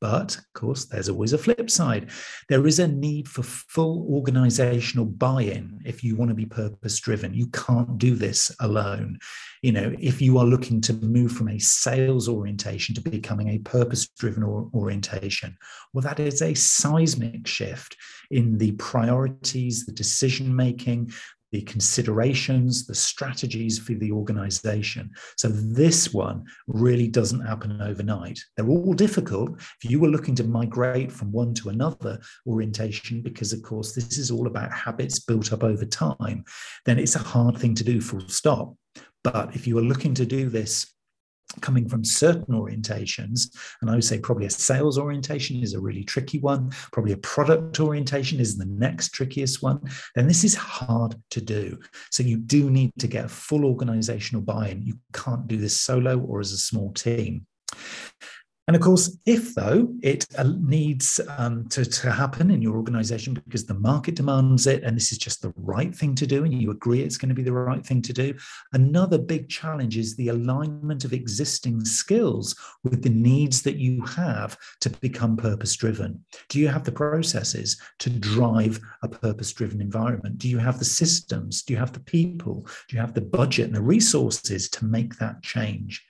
But 0.00 0.37
of 0.37 0.53
course, 0.53 0.85
there's 0.85 1.09
always 1.09 1.33
a 1.33 1.38
flip 1.38 1.70
side. 1.70 2.11
There 2.50 2.66
is 2.66 2.79
a 2.79 2.87
need 2.87 3.27
for 3.27 3.42
full 3.42 4.07
organizational 4.11 5.07
buy 5.07 5.42
in 5.42 5.81
if 5.87 6.05
you 6.05 6.14
want 6.14 6.29
to 6.29 6.35
be 6.35 6.44
purpose 6.44 7.00
driven. 7.00 7.33
You 7.33 7.46
can't 7.46 7.96
do 7.96 8.14
this 8.14 8.55
alone. 8.61 9.18
You 9.62 9.72
know, 9.72 9.94
if 9.98 10.20
you 10.20 10.37
are 10.37 10.44
looking 10.44 10.83
to 10.83 10.92
move 10.92 11.33
from 11.33 11.48
a 11.48 11.59
sales 11.59 12.29
orientation 12.29 12.94
to 12.96 13.00
becoming 13.00 13.48
a 13.48 13.59
purpose 13.61 14.07
driven 14.07 14.44
orientation, 14.44 15.57
well, 15.94 16.03
that 16.03 16.20
is 16.20 16.42
a 16.42 16.53
seismic 16.53 17.46
shift 17.46 17.96
in 18.31 18.59
the 18.59 18.72
priorities, 18.72 19.87
the 19.87 19.92
decision 19.92 20.55
making, 20.55 21.12
the 21.55 21.62
considerations, 21.62 22.85
the 22.85 22.95
strategies 22.97 23.79
for 23.79 23.95
the 23.95 24.11
organization. 24.11 25.09
So 25.37 25.47
this 25.47 26.12
one 26.12 26.45
really 26.67 27.07
doesn't 27.07 27.47
happen 27.47 27.81
overnight. 27.81 28.40
They're 28.57 28.67
all 28.67 28.93
difficult. 28.93 29.61
If 29.81 29.88
you 29.88 30.01
were 30.01 30.09
looking 30.09 30.35
to 30.35 30.43
migrate 30.43 31.12
from 31.12 31.31
one 31.31 31.55
to 31.55 31.69
another 31.69 32.19
orientation, 32.49 33.23
because 33.23 33.53
of 33.53 33.62
course 33.62 33.93
this 33.93 34.19
is 34.19 34.33
all 34.33 34.49
about 34.49 34.73
habits 34.73 35.21
built 35.21 35.53
up 35.53 35.62
over 35.62 35.85
time, 35.85 36.43
then 36.87 36.99
it's 36.99 37.14
a 37.14 37.21
hard 37.21 37.57
thing 37.57 37.77
to 37.77 37.85
do, 37.85 38.01
full 38.01 38.29
stop. 38.29 38.75
But 39.23 39.55
if 39.55 39.64
you 39.69 39.79
are 39.79 39.83
looking 39.83 40.14
to 40.14 40.27
do 40.27 40.49
this 40.49 40.93
coming 41.61 41.88
from 41.88 42.04
certain 42.04 42.52
orientations 42.52 43.54
and 43.80 43.88
i 43.88 43.94
would 43.94 44.02
say 44.02 44.18
probably 44.18 44.46
a 44.46 44.50
sales 44.50 44.98
orientation 44.98 45.62
is 45.62 45.74
a 45.74 45.80
really 45.80 46.04
tricky 46.04 46.38
one. 46.38 46.70
Probably 46.92 47.12
a 47.12 47.18
product 47.18 47.80
orientation 47.80 48.40
is 48.40 48.57
the 48.57 48.66
next 48.66 49.11
trickiest 49.11 49.62
one. 49.62 49.80
Then 50.14 50.26
this 50.26 50.44
is 50.44 50.54
hard 50.54 51.16
to 51.30 51.40
do. 51.40 51.78
So 52.11 52.22
you 52.22 52.38
do 52.38 52.70
need 52.70 52.92
to 52.98 53.07
get 53.07 53.24
a 53.24 53.28
full 53.28 53.64
organizational 53.64 54.42
buy-in. 54.42 54.83
You 54.83 54.98
can't 55.12 55.46
do 55.46 55.57
this 55.57 55.78
solo 55.80 56.18
or 56.18 56.40
as 56.40 56.52
a 56.52 56.59
small 56.59 56.92
team 56.92 57.46
and 58.66 58.74
of 58.74 58.81
course, 58.81 59.18
if 59.27 59.55
though 59.55 59.94
it 60.03 60.27
uh, 60.38 60.50
needs 60.59 61.20
um, 61.37 61.68
to, 61.68 61.85
to 61.85 62.11
happen 62.11 62.50
in 62.50 62.62
your 62.62 62.77
organization 62.77 63.35
because 63.35 63.66
the 63.66 63.74
market 63.74 64.14
demands 64.14 64.66
it 64.66 64.83
and 64.83 64.96
this 64.96 65.12
is 65.12 65.18
just 65.18 65.42
the 65.42 65.53
right 65.57 65.94
thing 65.94 66.14
to 66.14 66.27
do 66.27 66.44
and 66.44 66.55
you 66.55 66.70
agree 66.70 67.03
it's 67.03 67.18
going 67.18 67.29
to 67.29 67.35
be 67.35 67.42
the 67.42 67.53
right 67.53 67.85
thing 67.85 68.00
to 68.00 68.14
do, 68.14 68.33
another 68.72 69.18
big 69.18 69.50
challenge 69.50 69.98
is 69.98 70.16
the 70.16 70.29
alignment 70.29 71.05
of 71.05 71.12
existing 71.12 71.85
skills 71.85 72.57
with 72.85 73.03
the 73.03 73.11
needs 73.11 73.61
that 73.61 73.77
you 73.77 74.03
have 74.03 74.57
to 74.81 74.88
become 74.88 75.37
purpose 75.37 75.77
driven. 75.77 76.24
Do 76.48 76.59
you 76.59 76.68
have 76.68 76.85
the 76.85 76.92
processes 76.92 77.79
to 77.98 78.09
drive 78.09 78.81
a 79.03 79.09
purpose 79.09 79.53
driven 79.53 79.83
environment? 79.83 80.38
Do 80.38 80.48
you 80.48 80.57
have 80.59 80.79
the 80.79 80.87
systems? 80.87 81.62
Do 81.62 81.74
you 81.74 81.79
have 81.79 81.92
the 81.92 82.00
people? 82.00 82.66
Do 82.88 82.96
you 82.96 83.00
have 83.03 83.12
the 83.12 83.20
budget 83.20 83.66
and 83.66 83.74
the 83.74 83.83
resources 83.83 84.70
to 84.70 84.87
make 84.87 85.18
that 85.18 85.42
change? 85.42 86.03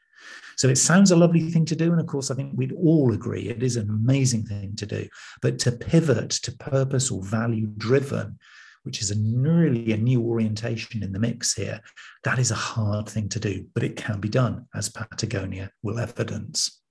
So 0.56 0.68
it 0.68 0.78
sounds 0.78 1.10
a 1.10 1.16
lovely 1.16 1.50
thing 1.50 1.64
to 1.66 1.76
do. 1.76 1.92
And 1.92 2.00
of 2.00 2.06
course, 2.06 2.30
I 2.30 2.34
think 2.34 2.52
we'd 2.54 2.72
all 2.72 3.12
agree 3.12 3.48
it 3.48 3.62
is 3.62 3.76
an 3.76 3.90
amazing 3.90 4.44
thing 4.44 4.76
to 4.76 4.86
do. 4.86 5.08
But 5.42 5.58
to 5.60 5.72
pivot 5.72 6.30
to 6.30 6.52
purpose 6.52 7.10
or 7.10 7.22
value 7.22 7.66
driven, 7.76 8.38
which 8.84 9.00
is 9.00 9.10
a 9.10 9.16
really 9.16 9.92
a 9.92 9.96
new 9.96 10.22
orientation 10.22 11.02
in 11.02 11.12
the 11.12 11.18
mix 11.18 11.54
here, 11.54 11.80
that 12.22 12.38
is 12.38 12.50
a 12.50 12.54
hard 12.54 13.08
thing 13.08 13.28
to 13.30 13.40
do, 13.40 13.66
but 13.74 13.82
it 13.82 13.96
can 13.96 14.20
be 14.20 14.28
done, 14.28 14.66
as 14.74 14.90
Patagonia 14.90 15.70
will 15.82 15.98
evidence. 15.98 16.82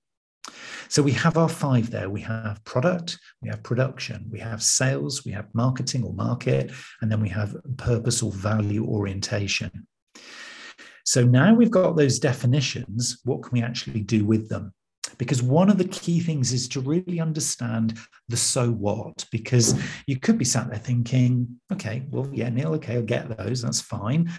So 0.88 1.02
we 1.02 1.12
have 1.12 1.38
our 1.38 1.48
five 1.48 1.90
there. 1.90 2.10
We 2.10 2.20
have 2.22 2.62
product, 2.64 3.18
we 3.40 3.48
have 3.48 3.62
production, 3.62 4.28
we 4.30 4.40
have 4.40 4.62
sales, 4.62 5.24
we 5.24 5.32
have 5.32 5.46
marketing 5.54 6.04
or 6.04 6.12
market, 6.12 6.70
and 7.00 7.10
then 7.10 7.20
we 7.20 7.30
have 7.30 7.56
purpose 7.76 8.22
or 8.22 8.30
value 8.30 8.84
orientation. 8.84 9.86
So 11.04 11.22
now 11.22 11.54
we've 11.54 11.70
got 11.70 11.96
those 11.96 12.18
definitions, 12.18 13.18
what 13.24 13.42
can 13.42 13.52
we 13.52 13.62
actually 13.62 14.00
do 14.00 14.24
with 14.24 14.48
them? 14.48 14.72
Because 15.18 15.42
one 15.42 15.70
of 15.70 15.78
the 15.78 15.88
key 15.88 16.18
things 16.20 16.52
is 16.52 16.66
to 16.70 16.80
really 16.80 17.20
understand 17.20 17.98
the 18.28 18.38
so 18.38 18.70
what, 18.70 19.26
because 19.30 19.78
you 20.06 20.18
could 20.18 20.38
be 20.38 20.46
sat 20.46 20.70
there 20.70 20.78
thinking, 20.78 21.60
okay, 21.72 22.06
well, 22.10 22.28
yeah, 22.32 22.48
Neil, 22.48 22.74
okay, 22.74 22.94
I'll 22.94 23.02
get 23.02 23.36
those, 23.36 23.62
that's 23.62 23.82
fine. 23.82 24.32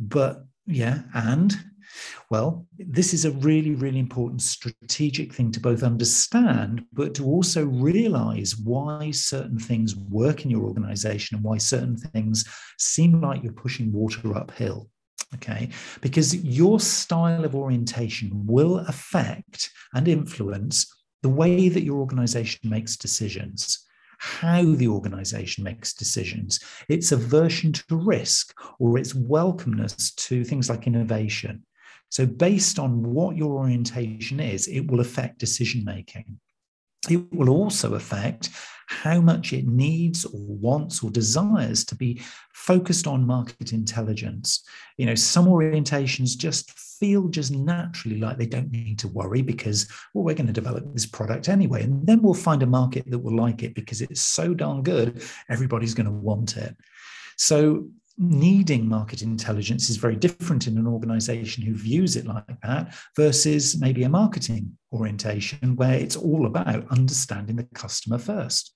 But 0.00 0.44
yeah, 0.66 1.02
and 1.14 1.54
well, 2.30 2.66
this 2.76 3.14
is 3.14 3.24
a 3.24 3.30
really, 3.30 3.74
really 3.74 4.00
important 4.00 4.42
strategic 4.42 5.32
thing 5.32 5.52
to 5.52 5.60
both 5.60 5.82
understand, 5.82 6.84
but 6.92 7.14
to 7.14 7.24
also 7.24 7.64
realize 7.64 8.56
why 8.56 9.12
certain 9.12 9.58
things 9.58 9.96
work 9.96 10.44
in 10.44 10.50
your 10.50 10.64
organization 10.64 11.36
and 11.36 11.44
why 11.44 11.58
certain 11.58 11.96
things 11.96 12.44
seem 12.76 13.20
like 13.20 13.42
you're 13.42 13.52
pushing 13.52 13.92
water 13.92 14.36
uphill 14.36 14.90
okay? 15.34 15.70
Because 16.00 16.34
your 16.44 16.80
style 16.80 17.44
of 17.44 17.54
orientation 17.54 18.30
will 18.46 18.78
affect 18.78 19.70
and 19.94 20.08
influence 20.08 20.92
the 21.22 21.28
way 21.28 21.68
that 21.68 21.82
your 21.82 21.98
organization 21.98 22.70
makes 22.70 22.96
decisions, 22.96 23.86
how 24.18 24.62
the 24.62 24.88
organization 24.88 25.64
makes 25.64 25.92
decisions, 25.92 26.60
its 26.88 27.12
aversion 27.12 27.72
to 27.72 27.96
risk, 27.96 28.54
or 28.78 28.98
its 28.98 29.12
welcomeness 29.12 30.14
to 30.16 30.44
things 30.44 30.68
like 30.68 30.86
innovation. 30.86 31.64
So, 32.10 32.24
based 32.24 32.78
on 32.78 33.02
what 33.02 33.36
your 33.36 33.58
orientation 33.58 34.40
is, 34.40 34.66
it 34.66 34.90
will 34.90 35.00
affect 35.00 35.38
decision 35.38 35.84
making. 35.84 36.38
It 37.08 37.32
will 37.32 37.50
also 37.50 37.94
affect 37.94 38.50
how 38.88 39.20
much 39.20 39.52
it 39.52 39.66
needs 39.66 40.24
or 40.24 40.40
wants 40.40 41.04
or 41.04 41.10
desires 41.10 41.84
to 41.84 41.94
be 41.94 42.22
focused 42.54 43.06
on 43.06 43.26
market 43.26 43.72
intelligence. 43.72 44.64
You 44.96 45.06
know, 45.06 45.14
some 45.14 45.46
orientations 45.46 46.36
just 46.36 46.72
feel 46.72 47.28
just 47.28 47.52
naturally 47.52 48.18
like 48.18 48.38
they 48.38 48.46
don't 48.46 48.72
need 48.72 48.98
to 49.00 49.08
worry 49.08 49.42
because, 49.42 49.88
well, 50.14 50.24
we're 50.24 50.34
going 50.34 50.46
to 50.46 50.52
develop 50.54 50.90
this 50.92 51.06
product 51.06 51.50
anyway. 51.50 51.82
And 51.82 52.06
then 52.06 52.22
we'll 52.22 52.34
find 52.34 52.62
a 52.62 52.66
market 52.66 53.08
that 53.10 53.18
will 53.18 53.36
like 53.36 53.62
it 53.62 53.74
because 53.74 54.00
it's 54.00 54.22
so 54.22 54.54
darn 54.54 54.82
good, 54.82 55.22
everybody's 55.50 55.94
going 55.94 56.06
to 56.06 56.12
want 56.12 56.56
it. 56.56 56.74
So 57.36 57.88
needing 58.18 58.88
market 58.88 59.22
intelligence 59.22 59.88
is 59.88 59.96
very 59.96 60.16
different 60.16 60.66
in 60.66 60.76
an 60.76 60.86
organization 60.86 61.62
who 61.62 61.74
views 61.74 62.16
it 62.16 62.26
like 62.26 62.60
that 62.62 62.94
versus 63.16 63.80
maybe 63.80 64.02
a 64.02 64.08
marketing 64.08 64.76
orientation 64.92 65.76
where 65.76 65.94
it's 65.94 66.16
all 66.16 66.46
about 66.46 66.88
understanding 66.90 67.56
the 67.56 67.64
customer 67.74 68.18
first. 68.18 68.74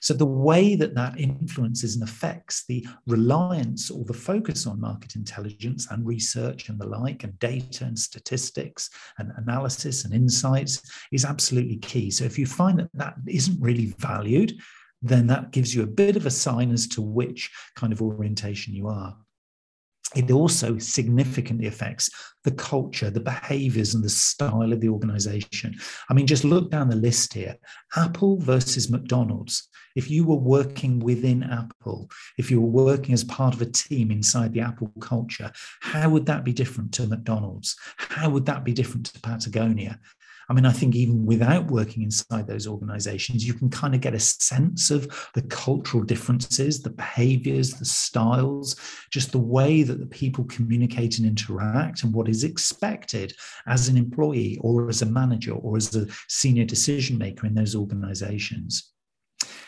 So, 0.00 0.14
the 0.14 0.26
way 0.26 0.74
that 0.74 0.96
that 0.96 1.20
influences 1.20 1.94
and 1.94 2.02
affects 2.02 2.64
the 2.66 2.84
reliance 3.06 3.88
or 3.88 4.04
the 4.04 4.12
focus 4.12 4.66
on 4.66 4.80
market 4.80 5.14
intelligence 5.14 5.86
and 5.92 6.04
research 6.04 6.68
and 6.68 6.78
the 6.78 6.88
like, 6.88 7.22
and 7.22 7.38
data 7.38 7.84
and 7.84 7.96
statistics 7.96 8.90
and 9.18 9.30
analysis 9.36 10.04
and 10.04 10.12
insights 10.12 10.82
is 11.12 11.24
absolutely 11.24 11.76
key. 11.76 12.10
So, 12.10 12.24
if 12.24 12.36
you 12.36 12.46
find 12.46 12.80
that 12.80 12.90
that 12.94 13.14
isn't 13.28 13.60
really 13.60 13.94
valued, 13.98 14.54
then 15.02 15.26
that 15.26 15.50
gives 15.50 15.74
you 15.74 15.82
a 15.82 15.86
bit 15.86 16.16
of 16.16 16.26
a 16.26 16.30
sign 16.30 16.70
as 16.70 16.86
to 16.88 17.02
which 17.02 17.50
kind 17.76 17.92
of 17.92 18.00
orientation 18.00 18.74
you 18.74 18.88
are. 18.88 19.16
it 20.14 20.30
also 20.30 20.78
significantly 20.78 21.66
affects 21.66 22.10
the 22.44 22.50
culture, 22.50 23.10
the 23.10 23.20
behaviors, 23.20 23.94
and 23.94 24.04
the 24.04 24.10
style 24.10 24.72
of 24.72 24.80
the 24.80 24.88
organization. 24.88 25.74
I 26.08 26.14
mean, 26.14 26.26
just 26.26 26.44
look 26.44 26.70
down 26.70 26.88
the 26.88 26.96
list 26.96 27.32
here 27.34 27.56
Apple 27.96 28.38
versus 28.38 28.90
McDonald's. 28.90 29.68
If 29.94 30.10
you 30.10 30.24
were 30.24 30.36
working 30.36 31.00
within 31.00 31.42
Apple, 31.42 32.10
if 32.38 32.50
you 32.50 32.60
were 32.60 32.84
working 32.84 33.12
as 33.12 33.24
part 33.24 33.54
of 33.54 33.60
a 33.60 33.66
team 33.66 34.10
inside 34.10 34.52
the 34.54 34.60
Apple 34.60 34.90
culture, 35.00 35.52
how 35.80 36.08
would 36.08 36.26
that 36.26 36.44
be 36.44 36.52
different 36.52 36.92
to 36.94 37.06
McDonald's? 37.06 37.76
How 37.96 38.30
would 38.30 38.46
that 38.46 38.64
be 38.64 38.72
different 38.72 39.06
to 39.06 39.20
Patagonia? 39.20 40.00
I 40.48 40.54
mean, 40.54 40.66
I 40.66 40.72
think 40.72 40.94
even 40.94 41.24
without 41.24 41.70
working 41.70 42.02
inside 42.02 42.46
those 42.46 42.66
organizations, 42.66 43.46
you 43.46 43.54
can 43.54 43.70
kind 43.70 43.94
of 43.94 44.00
get 44.00 44.14
a 44.14 44.20
sense 44.20 44.90
of 44.90 45.30
the 45.34 45.42
cultural 45.42 46.02
differences, 46.02 46.82
the 46.82 46.90
behaviors, 46.90 47.74
the 47.74 47.84
styles, 47.84 48.76
just 49.10 49.32
the 49.32 49.38
way 49.38 49.82
that 49.82 50.00
the 50.00 50.06
people 50.06 50.44
communicate 50.44 51.18
and 51.18 51.26
interact, 51.26 52.02
and 52.02 52.12
what 52.12 52.28
is 52.28 52.44
expected 52.44 53.34
as 53.66 53.88
an 53.88 53.96
employee 53.96 54.58
or 54.60 54.88
as 54.88 55.02
a 55.02 55.06
manager 55.06 55.52
or 55.52 55.76
as 55.76 55.94
a 55.94 56.06
senior 56.28 56.64
decision 56.64 57.18
maker 57.18 57.46
in 57.46 57.54
those 57.54 57.76
organizations. 57.76 58.92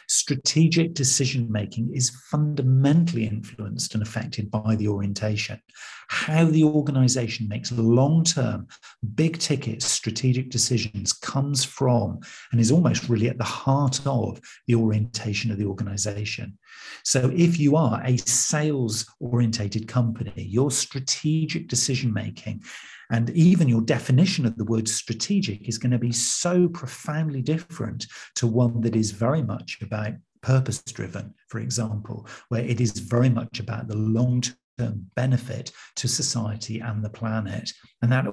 Strategic 0.08 0.94
decision 0.94 1.50
making 1.50 1.90
is 1.94 2.10
fundamentally 2.30 3.26
influenced 3.26 3.94
and 3.94 4.02
affected 4.02 4.50
by 4.50 4.76
the 4.76 4.88
orientation. 4.88 5.60
How 6.08 6.44
the 6.44 6.64
organization 6.64 7.48
makes 7.48 7.72
long 7.72 8.24
term, 8.24 8.68
big 9.14 9.38
ticket 9.38 9.82
strategic 9.82 10.50
decisions 10.50 11.12
comes 11.12 11.64
from 11.64 12.20
and 12.52 12.60
is 12.60 12.70
almost 12.70 13.08
really 13.08 13.28
at 13.28 13.38
the 13.38 13.44
heart 13.44 14.00
of 14.06 14.40
the 14.66 14.74
orientation 14.74 15.50
of 15.50 15.58
the 15.58 15.66
organization. 15.66 16.58
So, 17.04 17.30
if 17.34 17.58
you 17.58 17.76
are 17.76 18.02
a 18.04 18.16
sales 18.18 19.06
orientated 19.20 19.88
company, 19.88 20.32
your 20.36 20.70
strategic 20.70 21.68
decision 21.68 22.12
making 22.12 22.62
and 23.10 23.30
even 23.30 23.68
your 23.68 23.82
definition 23.82 24.46
of 24.46 24.56
the 24.56 24.64
word 24.64 24.88
strategic 24.88 25.68
is 25.68 25.78
going 25.78 25.92
to 25.92 25.98
be 25.98 26.12
so 26.12 26.68
profoundly 26.68 27.42
different 27.42 28.06
to 28.36 28.46
one 28.46 28.80
that 28.80 28.96
is 28.96 29.10
very 29.10 29.42
much 29.42 29.78
about 29.82 30.14
purpose 30.40 30.82
driven, 30.82 31.34
for 31.48 31.58
example, 31.58 32.26
where 32.48 32.62
it 32.62 32.80
is 32.80 32.92
very 32.92 33.28
much 33.28 33.60
about 33.60 33.88
the 33.88 33.96
long 33.96 34.42
term 34.78 35.10
benefit 35.16 35.72
to 35.96 36.08
society 36.08 36.80
and 36.80 37.04
the 37.04 37.10
planet. 37.10 37.70
And 38.02 38.12
that 38.12 38.26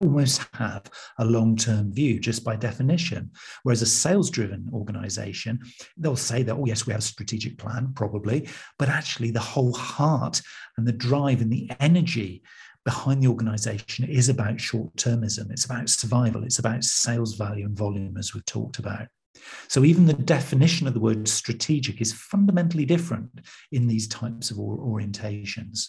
almost 0.00 0.42
have 0.52 0.90
a 1.18 1.24
long 1.24 1.56
term 1.56 1.92
view 1.92 2.20
just 2.20 2.44
by 2.44 2.56
definition. 2.56 3.30
Whereas 3.62 3.82
a 3.82 3.86
sales 3.86 4.30
driven 4.30 4.68
organization, 4.72 5.58
they'll 5.96 6.16
say 6.16 6.42
that, 6.42 6.54
oh, 6.54 6.66
yes, 6.66 6.86
we 6.86 6.92
have 6.92 7.00
a 7.00 7.04
strategic 7.04 7.58
plan, 7.58 7.92
probably, 7.94 8.48
but 8.78 8.88
actually 8.88 9.30
the 9.30 9.40
whole 9.40 9.72
heart 9.72 10.40
and 10.76 10.86
the 10.86 10.92
drive 10.92 11.40
and 11.40 11.52
the 11.52 11.70
energy 11.80 12.42
behind 12.84 13.22
the 13.22 13.28
organization 13.28 14.04
is 14.04 14.28
about 14.28 14.60
short 14.60 14.94
termism. 14.96 15.50
It's 15.50 15.64
about 15.64 15.88
survival. 15.88 16.44
It's 16.44 16.60
about 16.60 16.84
sales 16.84 17.34
value 17.34 17.64
and 17.64 17.76
volume, 17.76 18.16
as 18.16 18.32
we've 18.32 18.44
talked 18.44 18.78
about. 18.78 19.08
So, 19.68 19.84
even 19.84 20.06
the 20.06 20.14
definition 20.14 20.86
of 20.86 20.94
the 20.94 21.00
word 21.00 21.28
strategic 21.28 22.00
is 22.00 22.12
fundamentally 22.12 22.84
different 22.84 23.30
in 23.72 23.86
these 23.86 24.08
types 24.08 24.50
of 24.50 24.58
orientations. 24.58 25.88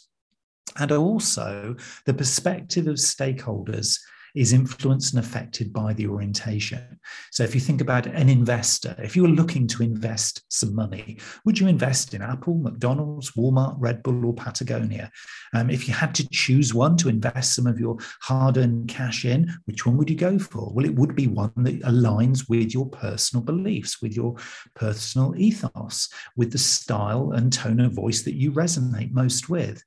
And 0.80 0.92
also, 0.92 1.76
the 2.06 2.14
perspective 2.14 2.88
of 2.88 2.96
stakeholders 2.96 4.00
is 4.38 4.54
influenced 4.54 5.14
and 5.14 5.24
affected 5.24 5.74
by 5.74 5.94
the 5.94 6.08
orientation. 6.08 7.00
So, 7.32 7.44
if 7.44 7.56
you 7.56 7.62
think 7.62 7.82
about 7.82 8.06
an 8.06 8.30
investor, 8.30 8.96
if 9.00 9.16
you 9.16 9.24
were 9.24 9.30
looking 9.30 9.68
to 9.68 9.84
invest 9.84 10.44
some 10.50 10.76
money, 10.76 11.18
would 11.44 11.60
you 11.60 11.68
invest 11.68 12.14
in 12.14 12.22
Apple, 12.22 12.56
McDonald's, 12.56 13.32
Walmart, 13.32 13.76
Red 13.80 14.04
Bull, 14.04 14.26
or 14.26 14.34
Patagonia? 14.34 15.12
Um, 15.54 15.70
if 15.70 15.88
you 15.88 15.94
had 15.94 16.14
to 16.16 16.30
choose 16.30 16.74
one 16.74 16.98
to 16.98 17.10
invest 17.10 17.56
some 17.56 17.68
of 17.68 17.80
your 17.80 17.98
hard 18.22 18.58
earned 18.58 18.90
cash 18.90 19.26
in, 19.26 19.52
which 19.66 19.86
one 19.86 19.98
would 19.98 20.10
you 20.10 20.16
go 20.16 20.38
for? 20.38 20.72
Well, 20.74 20.86
it 20.86 20.96
would 20.96 21.16
be 21.16 21.28
one 21.28 21.52
that 21.58 21.82
aligns 21.82 22.48
with 22.48 22.74
your 22.74 22.90
personal 22.90 23.44
beliefs, 23.44 24.02
with 24.02 24.16
your 24.16 24.36
personal 24.76 25.36
ethos, 25.36 26.10
with 26.36 26.52
the 26.52 26.58
style 26.58 27.32
and 27.32 27.52
tone 27.52 27.80
of 27.80 27.94
voice 27.94 28.24
that 28.24 28.36
you 28.36 28.52
resonate 28.52 29.12
most 29.12 29.50
with. 29.50 29.84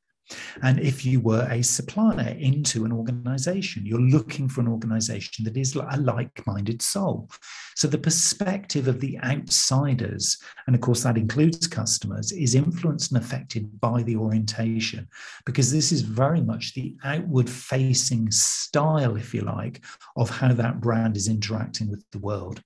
And 0.62 0.78
if 0.80 1.04
you 1.04 1.20
were 1.20 1.46
a 1.50 1.62
supplier 1.62 2.36
into 2.38 2.84
an 2.84 2.92
organization, 2.92 3.86
you're 3.86 4.00
looking 4.00 4.48
for 4.48 4.60
an 4.60 4.68
organization 4.68 5.44
that 5.44 5.56
is 5.56 5.74
a 5.74 5.96
like 6.00 6.46
minded 6.46 6.82
soul. 6.82 7.30
So 7.76 7.88
the 7.88 7.98
perspective 7.98 8.88
of 8.88 9.00
the 9.00 9.18
outsiders, 9.20 10.38
and 10.66 10.74
of 10.74 10.82
course 10.82 11.02
that 11.02 11.16
includes 11.16 11.66
customers, 11.66 12.32
is 12.32 12.54
influenced 12.54 13.12
and 13.12 13.22
affected 13.22 13.80
by 13.80 14.02
the 14.02 14.16
orientation, 14.16 15.08
because 15.46 15.72
this 15.72 15.92
is 15.92 16.02
very 16.02 16.40
much 16.40 16.74
the 16.74 16.96
outward 17.04 17.48
facing 17.48 18.30
style, 18.30 19.16
if 19.16 19.34
you 19.34 19.42
like, 19.42 19.84
of 20.16 20.30
how 20.30 20.52
that 20.52 20.80
brand 20.80 21.16
is 21.16 21.28
interacting 21.28 21.90
with 21.90 22.04
the 22.12 22.18
world. 22.18 22.62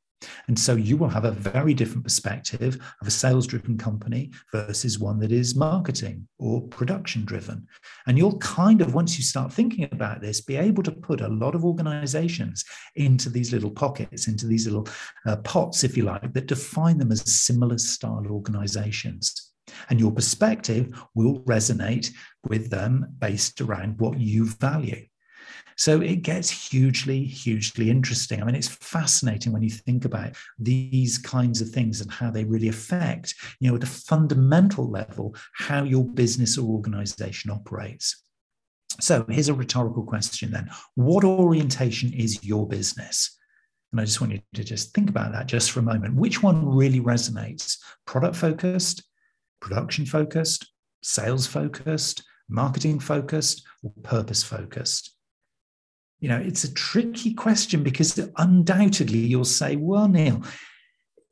And 0.49 0.59
so 0.59 0.75
you 0.75 0.97
will 0.97 1.09
have 1.09 1.25
a 1.25 1.31
very 1.31 1.75
different 1.75 2.05
perspective 2.05 2.79
of 3.01 3.07
a 3.07 3.11
sales 3.11 3.47
driven 3.47 3.79
company 3.79 4.31
versus 4.53 4.99
one 4.99 5.19
that 5.21 5.33
is 5.33 5.55
marketing 5.55 6.27
or 6.39 6.63
production 6.69 7.25
driven. 7.25 7.67
And 8.07 8.19
you'll 8.19 8.39
kind 8.39 8.81
of, 8.81 8.95
once 8.95 9.17
you 9.17 9.25
start 9.25 9.53
thinking 9.53 9.89
about 9.93 10.21
this, 10.21 10.41
be 10.41 10.57
able 10.57 10.83
to 10.83 10.93
put 10.93 11.21
a 11.21 11.29
lot 11.29 11.55
of 11.55 11.65
organizations 11.65 12.65
into 12.97 13.31
these 13.31 13.53
little 13.53 13.71
pockets, 13.71 14.29
into 14.29 14.47
these 14.47 14.67
little 14.67 14.87
uh, 15.27 15.37
pots, 15.37 15.85
if 15.85 15.97
you 15.97 16.05
like, 16.05 16.33
that 16.33 16.47
define 16.47 16.99
them 16.99 17.13
as 17.13 17.23
similar 17.31 17.79
style 17.79 18.27
organizations. 18.29 19.53
And 19.89 19.99
your 19.99 20.13
perspective 20.13 20.89
will 21.15 21.41
resonate 21.41 22.11
with 22.47 22.71
them 22.71 23.17
based 23.19 23.61
around 23.61 23.99
what 23.99 24.21
you 24.21 24.47
value. 24.47 25.07
So 25.77 26.01
it 26.01 26.23
gets 26.23 26.51
hugely, 26.51 27.25
hugely 27.25 27.91
interesting. 27.91 28.41
I 28.41 28.45
mean, 28.45 28.55
it's 28.55 28.69
fascinating 28.69 29.53
when 29.53 29.63
you 29.63 29.71
think 29.71 30.05
about 30.05 30.37
these 30.59 31.19
kinds 31.19 31.61
of 31.61 31.71
things 31.71 32.01
and 32.01 32.11
how 32.11 32.31
they 32.31 32.45
really 32.45 32.69
affect, 32.69 33.35
you 33.61 33.69
know, 33.69 33.77
at 33.77 33.83
a 33.83 33.87
fundamental 33.87 34.89
level, 34.91 35.35
how 35.55 35.83
your 35.83 36.05
business 36.05 36.57
or 36.57 36.69
organization 36.69 37.51
operates. 37.51 38.23
So 39.01 39.25
here's 39.29 39.49
a 39.49 39.55
rhetorical 39.55 40.05
question 40.05 40.53
then. 40.53 40.71
What 40.95 41.25
orientation 41.25 42.13
is 42.13 42.45
your 42.45 42.69
business? 42.69 43.37
And 43.91 44.01
I 44.01 44.05
just 44.05 44.21
want 44.21 44.33
you 44.33 44.41
to 44.55 44.65
just 44.65 44.93
think 44.93 45.09
about 45.09 45.33
that 45.33 45.47
just 45.47 45.71
for 45.71 45.81
a 45.81 45.85
moment. 45.85 46.15
Which 46.15 46.43
one 46.43 46.67
really 46.67 47.01
resonates? 47.01 47.79
Product 48.07 48.37
focused, 48.37 49.05
production 49.61 50.07
focused, 50.07 50.67
sales 51.03 51.47
focused, 51.47 52.23
marketing 52.49 53.01
focused, 53.01 53.65
or 53.83 53.93
purpose 54.03 54.43
focused? 54.43 55.14
You 56.25 56.31
know, 56.31 56.39
it's 56.39 56.65
a 56.65 56.73
tricky 56.73 57.35
question 57.35 57.83
because 57.83 58.19
undoubtedly 58.39 59.19
you'll 59.19 59.45
say, 59.45 59.77
well, 59.77 60.09
Neil, 60.09 60.43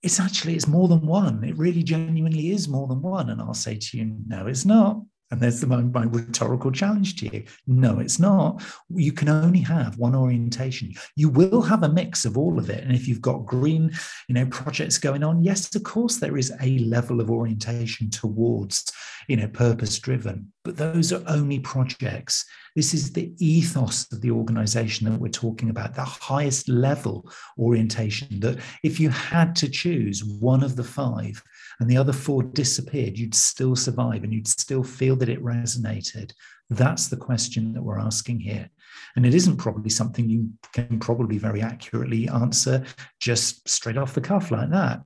it's 0.03 0.21
actually 0.21 0.55
it's 0.55 0.69
more 0.69 0.87
than 0.87 1.07
one. 1.07 1.43
It 1.45 1.57
really 1.57 1.83
genuinely 1.83 2.51
is 2.51 2.69
more 2.69 2.87
than 2.87 3.01
one. 3.01 3.31
And 3.31 3.41
I'll 3.41 3.55
say 3.55 3.79
to 3.79 3.97
you, 3.97 4.15
no, 4.27 4.47
it's 4.49 4.67
not. 4.67 5.01
And 5.33 5.41
there's 5.41 5.63
the, 5.63 5.67
my, 5.67 5.81
my 5.81 6.05
rhetorical 6.05 6.71
challenge 6.71 7.17
to 7.17 7.35
you. 7.35 7.45
No, 7.67 8.01
it's 8.01 8.19
not. 8.19 8.63
You 8.91 9.13
can 9.13 9.31
only 9.31 9.61
have 9.61 9.97
one 9.97 10.15
orientation. 10.15 10.93
You 11.17 11.31
will 11.31 11.63
have 11.63 11.83
a 11.83 11.89
mix 11.89 12.27
of 12.27 12.37
all 12.37 12.59
of 12.59 12.69
it. 12.69 12.85
And 12.85 12.95
if 12.95 13.09
you've 13.09 13.23
got 13.23 13.47
green, 13.47 13.91
you 14.29 14.35
know, 14.35 14.45
projects 14.47 14.99
going 14.99 15.25
on, 15.25 15.43
yes, 15.43 15.75
of 15.75 15.85
course, 15.85 16.19
there 16.19 16.37
is 16.37 16.53
a 16.61 16.79
level 16.81 17.19
of 17.23 17.31
orientation 17.31 18.11
towards, 18.11 18.93
you 19.27 19.37
know, 19.37 19.49
purpose 19.49 19.99
driven. 19.99 20.53
But 20.65 20.77
those 20.77 21.15
are 21.15 21.23
only 21.27 21.61
projects. 21.61 22.45
This 22.77 22.93
is 22.93 23.11
the 23.11 23.33
ethos 23.39 24.13
of 24.13 24.21
the 24.21 24.31
organization 24.31 25.11
that 25.11 25.19
we're 25.19 25.29
talking 25.29 25.71
about, 25.71 25.95
the 25.95 26.05
highest 26.05 26.69
level 26.69 27.31
orientation. 27.59 28.39
That 28.41 28.59
if 28.85 29.01
you 29.01 29.09
had 29.09 29.57
to 29.57 29.69
choose 29.71 30.23
one 30.23 30.63
of 30.63 30.77
the 30.77 30.85
five, 30.85 31.43
and 31.83 31.91
the 31.91 31.97
other 31.97 32.13
four 32.13 32.45
disappeared, 32.45 33.19
you'd 33.19 33.35
still 33.35 33.75
survive 33.75 34.23
and 34.23 34.33
you'd 34.33 34.47
still 34.47 34.85
feel 34.85 35.17
that 35.17 35.29
it 35.29 35.43
resonated. 35.43 36.33
That's 36.71 37.09
the 37.09 37.17
question 37.17 37.73
that 37.73 37.83
we're 37.83 37.99
asking 37.99 38.39
here. 38.39 38.71
And 39.17 39.27
it 39.27 39.35
isn't 39.35 39.57
probably 39.57 39.91
something 39.91 40.31
you 40.31 40.49
can 40.73 41.01
probably 41.01 41.39
very 41.39 41.61
accurately 41.61 42.29
answer 42.29 42.85
just 43.19 43.69
straight 43.69 43.97
off 43.97 44.15
the 44.15 44.21
cuff 44.21 44.53
like 44.53 44.71
that. 44.71 45.03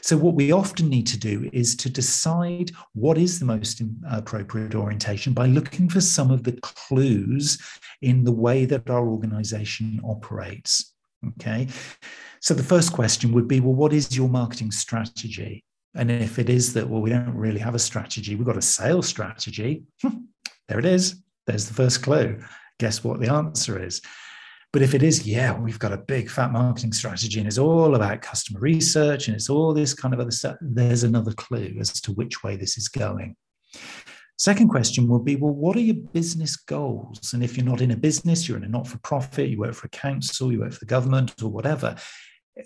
So, 0.00 0.16
what 0.16 0.34
we 0.34 0.50
often 0.50 0.88
need 0.88 1.06
to 1.06 1.16
do 1.16 1.48
is 1.52 1.76
to 1.76 1.88
decide 1.88 2.72
what 2.94 3.16
is 3.16 3.38
the 3.38 3.46
most 3.46 3.80
appropriate 4.10 4.74
orientation 4.74 5.34
by 5.34 5.46
looking 5.46 5.88
for 5.88 6.00
some 6.00 6.32
of 6.32 6.42
the 6.42 6.58
clues 6.62 7.62
in 8.02 8.24
the 8.24 8.32
way 8.32 8.64
that 8.64 8.90
our 8.90 9.06
organization 9.06 10.00
operates. 10.04 10.94
Okay. 11.28 11.68
So, 12.40 12.54
the 12.54 12.64
first 12.64 12.92
question 12.92 13.30
would 13.30 13.46
be 13.46 13.60
well, 13.60 13.74
what 13.74 13.92
is 13.92 14.16
your 14.16 14.28
marketing 14.28 14.72
strategy? 14.72 15.62
And 15.98 16.12
if 16.12 16.38
it 16.38 16.48
is 16.48 16.72
that, 16.74 16.88
well, 16.88 17.02
we 17.02 17.10
don't 17.10 17.34
really 17.34 17.58
have 17.58 17.74
a 17.74 17.78
strategy, 17.78 18.36
we've 18.36 18.46
got 18.46 18.56
a 18.56 18.62
sales 18.62 19.08
strategy, 19.08 19.82
hmm, 20.00 20.18
there 20.68 20.78
it 20.78 20.84
is. 20.84 21.22
There's 21.46 21.66
the 21.66 21.74
first 21.74 22.02
clue. 22.02 22.38
Guess 22.78 23.02
what 23.02 23.20
the 23.20 23.32
answer 23.32 23.82
is? 23.82 24.00
But 24.72 24.82
if 24.82 24.94
it 24.94 25.02
is, 25.02 25.26
yeah, 25.26 25.58
we've 25.58 25.78
got 25.78 25.92
a 25.92 25.96
big 25.96 26.30
fat 26.30 26.52
marketing 26.52 26.92
strategy 26.92 27.40
and 27.40 27.48
it's 27.48 27.58
all 27.58 27.96
about 27.96 28.22
customer 28.22 28.60
research 28.60 29.26
and 29.26 29.34
it's 29.34 29.50
all 29.50 29.74
this 29.74 29.92
kind 29.92 30.14
of 30.14 30.20
other 30.20 30.30
stuff, 30.30 30.56
there's 30.60 31.02
another 31.02 31.32
clue 31.32 31.74
as 31.80 32.00
to 32.02 32.12
which 32.12 32.44
way 32.44 32.54
this 32.54 32.78
is 32.78 32.88
going. 32.88 33.34
Second 34.36 34.68
question 34.68 35.08
will 35.08 35.18
be 35.18 35.34
well, 35.34 35.52
what 35.52 35.76
are 35.76 35.80
your 35.80 35.96
business 35.96 36.54
goals? 36.54 37.32
And 37.32 37.42
if 37.42 37.56
you're 37.56 37.66
not 37.66 37.80
in 37.80 37.90
a 37.90 37.96
business, 37.96 38.46
you're 38.46 38.58
in 38.58 38.62
a 38.62 38.68
not 38.68 38.86
for 38.86 38.98
profit, 38.98 39.48
you 39.48 39.58
work 39.58 39.74
for 39.74 39.86
a 39.86 39.90
council, 39.90 40.52
you 40.52 40.60
work 40.60 40.74
for 40.74 40.80
the 40.80 40.86
government, 40.86 41.42
or 41.42 41.48
whatever, 41.48 41.96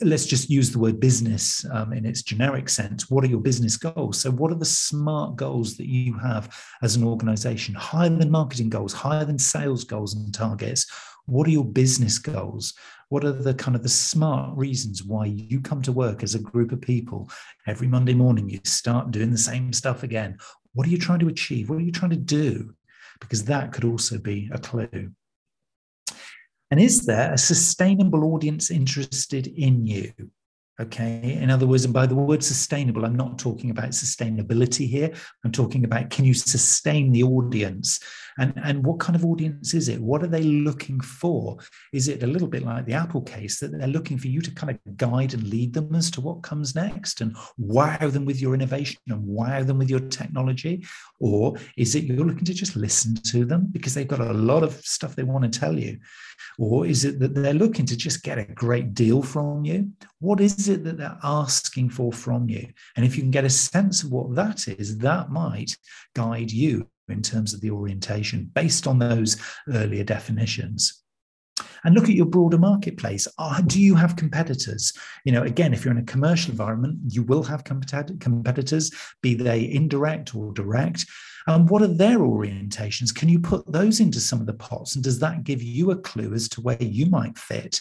let's 0.01 0.27
just 0.27 0.49
use 0.49 0.71
the 0.71 0.79
word 0.79 0.99
business 0.99 1.65
um, 1.71 1.93
in 1.93 2.07
its 2.07 2.23
generic 2.23 2.69
sense. 2.69 3.11
What 3.11 3.25
are 3.25 3.29
your 3.29 3.41
business 3.41 3.77
goals? 3.77 4.19
So, 4.21 4.31
what 4.31 4.51
are 4.51 4.59
the 4.59 4.65
smart 4.65 5.37
goals 5.37 5.77
that 5.77 5.89
you 5.89 6.19
have 6.19 6.57
as 6.83 6.97
an 6.97 7.05
organization? 7.05 7.75
Higher 7.75 8.09
than 8.09 8.31
marketing 8.31 8.71
goals, 8.71 8.93
higher 8.93 9.25
than 9.25 9.39
sales 9.39 9.85
goals 9.85 10.15
and 10.15 10.33
targets. 10.33 10.87
What 11.27 11.47
are 11.47 11.51
your 11.51 11.65
business 11.65 12.19
goals? 12.19 12.75
What 13.09 13.25
are 13.25 13.33
the 13.33 13.55
kind 13.55 13.77
of 13.77 13.83
the 13.83 13.89
smart 13.89 14.57
reasons 14.57 15.05
why 15.05 15.27
you 15.27 15.61
come 15.61 15.83
to 15.83 15.93
work 15.93 16.23
as 16.23 16.35
a 16.35 16.41
group 16.41 16.73
of 16.73 16.81
people 16.81 17.31
every 17.67 17.87
Monday 17.87 18.15
morning? 18.15 18.49
You 18.49 18.61
start 18.65 19.11
doing 19.11 19.31
the 19.31 19.39
same 19.39 19.73
stuff 19.73 20.03
again. 20.03 20.39
What 20.73 20.87
are 20.87 20.91
you 20.91 20.99
trying 20.99 21.19
to 21.21 21.29
achieve? 21.29 21.69
What 21.69 21.79
are 21.79 21.83
you 21.83 21.93
trying 21.93 22.11
to 22.11 22.17
do? 22.17 22.75
Because 23.21 23.45
that 23.45 23.73
could 23.73 23.85
also 23.85 24.19
be 24.19 24.51
a 24.53 24.59
clue. 24.59 25.13
And 26.73 26.81
is 26.81 27.05
there 27.05 27.31
a 27.31 27.37
sustainable 27.37 28.33
audience 28.33 28.71
interested 28.71 29.47
in 29.47 29.85
you? 29.85 30.11
Okay. 30.81 31.39
In 31.39 31.51
other 31.51 31.67
words, 31.67 31.85
and 31.85 31.93
by 31.93 32.07
the 32.07 32.15
word 32.15 32.43
sustainable, 32.43 33.05
I'm 33.05 33.15
not 33.15 33.39
talking 33.39 33.69
about 33.69 33.91
sustainability 33.91 34.89
here. 34.89 35.13
I'm 35.45 35.53
talking 35.53 35.85
about 35.85 36.09
can 36.09 36.25
you 36.25 36.33
sustain 36.33 37.13
the 37.13 37.25
audience? 37.25 38.01
And, 38.39 38.53
and 38.65 38.85
what 38.85 39.01
kind 39.01 39.17
of 39.17 39.25
audience 39.25 39.75
is 39.75 39.89
it? 39.89 40.01
What 40.01 40.23
are 40.23 40.29
they 40.29 40.43
looking 40.43 41.01
for? 41.01 41.59
Is 41.93 42.09
it 42.09 42.23
a 42.23 42.27
little 42.27 42.49
bit 42.49 42.63
like 42.63 42.87
the 42.87 42.95
Apple 42.95 43.23
case 43.23 43.61
that 43.61 43.73
they're 43.73 43.89
looking 43.89 44.19
for 44.19 44.29
you 44.29 44.41
to 44.41 44.51
kind 44.51 44.71
of 44.71 44.97
guide 44.97 45.35
and 45.35 45.49
lead 45.49 45.75
them 45.75 45.95
as 45.95 46.11
to 46.13 46.21
what 46.21 46.43
comes 46.43 46.75
next 46.75 47.21
and 47.21 47.37
wow 47.59 48.09
them 48.09 48.25
with 48.25 48.41
your 48.41 48.55
innovation 48.55 49.01
and 49.09 49.23
wow 49.25 49.63
them 49.63 49.79
with 49.79 49.91
your 49.91 50.01
technology? 50.01 50.85
Or 51.21 51.57
is 51.77 51.95
it 51.95 52.05
you're 52.05 52.25
looking 52.25 52.45
to 52.45 52.55
just 52.55 52.77
listen 52.77 53.15
to 53.15 53.45
them 53.45 53.69
because 53.71 53.95
they've 53.95 54.09
got 54.09 54.21
a 54.21 54.33
lot 54.33 54.63
of 54.63 54.75
stuff 54.77 55.15
they 55.15 55.23
want 55.23 55.51
to 55.51 55.61
tell 55.61 55.79
you? 55.79 55.99
Or 56.59 56.87
is 56.87 57.05
it 57.05 57.19
that 57.21 57.35
they're 57.35 57.55
looking 57.55 57.87
to 57.87 57.97
just 57.97 58.23
get 58.23 58.39
a 58.39 58.45
great 58.45 58.95
deal 58.95 59.23
from 59.23 59.65
you? 59.65 59.91
What 60.21 60.41
is 60.41 60.69
it 60.69 60.85
that 60.85 60.99
they're 60.99 61.19
asking 61.23 61.91
for 61.91 62.13
from 62.13 62.49
you? 62.49 62.69
And 62.97 63.05
if 63.05 63.17
you 63.17 63.23
can 63.23 63.31
get 63.31 63.45
a 63.45 63.51
sense 63.51 64.03
of 64.03 64.11
what 64.11 64.35
that 64.35 64.69
is, 64.69 64.99
that 64.99 65.31
might 65.31 65.77
guide 66.15 66.51
you 66.51 66.89
in 67.09 67.23
terms 67.23 67.55
of 67.55 67.61
the 67.61 67.71
orientation 67.71 68.51
based 68.55 68.87
on 68.87 68.99
those 68.99 69.37
earlier 69.69 70.05
definitions 70.05 71.03
and 71.85 71.95
look 71.95 72.05
at 72.05 72.15
your 72.15 72.27
broader 72.27 72.59
marketplace. 72.59 73.27
Uh, 73.39 73.61
do 73.63 73.81
you 73.81 73.95
have 73.95 74.17
competitors? 74.17 74.93
You 75.25 75.33
know, 75.33 75.43
again, 75.43 75.73
if 75.73 75.85
you're 75.85 75.93
in 75.93 76.01
a 76.01 76.05
commercial 76.05 76.51
environment, 76.51 76.99
you 77.09 77.23
will 77.23 77.43
have 77.43 77.65
competitors, 77.65 78.91
be 79.23 79.35
they 79.35 79.71
indirect 79.71 80.35
or 80.35 80.53
direct. 80.53 81.07
And 81.47 81.69
what 81.69 81.83
are 81.83 81.89
their 81.89 82.19
orientations? 82.19 83.15
Can 83.15 83.29
you 83.29 83.41
put 83.41 83.71
those 83.71 84.01
into 84.01 84.21
some 84.21 84.41
of 84.41 84.47
the 84.47 84.55
pots? 84.55 84.95
And 84.95 85.03
does 85.03 85.19
that 85.21 85.45
give 85.45 85.63
you 85.63 85.91
a 85.91 85.97
clue 85.97 86.33
as 86.35 86.49
to 86.51 86.61
where 86.61 86.83
you 86.83 87.07
might 87.07 87.37
fit? 87.37 87.81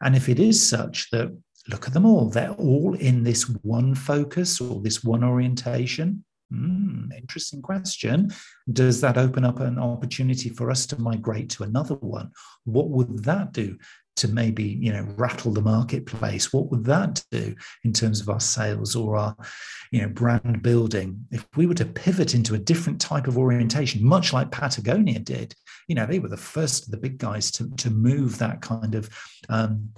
And 0.00 0.14
if 0.14 0.28
it 0.28 0.38
is 0.38 0.64
such 0.64 1.10
that 1.10 1.36
look 1.68 1.86
at 1.86 1.94
them 1.94 2.06
all, 2.06 2.28
they're 2.28 2.50
all 2.50 2.94
in 2.94 3.22
this 3.22 3.44
one 3.62 3.94
focus 3.94 4.60
or 4.60 4.80
this 4.80 5.02
one 5.02 5.24
orientation. 5.24 6.24
Mm, 6.52 7.16
interesting 7.16 7.62
question. 7.62 8.30
Does 8.72 9.00
that 9.00 9.16
open 9.16 9.44
up 9.44 9.60
an 9.60 9.78
opportunity 9.78 10.50
for 10.50 10.70
us 10.70 10.86
to 10.86 11.00
migrate 11.00 11.48
to 11.50 11.62
another 11.62 11.94
one? 11.94 12.30
What 12.64 12.90
would 12.90 13.24
that 13.24 13.52
do 13.52 13.78
to 14.14 14.28
maybe 14.28 14.62
you 14.62 14.92
know 14.92 15.06
rattle 15.16 15.52
the 15.52 15.62
marketplace? 15.62 16.52
What 16.52 16.70
would 16.70 16.84
that 16.84 17.24
do 17.30 17.54
in 17.84 17.92
terms 17.92 18.20
of 18.20 18.28
our 18.28 18.40
sales 18.40 18.94
or 18.94 19.16
our 19.16 19.36
you 19.90 20.02
know 20.02 20.08
brand 20.08 20.62
building? 20.62 21.24
If 21.30 21.46
we 21.56 21.66
were 21.66 21.74
to 21.74 21.86
pivot 21.86 22.34
into 22.34 22.54
a 22.54 22.58
different 22.58 23.00
type 23.00 23.26
of 23.26 23.38
orientation, 23.38 24.04
much 24.04 24.32
like 24.32 24.50
Patagonia 24.50 25.20
did, 25.20 25.54
you 25.88 25.94
know 25.94 26.06
they 26.06 26.18
were 26.18 26.28
the 26.28 26.36
first 26.36 26.84
of 26.84 26.90
the 26.90 26.98
big 26.98 27.18
guys 27.18 27.50
to 27.52 27.70
to 27.76 27.90
move 27.90 28.38
that 28.38 28.60
kind 28.60 28.94
of 28.94 29.08
um, 29.48 29.88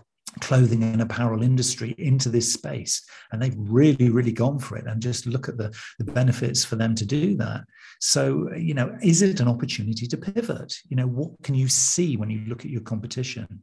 clothing 0.40 0.83
and 0.83 1.03
apparel 1.03 1.42
industry 1.42 1.94
into 1.99 2.29
this 2.29 2.53
space 2.53 3.03
and 3.33 3.40
they've 3.40 3.57
really 3.57 4.11
really 4.11 4.33
gone 4.33 4.59
for 4.59 4.77
it 4.77 4.87
and 4.87 5.01
just 5.01 5.27
look 5.27 5.49
at 5.49 5.57
the, 5.57 5.73
the 5.99 6.05
benefits 6.05 6.64
for 6.64 6.77
them 6.77 6.94
to 6.94 7.07
do 7.07 7.37
that. 7.37 7.62
So 8.01 8.51
you 8.57 8.75
know 8.75 8.97
is 9.03 9.23
it 9.23 9.40
an 9.40 9.49
opportunity 9.49 10.07
to 10.07 10.16
pivot? 10.16 10.75
You 10.88 10.97
know 10.97 11.07
what 11.07 11.31
can 11.42 11.55
you 11.55 11.68
see 11.68 12.16
when 12.16 12.31
you 12.31 12.42
look 12.47 12.64
at 12.64 12.70
your 12.70 12.83
competition 12.83 13.62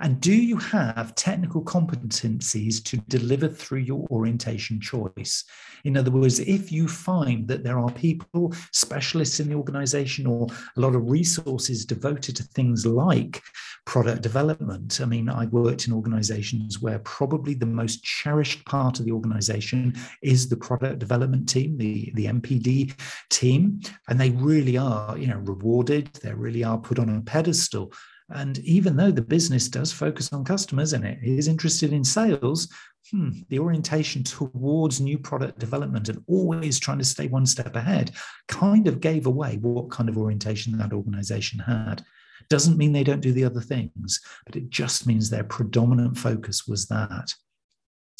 and 0.00 0.20
do 0.20 0.34
you 0.34 0.56
have 0.56 1.14
technical 1.14 1.62
competencies 1.62 2.82
to 2.84 2.96
deliver 3.08 3.48
through 3.48 3.80
your 3.80 4.06
orientation 4.10 4.80
choice? 4.80 5.44
In 5.84 5.96
other 5.96 6.10
words, 6.10 6.40
if 6.40 6.72
you 6.72 6.88
find 6.88 7.46
that 7.48 7.64
there 7.64 7.78
are 7.78 7.90
people, 7.90 8.54
specialists 8.72 9.40
in 9.40 9.48
the 9.48 9.54
organization, 9.54 10.26
or 10.26 10.46
a 10.76 10.80
lot 10.80 10.94
of 10.94 11.10
resources 11.10 11.84
devoted 11.84 12.36
to 12.36 12.42
things 12.42 12.86
like 12.86 13.42
product 13.86 14.22
development. 14.22 15.00
I 15.00 15.04
mean, 15.04 15.28
I 15.28 15.46
worked 15.46 15.86
in 15.86 15.92
organizations 15.92 16.80
where 16.80 16.98
probably 17.00 17.54
the 17.54 17.66
most 17.66 18.02
cherished 18.02 18.64
part 18.66 19.00
of 19.00 19.06
the 19.06 19.12
organization 19.12 19.94
is 20.22 20.48
the 20.48 20.56
product 20.56 20.98
development 20.98 21.48
team, 21.48 21.76
the, 21.76 22.12
the 22.14 22.26
NPD 22.26 22.94
team. 23.30 23.80
And 24.08 24.20
they 24.20 24.30
really 24.30 24.76
are, 24.76 25.16
you 25.16 25.26
know, 25.26 25.38
rewarded. 25.38 26.12
They 26.14 26.32
really 26.32 26.64
are 26.64 26.78
put 26.78 26.98
on 26.98 27.08
a 27.08 27.20
pedestal 27.22 27.92
and 28.30 28.58
even 28.58 28.96
though 28.96 29.10
the 29.10 29.22
business 29.22 29.68
does 29.68 29.92
focus 29.92 30.32
on 30.32 30.44
customers 30.44 30.92
and 30.92 31.04
it 31.04 31.18
is 31.22 31.48
interested 31.48 31.92
in 31.92 32.04
sales, 32.04 32.68
hmm, 33.10 33.30
the 33.48 33.58
orientation 33.58 34.22
towards 34.22 35.00
new 35.00 35.18
product 35.18 35.58
development 35.58 36.08
and 36.08 36.22
always 36.26 36.78
trying 36.78 36.98
to 36.98 37.04
stay 37.04 37.26
one 37.26 37.46
step 37.46 37.74
ahead 37.74 38.12
kind 38.48 38.86
of 38.86 39.00
gave 39.00 39.26
away 39.26 39.58
what 39.60 39.90
kind 39.90 40.08
of 40.08 40.16
orientation 40.16 40.78
that 40.78 40.92
organization 40.92 41.58
had. 41.58 42.04
Doesn't 42.48 42.78
mean 42.78 42.92
they 42.92 43.04
don't 43.04 43.20
do 43.20 43.32
the 43.32 43.44
other 43.44 43.60
things, 43.60 44.20
but 44.46 44.56
it 44.56 44.70
just 44.70 45.06
means 45.06 45.28
their 45.28 45.44
predominant 45.44 46.16
focus 46.16 46.66
was 46.66 46.86
that. 46.86 47.34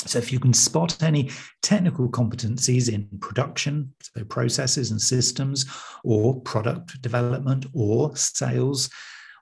So, 0.06 0.18
if 0.18 0.32
you 0.32 0.40
can 0.40 0.54
spot 0.54 1.02
any 1.02 1.30
technical 1.62 2.08
competencies 2.08 2.92
in 2.92 3.06
production, 3.20 3.92
so 4.00 4.24
processes 4.24 4.92
and 4.92 5.00
systems, 5.00 5.66
or 6.04 6.40
product 6.40 7.02
development, 7.02 7.66
or 7.74 8.16
sales, 8.16 8.88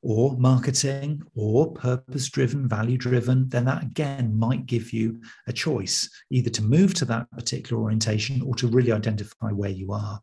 or 0.02 0.36
marketing 0.38 1.22
or 1.34 1.72
purpose 1.72 2.28
driven, 2.28 2.68
value 2.68 2.98
driven, 2.98 3.48
then 3.48 3.64
that 3.64 3.82
again 3.82 4.36
might 4.38 4.66
give 4.66 4.92
you 4.92 5.20
a 5.46 5.52
choice 5.52 6.08
either 6.30 6.50
to 6.50 6.62
move 6.62 6.94
to 6.94 7.04
that 7.04 7.30
particular 7.32 7.82
orientation 7.82 8.42
or 8.42 8.54
to 8.54 8.68
really 8.68 8.92
identify 8.92 9.50
where 9.50 9.70
you 9.70 9.92
are 9.92 10.20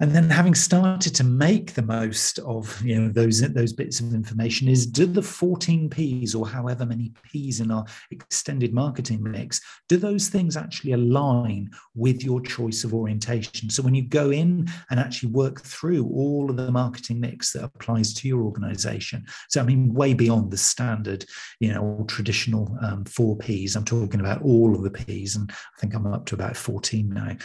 and 0.00 0.12
then 0.12 0.30
having 0.30 0.54
started 0.54 1.14
to 1.16 1.24
make 1.24 1.74
the 1.74 1.82
most 1.82 2.38
of 2.40 2.80
you 2.84 3.00
know 3.00 3.08
those 3.08 3.40
those 3.52 3.72
bits 3.72 4.00
of 4.00 4.14
information 4.14 4.68
is 4.68 4.86
do 4.86 5.06
the 5.06 5.22
14 5.22 5.90
p's 5.90 6.34
or 6.34 6.46
however 6.46 6.86
many 6.86 7.12
p's 7.24 7.60
in 7.60 7.70
our 7.70 7.84
extended 8.10 8.72
marketing 8.72 9.22
mix 9.22 9.60
do 9.88 9.96
those 9.96 10.28
things 10.28 10.56
actually 10.56 10.92
align 10.92 11.70
with 11.94 12.22
your 12.22 12.40
choice 12.40 12.84
of 12.84 12.94
orientation? 12.94 13.70
So 13.70 13.82
when 13.82 13.94
you 13.94 14.02
go 14.02 14.30
in 14.30 14.68
and 14.90 15.00
actually 15.00 15.30
work 15.32 15.62
through 15.62 16.06
all 16.06 16.50
of 16.50 16.56
the 16.56 16.70
marketing 16.70 17.20
mix 17.20 17.52
that 17.52 17.64
applies 17.64 18.12
to 18.14 18.28
your 18.28 18.42
organization 18.42 19.24
so 19.48 19.60
i 19.60 19.64
mean 19.64 19.92
way 19.92 20.14
beyond 20.14 20.50
the 20.50 20.56
standard 20.56 21.24
you 21.60 21.72
know 21.72 22.04
traditional 22.08 22.76
um, 22.82 23.04
four 23.04 23.36
p's 23.36 23.76
i'm 23.76 23.84
talking 23.84 24.20
about 24.20 24.42
all 24.42 24.74
of 24.74 24.82
the 24.82 24.90
p's 24.90 25.36
and 25.36 25.50
i 25.50 25.80
think 25.80 25.94
i'm 25.94 26.06
up 26.06 26.26
to 26.26 26.34
about 26.34 26.56
14 26.56 27.08
now. 27.08 27.36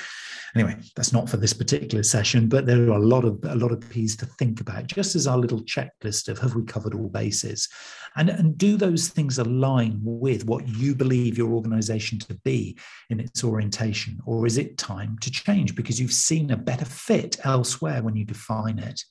Anyway 0.55 0.77
that's 0.95 1.13
not 1.13 1.29
for 1.29 1.37
this 1.37 1.53
particular 1.53 2.03
session 2.03 2.42
but 2.49 2.65
there 2.65 2.89
are 2.89 2.97
a 2.97 3.05
lot 3.05 3.25
of 3.25 3.39
a 3.43 3.55
lot 3.55 3.71
of 3.71 3.87
P's 3.89 4.15
to 4.17 4.25
think 4.25 4.61
about, 4.61 4.87
just 4.87 5.15
as 5.15 5.27
our 5.27 5.37
little 5.37 5.61
checklist 5.61 6.27
of 6.29 6.39
have 6.39 6.55
we 6.55 6.63
covered 6.63 6.95
all 6.95 7.09
bases, 7.09 7.69
and 8.15 8.29
and 8.29 8.57
do 8.57 8.77
those 8.77 9.09
things 9.09 9.39
align 9.39 9.99
with 10.01 10.45
what 10.45 10.67
you 10.67 10.95
believe 10.95 11.37
your 11.37 11.51
organisation 11.51 12.19
to 12.19 12.35
be 12.43 12.77
in 13.09 13.19
its 13.19 13.43
orientation, 13.43 14.19
or 14.25 14.45
is 14.45 14.57
it 14.57 14.77
time 14.77 15.17
to 15.19 15.31
change? 15.31 15.75
Because 15.75 15.99
you've 15.99 16.13
seen 16.13 16.51
a 16.51 16.57
better 16.57 16.85
fit 16.85 17.37
elsewhere 17.45 18.01
when 18.03 18.15
you 18.15 18.25
define 18.25 18.79
it, 18.79 19.03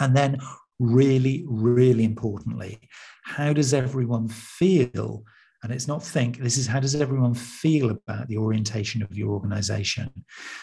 and 0.00 0.16
then 0.16 0.38
really, 0.78 1.44
really 1.48 2.04
importantly, 2.04 2.78
how 3.24 3.52
does 3.52 3.72
everyone 3.72 4.28
feel 4.28 5.24
and 5.62 5.72
it's 5.72 5.88
not 5.88 6.02
think 6.02 6.38
this 6.38 6.58
is 6.58 6.66
how 6.66 6.80
does 6.80 6.94
everyone 6.94 7.34
feel 7.34 7.90
about 7.90 8.28
the 8.28 8.36
orientation 8.36 9.02
of 9.02 9.16
your 9.16 9.30
organization? 9.30 10.10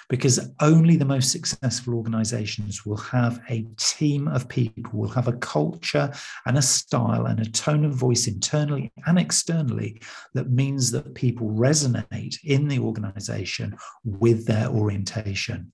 Because 0.10 0.52
only 0.62 0.96
the 0.96 1.06
most 1.06 1.32
successful 1.32 1.96
organizations 1.96 2.86
will 2.86 2.98
have 2.98 3.42
a 3.50 3.66
team 3.78 4.28
of 4.28 4.48
people 4.48 4.84
will 4.94 5.10
have 5.10 5.28
a 5.28 5.34
culture 5.34 6.12
and 6.46 6.58
a 6.58 6.62
style 6.62 7.26
and 7.26 7.40
a 7.40 7.52
tone 7.52 7.86
of 7.86 7.94
voice 7.94 8.28
internally 8.28 8.92
and 9.06 9.18
externally 9.18 10.02
that 10.34 10.52
means 10.52 10.92
that 10.92 11.16
people 11.16 11.50
resonate 11.50 12.38
in 12.44 12.68
the 12.68 12.80
organization 12.80 13.76
with 14.04 14.46
their 14.46 14.68
orientation. 14.68 15.72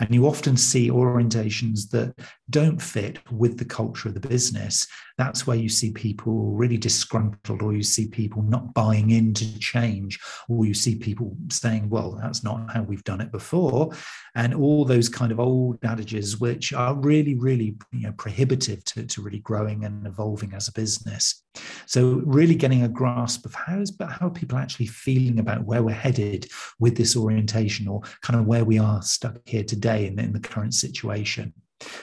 And 0.00 0.14
you 0.14 0.26
often 0.26 0.56
see 0.56 0.90
orientations 0.90 1.90
that 1.90 2.14
don't 2.52 2.80
fit 2.80 3.18
with 3.32 3.58
the 3.58 3.64
culture 3.64 4.08
of 4.08 4.14
the 4.14 4.28
business, 4.28 4.86
that's 5.16 5.46
where 5.46 5.56
you 5.56 5.68
see 5.68 5.90
people 5.90 6.52
really 6.52 6.76
disgruntled, 6.76 7.62
or 7.62 7.72
you 7.72 7.82
see 7.82 8.08
people 8.08 8.42
not 8.42 8.74
buying 8.74 9.10
into 9.10 9.58
change, 9.58 10.20
or 10.48 10.66
you 10.66 10.74
see 10.74 10.94
people 10.94 11.34
saying, 11.48 11.88
well, 11.88 12.12
that's 12.20 12.44
not 12.44 12.70
how 12.72 12.82
we've 12.82 13.04
done 13.04 13.22
it 13.22 13.32
before. 13.32 13.92
And 14.34 14.54
all 14.54 14.84
those 14.84 15.08
kind 15.08 15.32
of 15.32 15.40
old 15.40 15.78
adages, 15.82 16.40
which 16.40 16.72
are 16.72 16.94
really, 16.94 17.34
really 17.34 17.76
you 17.90 18.06
know, 18.06 18.12
prohibitive 18.12 18.84
to, 18.84 19.06
to 19.06 19.22
really 19.22 19.40
growing 19.40 19.84
and 19.84 20.06
evolving 20.06 20.52
as 20.52 20.68
a 20.68 20.72
business. 20.72 21.42
So, 21.86 22.22
really 22.24 22.54
getting 22.54 22.82
a 22.82 22.88
grasp 22.88 23.46
of 23.46 23.54
how 23.54 23.80
is 23.80 23.96
how 23.98 24.28
are 24.28 24.30
people 24.30 24.58
actually 24.58 24.86
feeling 24.86 25.38
about 25.38 25.64
where 25.64 25.82
we're 25.82 25.92
headed 25.94 26.48
with 26.78 26.96
this 26.96 27.16
orientation, 27.16 27.88
or 27.88 28.02
kind 28.20 28.38
of 28.38 28.46
where 28.46 28.64
we 28.64 28.78
are 28.78 29.02
stuck 29.02 29.36
here 29.46 29.64
today 29.64 30.06
in, 30.06 30.18
in 30.18 30.32
the 30.32 30.40
current 30.40 30.74
situation 30.74 31.52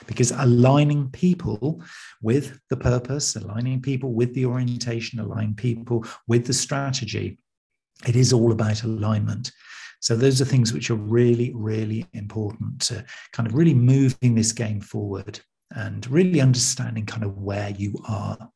because 0.06 0.32
aligning 0.32 1.08
people 1.10 1.82
with 2.22 2.58
the 2.68 2.76
purpose, 2.76 3.36
aligning 3.36 3.80
people 3.80 4.12
with 4.12 4.34
the 4.34 4.46
orientation, 4.46 5.20
aligning 5.20 5.54
people 5.54 6.04
with 6.26 6.46
the 6.46 6.52
strategy, 6.52 7.38
it 8.06 8.16
is 8.16 8.32
all 8.32 8.52
about 8.52 8.82
alignment. 8.82 9.52
So 10.00 10.16
those 10.16 10.40
are 10.40 10.46
things 10.46 10.72
which 10.72 10.90
are 10.90 10.94
really, 10.94 11.52
really 11.54 12.06
important 12.14 12.80
to 12.82 13.04
kind 13.32 13.46
of 13.46 13.54
really 13.54 13.74
moving 13.74 14.34
this 14.34 14.52
game 14.52 14.80
forward 14.80 15.40
and 15.72 16.08
really 16.10 16.40
understanding 16.40 17.06
kind 17.06 17.22
of 17.22 17.36
where 17.36 17.70
you 17.70 17.94
are. 18.08 18.50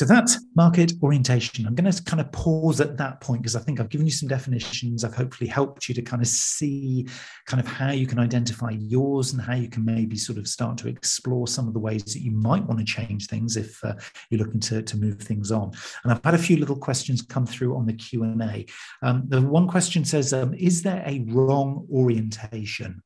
So 0.00 0.06
that's 0.06 0.42
market 0.56 0.94
orientation. 1.02 1.66
I'm 1.66 1.74
going 1.74 1.92
to 1.92 2.02
kind 2.04 2.22
of 2.22 2.32
pause 2.32 2.80
at 2.80 2.96
that 2.96 3.20
point 3.20 3.42
because 3.42 3.54
I 3.54 3.60
think 3.60 3.80
I've 3.80 3.90
given 3.90 4.06
you 4.06 4.10
some 4.10 4.30
definitions. 4.30 5.04
I've 5.04 5.14
hopefully 5.14 5.46
helped 5.46 5.90
you 5.90 5.94
to 5.94 6.00
kind 6.00 6.22
of 6.22 6.26
see 6.26 7.06
kind 7.44 7.60
of 7.60 7.66
how 7.66 7.90
you 7.90 8.06
can 8.06 8.18
identify 8.18 8.70
yours 8.70 9.34
and 9.34 9.42
how 9.42 9.52
you 9.52 9.68
can 9.68 9.84
maybe 9.84 10.16
sort 10.16 10.38
of 10.38 10.48
start 10.48 10.78
to 10.78 10.88
explore 10.88 11.46
some 11.46 11.68
of 11.68 11.74
the 11.74 11.80
ways 11.80 12.02
that 12.04 12.22
you 12.22 12.30
might 12.30 12.64
want 12.64 12.78
to 12.78 12.86
change 12.86 13.26
things 13.26 13.58
if 13.58 13.84
uh, 13.84 13.92
you're 14.30 14.38
looking 14.38 14.60
to, 14.60 14.80
to 14.80 14.96
move 14.96 15.20
things 15.20 15.52
on. 15.52 15.70
And 16.04 16.14
I've 16.14 16.24
had 16.24 16.32
a 16.32 16.38
few 16.38 16.56
little 16.56 16.76
questions 16.76 17.20
come 17.20 17.44
through 17.44 17.76
on 17.76 17.84
the 17.84 17.92
Q&A. 17.92 18.64
Um, 19.02 19.24
the 19.28 19.42
one 19.42 19.68
question 19.68 20.06
says, 20.06 20.32
um, 20.32 20.54
is 20.54 20.82
there 20.82 21.02
a 21.04 21.26
wrong 21.28 21.86
orientation? 21.92 23.02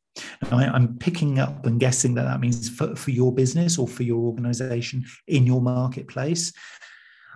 Now, 0.51 0.59
I, 0.59 0.77
am 0.77 0.97
picking 0.99 1.39
up 1.39 1.67
and 1.67 1.81
guessing 1.81 2.15
that 2.15 2.25
that 2.25 2.41
means 2.41 2.69
for, 2.69 2.95
for 2.95 3.11
your 3.11 3.33
business 3.33 3.79
or 3.79 3.89
for 3.89 4.03
your 4.03 4.21
organization 4.21 5.05
in 5.27 5.47
your 5.47 5.61
marketplace. 5.61 6.53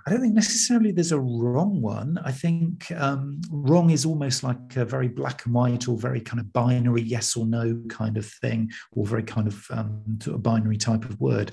I 0.08 0.10
don't 0.10 0.22
think 0.22 0.34
necessarily 0.34 0.90
there's 0.90 1.12
a 1.12 1.20
wrong 1.20 1.82
one. 1.82 2.18
I 2.24 2.32
think 2.32 2.90
um, 2.92 3.42
wrong 3.50 3.90
is 3.90 4.06
almost 4.06 4.42
like 4.42 4.76
a 4.76 4.86
very 4.86 5.08
black 5.08 5.44
and 5.44 5.52
white 5.52 5.86
or 5.86 5.98
very 5.98 6.22
kind 6.22 6.40
of 6.40 6.50
binary 6.50 7.02
yes 7.02 7.36
or 7.36 7.44
no 7.44 7.78
kind 7.90 8.16
of 8.16 8.24
thing, 8.24 8.70
or 8.92 9.04
very 9.04 9.22
kind 9.22 9.46
of 9.46 9.66
um, 9.70 10.18
of 10.26 10.42
binary 10.42 10.78
type 10.78 11.04
of 11.04 11.20
word. 11.20 11.52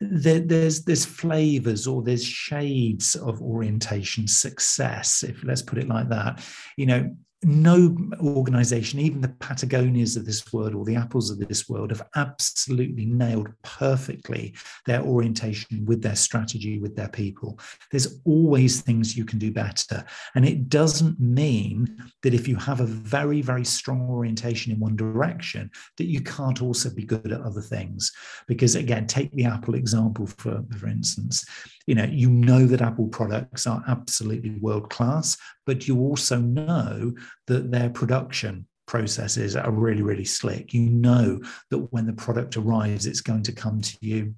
There, 0.00 0.40
there's 0.40 0.82
there's 0.82 1.04
flavors 1.04 1.86
or 1.86 2.02
there's 2.02 2.24
shades 2.24 3.14
of 3.14 3.40
orientation 3.40 4.26
success, 4.26 5.22
if 5.22 5.44
let's 5.44 5.62
put 5.62 5.78
it 5.78 5.86
like 5.86 6.08
that. 6.08 6.44
You 6.76 6.86
know, 6.86 7.16
no 7.44 7.96
organization, 8.20 9.00
even 9.00 9.20
the 9.20 9.28
Patagonias 9.28 10.16
of 10.16 10.24
this 10.24 10.52
world 10.52 10.74
or 10.74 10.84
the 10.84 10.96
Apples 10.96 11.30
of 11.30 11.38
this 11.38 11.68
world, 11.68 11.90
have 11.90 12.06
absolutely 12.14 13.06
nailed 13.06 13.48
perfectly 13.62 14.54
their 14.86 15.02
orientation 15.02 15.84
with 15.84 16.02
their 16.02 16.14
strategy, 16.14 16.78
with 16.78 16.94
their 16.94 17.08
people. 17.08 17.58
There's 17.90 18.20
always 18.24 18.80
things 18.80 19.16
you 19.16 19.24
can 19.24 19.38
do 19.38 19.50
better. 19.50 20.04
And 20.34 20.46
it 20.46 20.68
doesn't 20.68 21.18
mean 21.20 21.96
that 22.22 22.34
if 22.34 22.46
you 22.46 22.56
have 22.56 22.80
a 22.80 22.86
very, 22.86 23.42
very 23.42 23.64
strong 23.64 24.08
orientation 24.08 24.72
in 24.72 24.78
one 24.78 24.96
direction, 24.96 25.70
that 25.98 26.06
you 26.06 26.20
can't 26.20 26.62
also 26.62 26.90
be 26.90 27.04
good 27.04 27.32
at 27.32 27.40
other 27.40 27.62
things. 27.62 28.12
Because 28.46 28.76
again, 28.76 29.06
take 29.06 29.32
the 29.32 29.44
Apple 29.44 29.74
example, 29.74 30.26
for, 30.26 30.64
for 30.78 30.86
instance 30.86 31.44
you 31.86 31.94
know 31.94 32.04
you 32.04 32.30
know 32.30 32.66
that 32.66 32.80
apple 32.80 33.08
products 33.08 33.66
are 33.66 33.82
absolutely 33.88 34.50
world 34.60 34.88
class 34.90 35.36
but 35.66 35.86
you 35.86 36.00
also 36.00 36.38
know 36.38 37.12
that 37.46 37.70
their 37.70 37.90
production 37.90 38.66
processes 38.86 39.56
are 39.56 39.70
really 39.70 40.02
really 40.02 40.24
slick 40.24 40.74
you 40.74 40.90
know 40.90 41.40
that 41.70 41.78
when 41.92 42.06
the 42.06 42.12
product 42.12 42.56
arrives 42.56 43.06
it's 43.06 43.20
going 43.20 43.42
to 43.42 43.52
come 43.52 43.80
to 43.80 43.96
you 44.00 44.34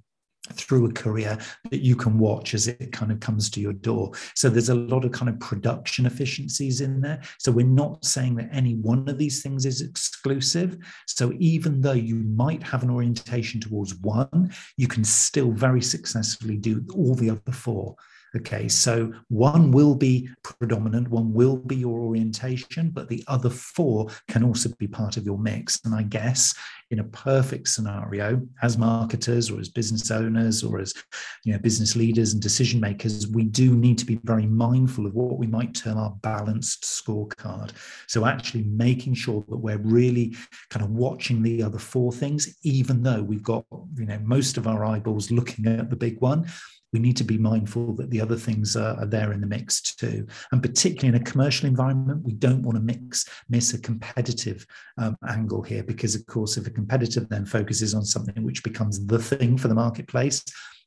through 0.52 0.86
a 0.86 0.92
courier 0.92 1.38
that 1.70 1.80
you 1.80 1.96
can 1.96 2.18
watch 2.18 2.54
as 2.54 2.68
it 2.68 2.92
kind 2.92 3.10
of 3.10 3.18
comes 3.20 3.48
to 3.48 3.60
your 3.60 3.72
door. 3.72 4.12
So 4.34 4.50
there's 4.50 4.68
a 4.68 4.74
lot 4.74 5.04
of 5.04 5.12
kind 5.12 5.28
of 5.28 5.40
production 5.40 6.04
efficiencies 6.04 6.80
in 6.80 7.00
there. 7.00 7.22
So 7.38 7.50
we're 7.50 7.66
not 7.66 8.04
saying 8.04 8.36
that 8.36 8.50
any 8.52 8.74
one 8.74 9.08
of 9.08 9.16
these 9.16 9.42
things 9.42 9.64
is 9.64 9.80
exclusive. 9.80 10.76
So 11.06 11.32
even 11.38 11.80
though 11.80 11.92
you 11.92 12.16
might 12.16 12.62
have 12.62 12.82
an 12.82 12.90
orientation 12.90 13.60
towards 13.60 13.94
one, 13.96 14.52
you 14.76 14.86
can 14.86 15.04
still 15.04 15.50
very 15.50 15.80
successfully 15.80 16.56
do 16.56 16.84
all 16.94 17.14
the 17.14 17.30
other 17.30 17.52
four. 17.52 17.96
Okay, 18.36 18.68
so 18.68 19.12
one 19.28 19.70
will 19.70 19.94
be 19.94 20.28
predominant, 20.42 21.08
one 21.08 21.32
will 21.32 21.56
be 21.56 21.76
your 21.76 22.00
orientation, 22.00 22.90
but 22.90 23.08
the 23.08 23.22
other 23.28 23.50
four 23.50 24.08
can 24.26 24.42
also 24.42 24.70
be 24.76 24.88
part 24.88 25.16
of 25.16 25.24
your 25.24 25.38
mix. 25.38 25.80
And 25.84 25.94
I 25.94 26.02
guess 26.02 26.52
in 26.90 26.98
a 26.98 27.04
perfect 27.04 27.68
scenario, 27.68 28.42
as 28.62 28.76
marketers 28.76 29.50
or 29.50 29.60
as 29.60 29.68
business 29.68 30.10
owners 30.10 30.64
or 30.64 30.80
as 30.80 30.92
you 31.44 31.52
know 31.52 31.60
business 31.60 31.94
leaders 31.94 32.32
and 32.32 32.42
decision 32.42 32.80
makers, 32.80 33.28
we 33.28 33.44
do 33.44 33.76
need 33.76 33.98
to 33.98 34.06
be 34.06 34.18
very 34.24 34.46
mindful 34.46 35.06
of 35.06 35.14
what 35.14 35.38
we 35.38 35.46
might 35.46 35.74
term 35.74 35.96
our 35.96 36.10
balanced 36.22 36.82
scorecard. 36.82 37.70
So 38.08 38.26
actually 38.26 38.64
making 38.64 39.14
sure 39.14 39.44
that 39.48 39.58
we're 39.58 39.78
really 39.78 40.36
kind 40.70 40.84
of 40.84 40.90
watching 40.90 41.40
the 41.40 41.62
other 41.62 41.78
four 41.78 42.10
things, 42.10 42.58
even 42.64 43.02
though 43.02 43.22
we've 43.22 43.44
got 43.44 43.64
you 43.96 44.06
know 44.06 44.18
most 44.24 44.56
of 44.56 44.66
our 44.66 44.84
eyeballs 44.84 45.30
looking 45.30 45.66
at 45.66 45.88
the 45.88 45.96
big 45.96 46.20
one 46.20 46.46
we 46.94 47.00
need 47.00 47.16
to 47.16 47.24
be 47.24 47.36
mindful 47.36 47.92
that 47.96 48.08
the 48.10 48.20
other 48.20 48.36
things 48.36 48.76
are, 48.76 48.96
are, 49.00 49.06
there 49.06 49.32
in 49.32 49.40
the 49.40 49.46
mix 49.48 49.82
too. 49.82 50.24
And 50.52 50.62
particularly 50.62 51.08
in 51.08 51.20
a 51.20 51.24
commercial 51.24 51.68
environment, 51.68 52.22
we 52.22 52.34
don't 52.34 52.62
want 52.62 52.76
to 52.76 52.82
mix 52.82 53.28
miss 53.50 53.74
a 53.74 53.80
competitive 53.80 54.64
um, 54.96 55.16
angle 55.28 55.60
here 55.60 55.82
because, 55.82 56.14
of 56.14 56.24
course, 56.26 56.56
if 56.56 56.68
a 56.68 56.70
competitor 56.70 57.26
then 57.28 57.46
focuses 57.46 57.94
on 57.94 58.04
something 58.04 58.44
which 58.44 58.62
becomes 58.62 59.04
the 59.06 59.18
thing 59.18 59.58
for 59.58 59.66
the 59.66 59.74
marketplace, 59.74 60.44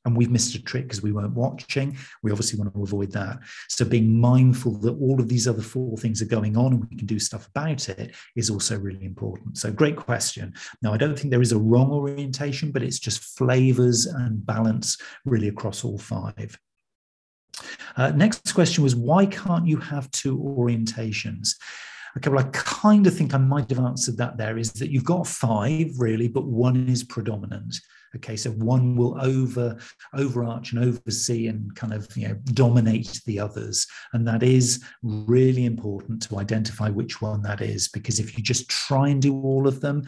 and 0.08 0.16
we've 0.16 0.32
missed 0.32 0.56
a 0.56 0.64
trick 0.64 0.86
because 0.86 1.02
we 1.02 1.12
weren't 1.12 1.34
watching. 1.34 1.98
We 2.24 2.32
obviously 2.32 2.58
want 2.58 2.74
to 2.74 2.82
avoid 2.82 3.12
that. 3.12 3.40
So 3.68 3.84
being 3.84 4.20
mindful 4.20 4.72
that 4.80 4.98
all 5.00 5.20
of 5.20 5.28
these 5.28 5.48
other 5.48 5.62
four 5.62 5.98
things 5.98 6.22
are 6.22 6.26
going 6.26 6.56
on 6.56 6.74
and 6.74 6.88
we 6.90 6.96
can 6.96 7.06
do 7.06 7.20
stuff 7.20 7.48
about 7.48 7.90
it 7.90 8.16
is 8.36 8.50
also 8.50 8.80
really 8.80 9.06
important. 9.06 9.58
So 9.58 9.72
great 9.72 9.98
question. 9.98 10.54
Now, 10.82 10.94
I 10.94 10.98
don't 10.98 11.20
think 11.20 11.30
there 11.30 11.42
is 11.42 11.52
a 11.52 11.60
wrong 11.60 11.92
orientation, 11.92 12.72
but 12.72 12.84
it's 12.84 13.00
just 13.00 13.38
flavors 13.38 14.06
and 14.06 14.44
balance 14.46 14.98
really 15.26 15.50
across 15.50 15.84
all 15.84 15.98
five. 15.98 16.58
Uh, 17.98 18.12
next 18.12 18.54
question 18.54 18.84
was 18.84 18.96
why 18.96 19.26
can't 19.26 19.68
you 19.68 19.78
have 19.78 20.10
two 20.12 20.38
orientations? 20.38 21.56
Okay, 22.16 22.30
well, 22.30 22.40
I 22.40 22.50
kind 22.54 23.06
of 23.06 23.16
think 23.16 23.34
I 23.34 23.38
might 23.38 23.70
have 23.70 23.80
answered 23.80 24.18
that 24.18 24.38
there 24.38 24.58
is 24.58 24.72
that 24.74 24.90
you've 24.90 25.04
got 25.04 25.28
five 25.28 25.92
really, 25.98 26.30
but 26.30 26.46
one 26.46 26.88
is 26.88 27.04
predominant. 27.04 27.76
Okay, 28.16 28.36
so 28.36 28.52
one 28.52 28.96
will 28.96 29.20
over 29.22 29.78
overarch 30.14 30.72
and 30.72 30.84
oversee 30.84 31.48
and 31.48 31.76
kind 31.76 31.94
of 31.94 32.16
you 32.16 32.30
know 32.30 32.36
dominate 32.54 33.22
the 33.26 33.40
others, 33.40 33.86
and 34.14 34.28
that 34.28 34.44
is 34.44 34.84
really 35.04 35.66
important 35.66 36.22
to 36.24 36.40
identify 36.40 36.90
which 36.90 37.22
one 37.22 37.42
that 37.44 37.62
is 37.62 37.88
because 37.90 38.20
if 38.20 38.38
you 38.38 38.44
just 38.44 38.70
try 38.70 39.10
and 39.10 39.22
do 39.22 39.42
all 39.42 39.68
of 39.68 39.82
them, 39.82 40.08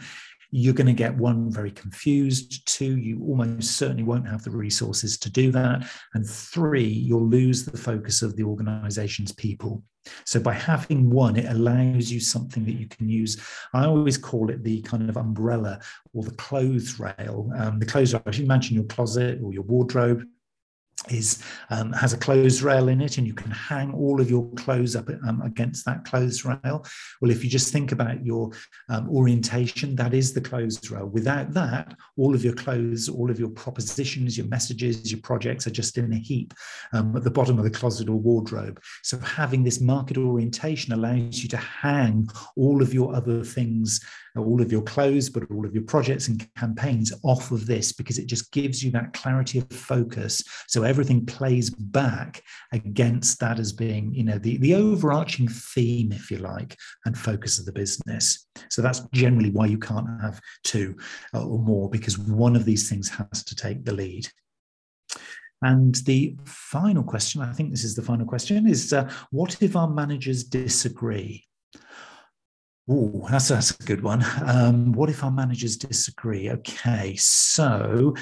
you're 0.50 0.74
going 0.74 0.86
to 0.86 0.92
get 0.92 1.14
one 1.16 1.50
very 1.50 1.70
confused 1.70 2.66
two 2.66 2.96
you 2.96 3.22
almost 3.22 3.76
certainly 3.76 4.02
won't 4.02 4.28
have 4.28 4.42
the 4.42 4.50
resources 4.50 5.18
to 5.18 5.30
do 5.30 5.50
that 5.50 5.88
and 6.14 6.28
three 6.28 6.88
you'll 6.88 7.28
lose 7.28 7.64
the 7.64 7.76
focus 7.76 8.22
of 8.22 8.36
the 8.36 8.42
organization's 8.42 9.32
people 9.32 9.82
so 10.24 10.40
by 10.40 10.54
having 10.54 11.10
one, 11.10 11.36
it 11.36 11.46
allows 11.46 12.10
you 12.10 12.20
something 12.20 12.64
that 12.64 12.72
you 12.72 12.86
can 12.86 13.08
use. 13.08 13.40
I 13.74 13.84
always 13.84 14.16
call 14.16 14.50
it 14.50 14.62
the 14.62 14.80
kind 14.82 15.08
of 15.08 15.16
umbrella 15.16 15.80
or 16.12 16.22
the 16.22 16.30
clothes 16.32 16.98
rail. 16.98 17.50
Um, 17.56 17.78
the 17.78 17.86
clothes 17.86 18.12
rail. 18.12 18.22
If 18.26 18.38
you 18.38 18.44
imagine 18.44 18.74
your 18.74 18.84
closet 18.84 19.40
or 19.42 19.52
your 19.52 19.62
wardrobe, 19.62 20.24
is 21.08 21.42
um, 21.70 21.92
has 21.92 22.12
a 22.12 22.18
clothes 22.18 22.62
rail 22.62 22.88
in 22.88 23.00
it 23.00 23.16
and 23.16 23.26
you 23.26 23.32
can 23.32 23.50
hang 23.50 23.92
all 23.92 24.20
of 24.20 24.28
your 24.28 24.48
clothes 24.50 24.94
up 24.94 25.08
um, 25.26 25.40
against 25.42 25.84
that 25.86 26.04
clothes 26.04 26.44
rail. 26.44 26.84
Well 27.20 27.30
if 27.30 27.42
you 27.42 27.50
just 27.50 27.72
think 27.72 27.92
about 27.92 28.24
your 28.24 28.50
um, 28.88 29.08
orientation 29.08 29.96
that 29.96 30.12
is 30.12 30.32
the 30.32 30.40
clothes 30.40 30.90
rail. 30.90 31.06
Without 31.06 31.52
that 31.54 31.94
all 32.16 32.34
of 32.34 32.44
your 32.44 32.54
clothes 32.54 33.08
all 33.08 33.30
of 33.30 33.40
your 33.40 33.48
propositions 33.48 34.36
your 34.36 34.46
messages 34.48 35.10
your 35.10 35.20
projects 35.22 35.66
are 35.66 35.70
just 35.70 35.96
in 35.96 36.12
a 36.12 36.18
heap 36.18 36.52
um, 36.92 37.16
at 37.16 37.24
the 37.24 37.30
bottom 37.30 37.56
of 37.56 37.64
the 37.64 37.70
closet 37.70 38.08
or 38.08 38.16
wardrobe. 38.16 38.80
So 39.02 39.18
having 39.20 39.64
this 39.64 39.80
market 39.80 40.18
orientation 40.18 40.92
allows 40.92 41.42
you 41.42 41.48
to 41.48 41.56
hang 41.56 42.28
all 42.56 42.82
of 42.82 42.92
your 42.92 43.14
other 43.14 43.42
things 43.42 44.00
all 44.36 44.62
of 44.62 44.70
your 44.70 44.82
clothes, 44.82 45.28
but 45.28 45.50
all 45.50 45.66
of 45.66 45.74
your 45.74 45.84
projects 45.84 46.28
and 46.28 46.46
campaigns 46.54 47.12
off 47.24 47.50
of 47.50 47.66
this 47.66 47.92
because 47.92 48.18
it 48.18 48.26
just 48.26 48.52
gives 48.52 48.82
you 48.82 48.90
that 48.92 49.12
clarity 49.12 49.58
of 49.58 49.70
focus. 49.70 50.42
So 50.68 50.84
everything 50.90 51.24
plays 51.24 51.70
back 51.70 52.42
against 52.72 53.40
that 53.40 53.58
as 53.58 53.72
being, 53.72 54.12
you 54.12 54.24
know, 54.24 54.38
the, 54.38 54.58
the 54.58 54.74
overarching 54.74 55.48
theme, 55.48 56.12
if 56.12 56.30
you 56.30 56.38
like, 56.38 56.76
and 57.06 57.16
focus 57.16 57.58
of 57.58 57.64
the 57.64 57.72
business. 57.72 58.46
So 58.68 58.82
that's 58.82 59.00
generally 59.12 59.50
why 59.50 59.66
you 59.66 59.78
can't 59.78 60.08
have 60.20 60.40
two 60.64 60.96
uh, 61.34 61.46
or 61.46 61.58
more, 61.58 61.88
because 61.88 62.18
one 62.18 62.56
of 62.56 62.64
these 62.64 62.88
things 62.88 63.08
has 63.08 63.44
to 63.44 63.54
take 63.54 63.84
the 63.84 63.94
lead. 63.94 64.28
And 65.62 65.94
the 66.06 66.36
final 66.44 67.02
question, 67.02 67.42
I 67.42 67.52
think 67.52 67.70
this 67.70 67.84
is 67.84 67.94
the 67.94 68.02
final 68.02 68.26
question, 68.26 68.66
is 68.66 68.92
uh, 68.92 69.10
what 69.30 69.62
if 69.62 69.76
our 69.76 69.88
managers 69.88 70.44
disagree? 70.44 71.44
Oh, 72.88 73.26
that's, 73.30 73.48
that's 73.48 73.70
a 73.70 73.84
good 73.84 74.02
one. 74.02 74.24
Um, 74.44 74.92
what 74.92 75.10
if 75.10 75.22
our 75.22 75.30
managers 75.30 75.76
disagree? 75.76 76.50
Okay, 76.50 77.14
so 77.16 78.14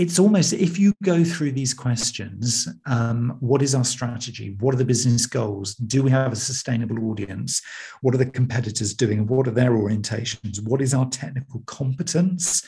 it's 0.00 0.18
almost 0.18 0.54
if 0.54 0.78
you 0.78 0.94
go 1.02 1.22
through 1.22 1.52
these 1.52 1.74
questions 1.74 2.66
um, 2.86 3.36
what 3.40 3.60
is 3.60 3.74
our 3.74 3.84
strategy? 3.84 4.56
What 4.60 4.74
are 4.74 4.78
the 4.78 4.84
business 4.84 5.26
goals? 5.26 5.74
Do 5.74 6.02
we 6.02 6.10
have 6.10 6.32
a 6.32 6.36
sustainable 6.36 7.10
audience? 7.10 7.60
What 8.00 8.14
are 8.14 8.18
the 8.18 8.24
competitors 8.24 8.94
doing? 8.94 9.26
What 9.26 9.46
are 9.46 9.50
their 9.50 9.72
orientations? 9.72 10.64
What 10.64 10.80
is 10.80 10.94
our 10.94 11.06
technical 11.10 11.62
competence? 11.66 12.66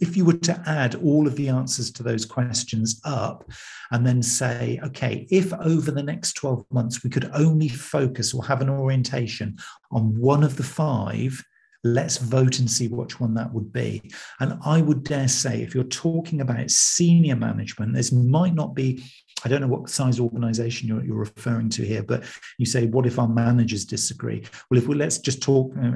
If 0.00 0.16
you 0.16 0.24
were 0.24 0.38
to 0.38 0.60
add 0.66 0.96
all 0.96 1.28
of 1.28 1.36
the 1.36 1.48
answers 1.48 1.92
to 1.92 2.02
those 2.02 2.24
questions 2.24 3.00
up 3.04 3.48
and 3.92 4.04
then 4.04 4.20
say, 4.20 4.80
okay, 4.82 5.28
if 5.30 5.52
over 5.52 5.92
the 5.92 6.02
next 6.02 6.32
12 6.32 6.64
months 6.72 7.04
we 7.04 7.10
could 7.10 7.30
only 7.32 7.68
focus 7.68 8.34
or 8.34 8.44
have 8.44 8.60
an 8.60 8.68
orientation 8.68 9.56
on 9.92 10.18
one 10.18 10.42
of 10.42 10.56
the 10.56 10.64
five, 10.64 11.44
let's 11.84 12.18
vote 12.18 12.58
and 12.58 12.70
see 12.70 12.88
which 12.88 13.18
one 13.18 13.34
that 13.34 13.52
would 13.52 13.72
be. 13.72 14.02
And 14.40 14.58
I 14.64 14.80
would 14.80 15.04
dare 15.04 15.28
say, 15.28 15.62
if 15.62 15.74
you're 15.74 15.84
talking 15.84 16.40
about 16.40 16.70
senior 16.70 17.36
management, 17.36 17.94
this 17.94 18.12
might 18.12 18.54
not 18.54 18.74
be 18.74 19.04
I 19.44 19.48
don't 19.48 19.60
know 19.60 19.66
what 19.66 19.90
size 19.90 20.20
organization 20.20 20.88
you're, 20.88 21.04
you're, 21.04 21.16
referring 21.16 21.68
to 21.70 21.84
here, 21.84 22.02
but 22.02 22.24
you 22.58 22.66
say, 22.66 22.86
what 22.86 23.06
if 23.06 23.18
our 23.18 23.28
managers 23.28 23.84
disagree? 23.84 24.44
Well, 24.70 24.78
if 24.78 24.88
we 24.88 24.94
let's 24.94 25.18
just 25.18 25.42
talk 25.42 25.72
uh, 25.76 25.88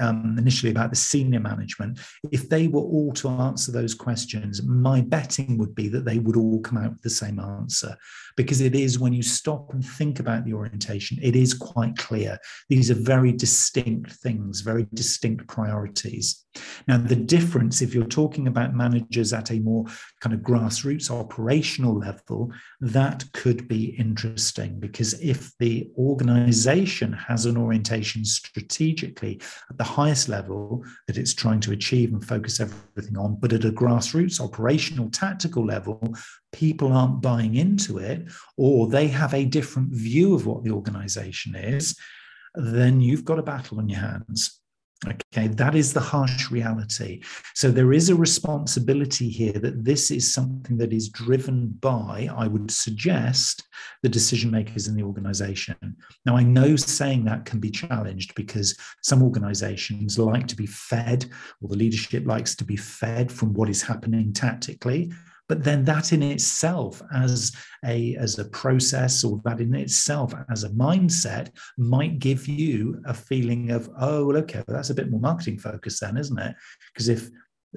um, 0.00 0.36
initially 0.38 0.70
about 0.70 0.90
the 0.90 0.96
senior 0.96 1.40
management, 1.40 2.00
if 2.32 2.48
they 2.48 2.68
were 2.68 2.82
all 2.82 3.12
to 3.14 3.28
answer 3.28 3.72
those 3.72 3.94
questions, 3.94 4.62
my 4.62 5.00
betting 5.00 5.58
would 5.58 5.74
be 5.74 5.88
that 5.88 6.04
they 6.04 6.18
would 6.18 6.36
all 6.36 6.60
come 6.60 6.78
out 6.78 6.92
with 6.92 7.02
the 7.02 7.10
same 7.10 7.38
answer 7.38 7.96
because 8.36 8.60
it 8.60 8.74
is 8.74 8.98
when 8.98 9.12
you 9.12 9.22
stop 9.22 9.72
and 9.72 9.84
think 9.84 10.18
about 10.18 10.44
the 10.44 10.52
orientation, 10.52 11.18
it 11.22 11.36
is 11.36 11.54
quite 11.54 11.96
clear. 11.96 12.38
These 12.68 12.90
are 12.90 12.94
very 12.94 13.32
distinct 13.32 14.12
things, 14.12 14.60
very 14.60 14.86
distinct 14.94 15.46
priorities. 15.46 16.44
Now, 16.86 16.98
the 16.98 17.16
difference, 17.16 17.82
if 17.82 17.94
you're 17.94 18.04
talking 18.04 18.46
about 18.46 18.74
managers 18.74 19.32
at 19.32 19.50
a 19.50 19.60
more 19.60 19.84
kind 20.20 20.34
of 20.34 20.40
grassroots 20.40 21.10
operational 21.10 21.98
level, 21.98 22.52
that 22.94 23.24
could 23.32 23.66
be 23.66 23.96
interesting 23.98 24.78
because 24.78 25.20
if 25.20 25.52
the 25.58 25.90
organization 25.98 27.12
has 27.12 27.44
an 27.44 27.56
orientation 27.56 28.24
strategically 28.24 29.40
at 29.68 29.76
the 29.76 29.84
highest 29.84 30.28
level 30.28 30.84
that 31.08 31.18
it's 31.18 31.34
trying 31.34 31.58
to 31.58 31.72
achieve 31.72 32.12
and 32.12 32.24
focus 32.24 32.60
everything 32.60 33.18
on, 33.18 33.36
but 33.40 33.52
at 33.52 33.64
a 33.64 33.72
grassroots 33.72 34.40
operational 34.40 35.10
tactical 35.10 35.66
level, 35.66 36.00
people 36.52 36.92
aren't 36.92 37.20
buying 37.20 37.56
into 37.56 37.98
it 37.98 38.28
or 38.56 38.86
they 38.86 39.08
have 39.08 39.34
a 39.34 39.44
different 39.44 39.90
view 39.90 40.32
of 40.34 40.46
what 40.46 40.62
the 40.62 40.70
organization 40.70 41.56
is, 41.56 41.96
then 42.54 43.00
you've 43.00 43.24
got 43.24 43.40
a 43.40 43.42
battle 43.42 43.80
on 43.80 43.88
your 43.88 44.00
hands. 44.00 44.60
Okay, 45.06 45.48
that 45.48 45.74
is 45.74 45.92
the 45.92 46.00
harsh 46.00 46.50
reality. 46.50 47.22
So 47.54 47.70
there 47.70 47.92
is 47.92 48.08
a 48.08 48.14
responsibility 48.14 49.28
here 49.28 49.52
that 49.52 49.84
this 49.84 50.10
is 50.10 50.32
something 50.32 50.78
that 50.78 50.94
is 50.94 51.10
driven 51.10 51.68
by, 51.80 52.30
I 52.34 52.46
would 52.46 52.70
suggest, 52.70 53.64
the 54.02 54.08
decision 54.08 54.50
makers 54.50 54.88
in 54.88 54.94
the 54.94 55.02
organization. 55.02 55.76
Now, 56.24 56.36
I 56.36 56.42
know 56.42 56.76
saying 56.76 57.24
that 57.24 57.44
can 57.44 57.60
be 57.60 57.70
challenged 57.70 58.34
because 58.34 58.78
some 59.02 59.22
organizations 59.22 60.18
like 60.18 60.46
to 60.48 60.56
be 60.56 60.66
fed, 60.66 61.26
or 61.60 61.68
the 61.68 61.76
leadership 61.76 62.26
likes 62.26 62.54
to 62.56 62.64
be 62.64 62.76
fed 62.76 63.30
from 63.30 63.52
what 63.52 63.68
is 63.68 63.82
happening 63.82 64.32
tactically 64.32 65.12
but 65.48 65.62
then 65.62 65.84
that 65.84 66.12
in 66.12 66.22
itself 66.22 67.02
as 67.14 67.52
a 67.84 68.16
as 68.16 68.38
a 68.38 68.44
process 68.46 69.24
or 69.24 69.40
that 69.44 69.60
in 69.60 69.74
itself 69.74 70.34
as 70.50 70.64
a 70.64 70.70
mindset 70.70 71.50
might 71.76 72.18
give 72.18 72.46
you 72.48 73.00
a 73.06 73.14
feeling 73.14 73.70
of 73.70 73.88
oh 73.98 74.26
well, 74.26 74.36
okay 74.36 74.62
well, 74.66 74.76
that's 74.76 74.90
a 74.90 74.94
bit 74.94 75.10
more 75.10 75.20
marketing 75.20 75.58
focused 75.58 76.00
then 76.00 76.16
isn't 76.16 76.38
it? 76.38 76.54
Because 76.92 77.08
if 77.08 77.30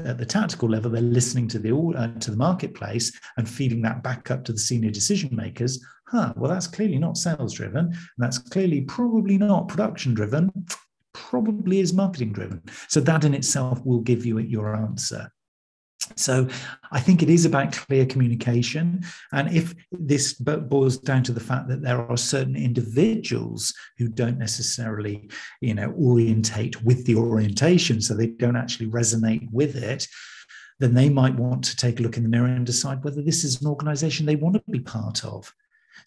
at 0.05 0.17
the 0.17 0.25
tactical 0.25 0.69
level 0.69 0.91
they're 0.91 1.01
listening 1.01 1.47
to 1.47 1.59
the 1.59 1.75
uh, 1.75 2.19
to 2.19 2.31
the 2.31 2.37
marketplace 2.37 3.11
and 3.37 3.49
feeding 3.49 3.81
that 3.81 4.03
back 4.03 4.29
up 4.29 4.43
to 4.43 4.53
the 4.53 4.59
senior 4.59 4.91
decision 4.91 5.35
makers 5.35 5.83
huh 6.07 6.31
well 6.35 6.51
that's 6.51 6.67
clearly 6.67 6.99
not 6.99 7.17
sales 7.17 7.53
driven 7.53 7.91
that's 8.19 8.37
clearly 8.37 8.81
probably 8.81 9.39
not 9.39 9.67
production 9.67 10.13
driven 10.13 10.51
probably 11.17 11.79
is 11.79 11.93
marketing 11.93 12.31
driven. 12.31 12.61
So 12.87 12.99
that 13.01 13.23
in 13.25 13.33
itself 13.33 13.83
will 13.85 13.99
give 13.99 14.25
you 14.25 14.37
your 14.39 14.75
answer 14.75 15.29
so 16.15 16.47
I 16.91 16.99
think 16.99 17.21
it 17.21 17.29
is 17.29 17.45
about 17.45 17.73
clear 17.73 18.05
communication. 18.05 19.03
And 19.31 19.53
if 19.55 19.75
this 19.91 20.33
boils 20.33 20.97
down 20.97 21.23
to 21.23 21.31
the 21.31 21.39
fact 21.39 21.67
that 21.69 21.81
there 21.81 22.01
are 22.01 22.17
certain 22.17 22.55
individuals 22.55 23.73
who 23.97 24.07
don't 24.07 24.37
necessarily, 24.37 25.29
you 25.61 25.73
know, 25.73 25.91
orientate 25.91 26.81
with 26.83 27.05
the 27.05 27.15
orientation, 27.15 28.01
so 28.01 28.13
they 28.13 28.27
don't 28.27 28.55
actually 28.55 28.87
resonate 28.87 29.47
with 29.51 29.75
it, 29.75 30.07
then 30.79 30.93
they 30.93 31.09
might 31.09 31.35
want 31.35 31.63
to 31.65 31.75
take 31.75 31.99
a 31.99 32.03
look 32.03 32.17
in 32.17 32.23
the 32.23 32.29
mirror 32.29 32.45
and 32.47 32.65
decide 32.65 33.03
whether 33.03 33.21
this 33.21 33.43
is 33.43 33.61
an 33.61 33.67
organization 33.67 34.25
they 34.25 34.35
want 34.35 34.55
to 34.55 34.71
be 34.71 34.79
part 34.79 35.25
of. 35.25 35.53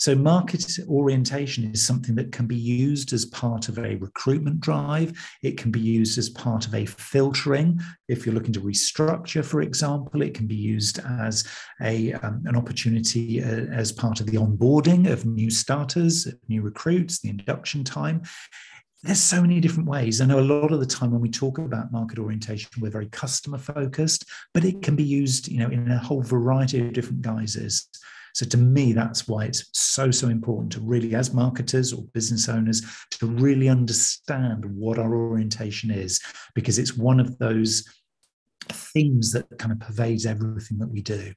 So, 0.01 0.15
market 0.15 0.79
orientation 0.89 1.71
is 1.71 1.87
something 1.87 2.15
that 2.15 2.33
can 2.33 2.47
be 2.47 2.57
used 2.57 3.13
as 3.13 3.27
part 3.27 3.69
of 3.69 3.79
a 3.79 3.97
recruitment 3.97 4.59
drive. 4.59 5.13
It 5.43 5.59
can 5.59 5.71
be 5.71 5.79
used 5.79 6.17
as 6.17 6.31
part 6.31 6.67
of 6.67 6.75
a 6.75 6.87
filtering. 6.87 7.79
If 8.09 8.25
you're 8.25 8.35
looking 8.35 8.55
to 8.55 8.63
restructure, 8.63 9.45
for 9.45 9.61
example, 9.61 10.23
it 10.23 10.33
can 10.33 10.47
be 10.47 10.57
used 10.57 11.01
as 11.01 11.47
a, 11.83 12.15
um, 12.15 12.43
an 12.47 12.57
opportunity 12.57 13.45
uh, 13.45 13.67
as 13.75 13.93
part 13.93 14.21
of 14.21 14.27
the 14.27 14.39
onboarding 14.39 15.07
of 15.07 15.27
new 15.27 15.51
starters, 15.51 16.27
new 16.49 16.63
recruits, 16.63 17.21
the 17.21 17.29
induction 17.29 17.85
time 17.85 18.23
there's 19.03 19.19
so 19.19 19.41
many 19.41 19.61
different 19.61 19.89
ways. 19.89 20.21
I 20.21 20.27
know 20.27 20.41
a 20.41 20.43
lot 20.43 20.73
of 20.73 20.81
the 20.81 20.85
time 20.85 21.11
when 21.11 21.23
we 21.23 21.31
talk 21.31 21.57
about 21.57 21.91
market 21.91 22.19
orientation, 22.19 22.71
we're 22.83 22.91
very 22.91 23.09
customer 23.09 23.57
focused, 23.57 24.27
but 24.53 24.63
it 24.63 24.83
can 24.83 24.95
be 24.95 25.03
used, 25.03 25.49
you 25.49 25.59
know, 25.59 25.71
in 25.71 25.91
a 25.91 25.99
whole 25.99 26.21
variety 26.21 26.87
of 26.87 26.93
different 26.93 27.23
guises. 27.23 27.89
So 28.35 28.47
to 28.47 28.57
me, 28.57 28.93
that's 28.93 29.27
why 29.29 29.47
it's 29.47 29.69
so, 29.73 30.11
so 30.11 30.29
important 30.29 30.73
to 30.73 30.81
really, 30.81 31.15
as 31.15 31.35
marketers 31.35 31.93
or 31.93 32.05
business 32.15 32.49
owners, 32.49 32.83
to 33.13 33.27
really 33.27 33.69
understand 33.69 34.65
what 34.65 34.99
our 34.99 35.15
orientation 35.15 35.91
is, 35.91 36.21
because 36.55 36.79
it's 36.79 36.97
one 36.97 37.21
of 37.21 37.39
those 37.39 37.89
themes 38.69 39.33
that 39.33 39.47
kind 39.59 39.73
of 39.73 39.81
pervades 39.81 40.27
everything 40.27 40.79
that 40.79 40.91
we 40.91 41.03
do. 41.03 41.33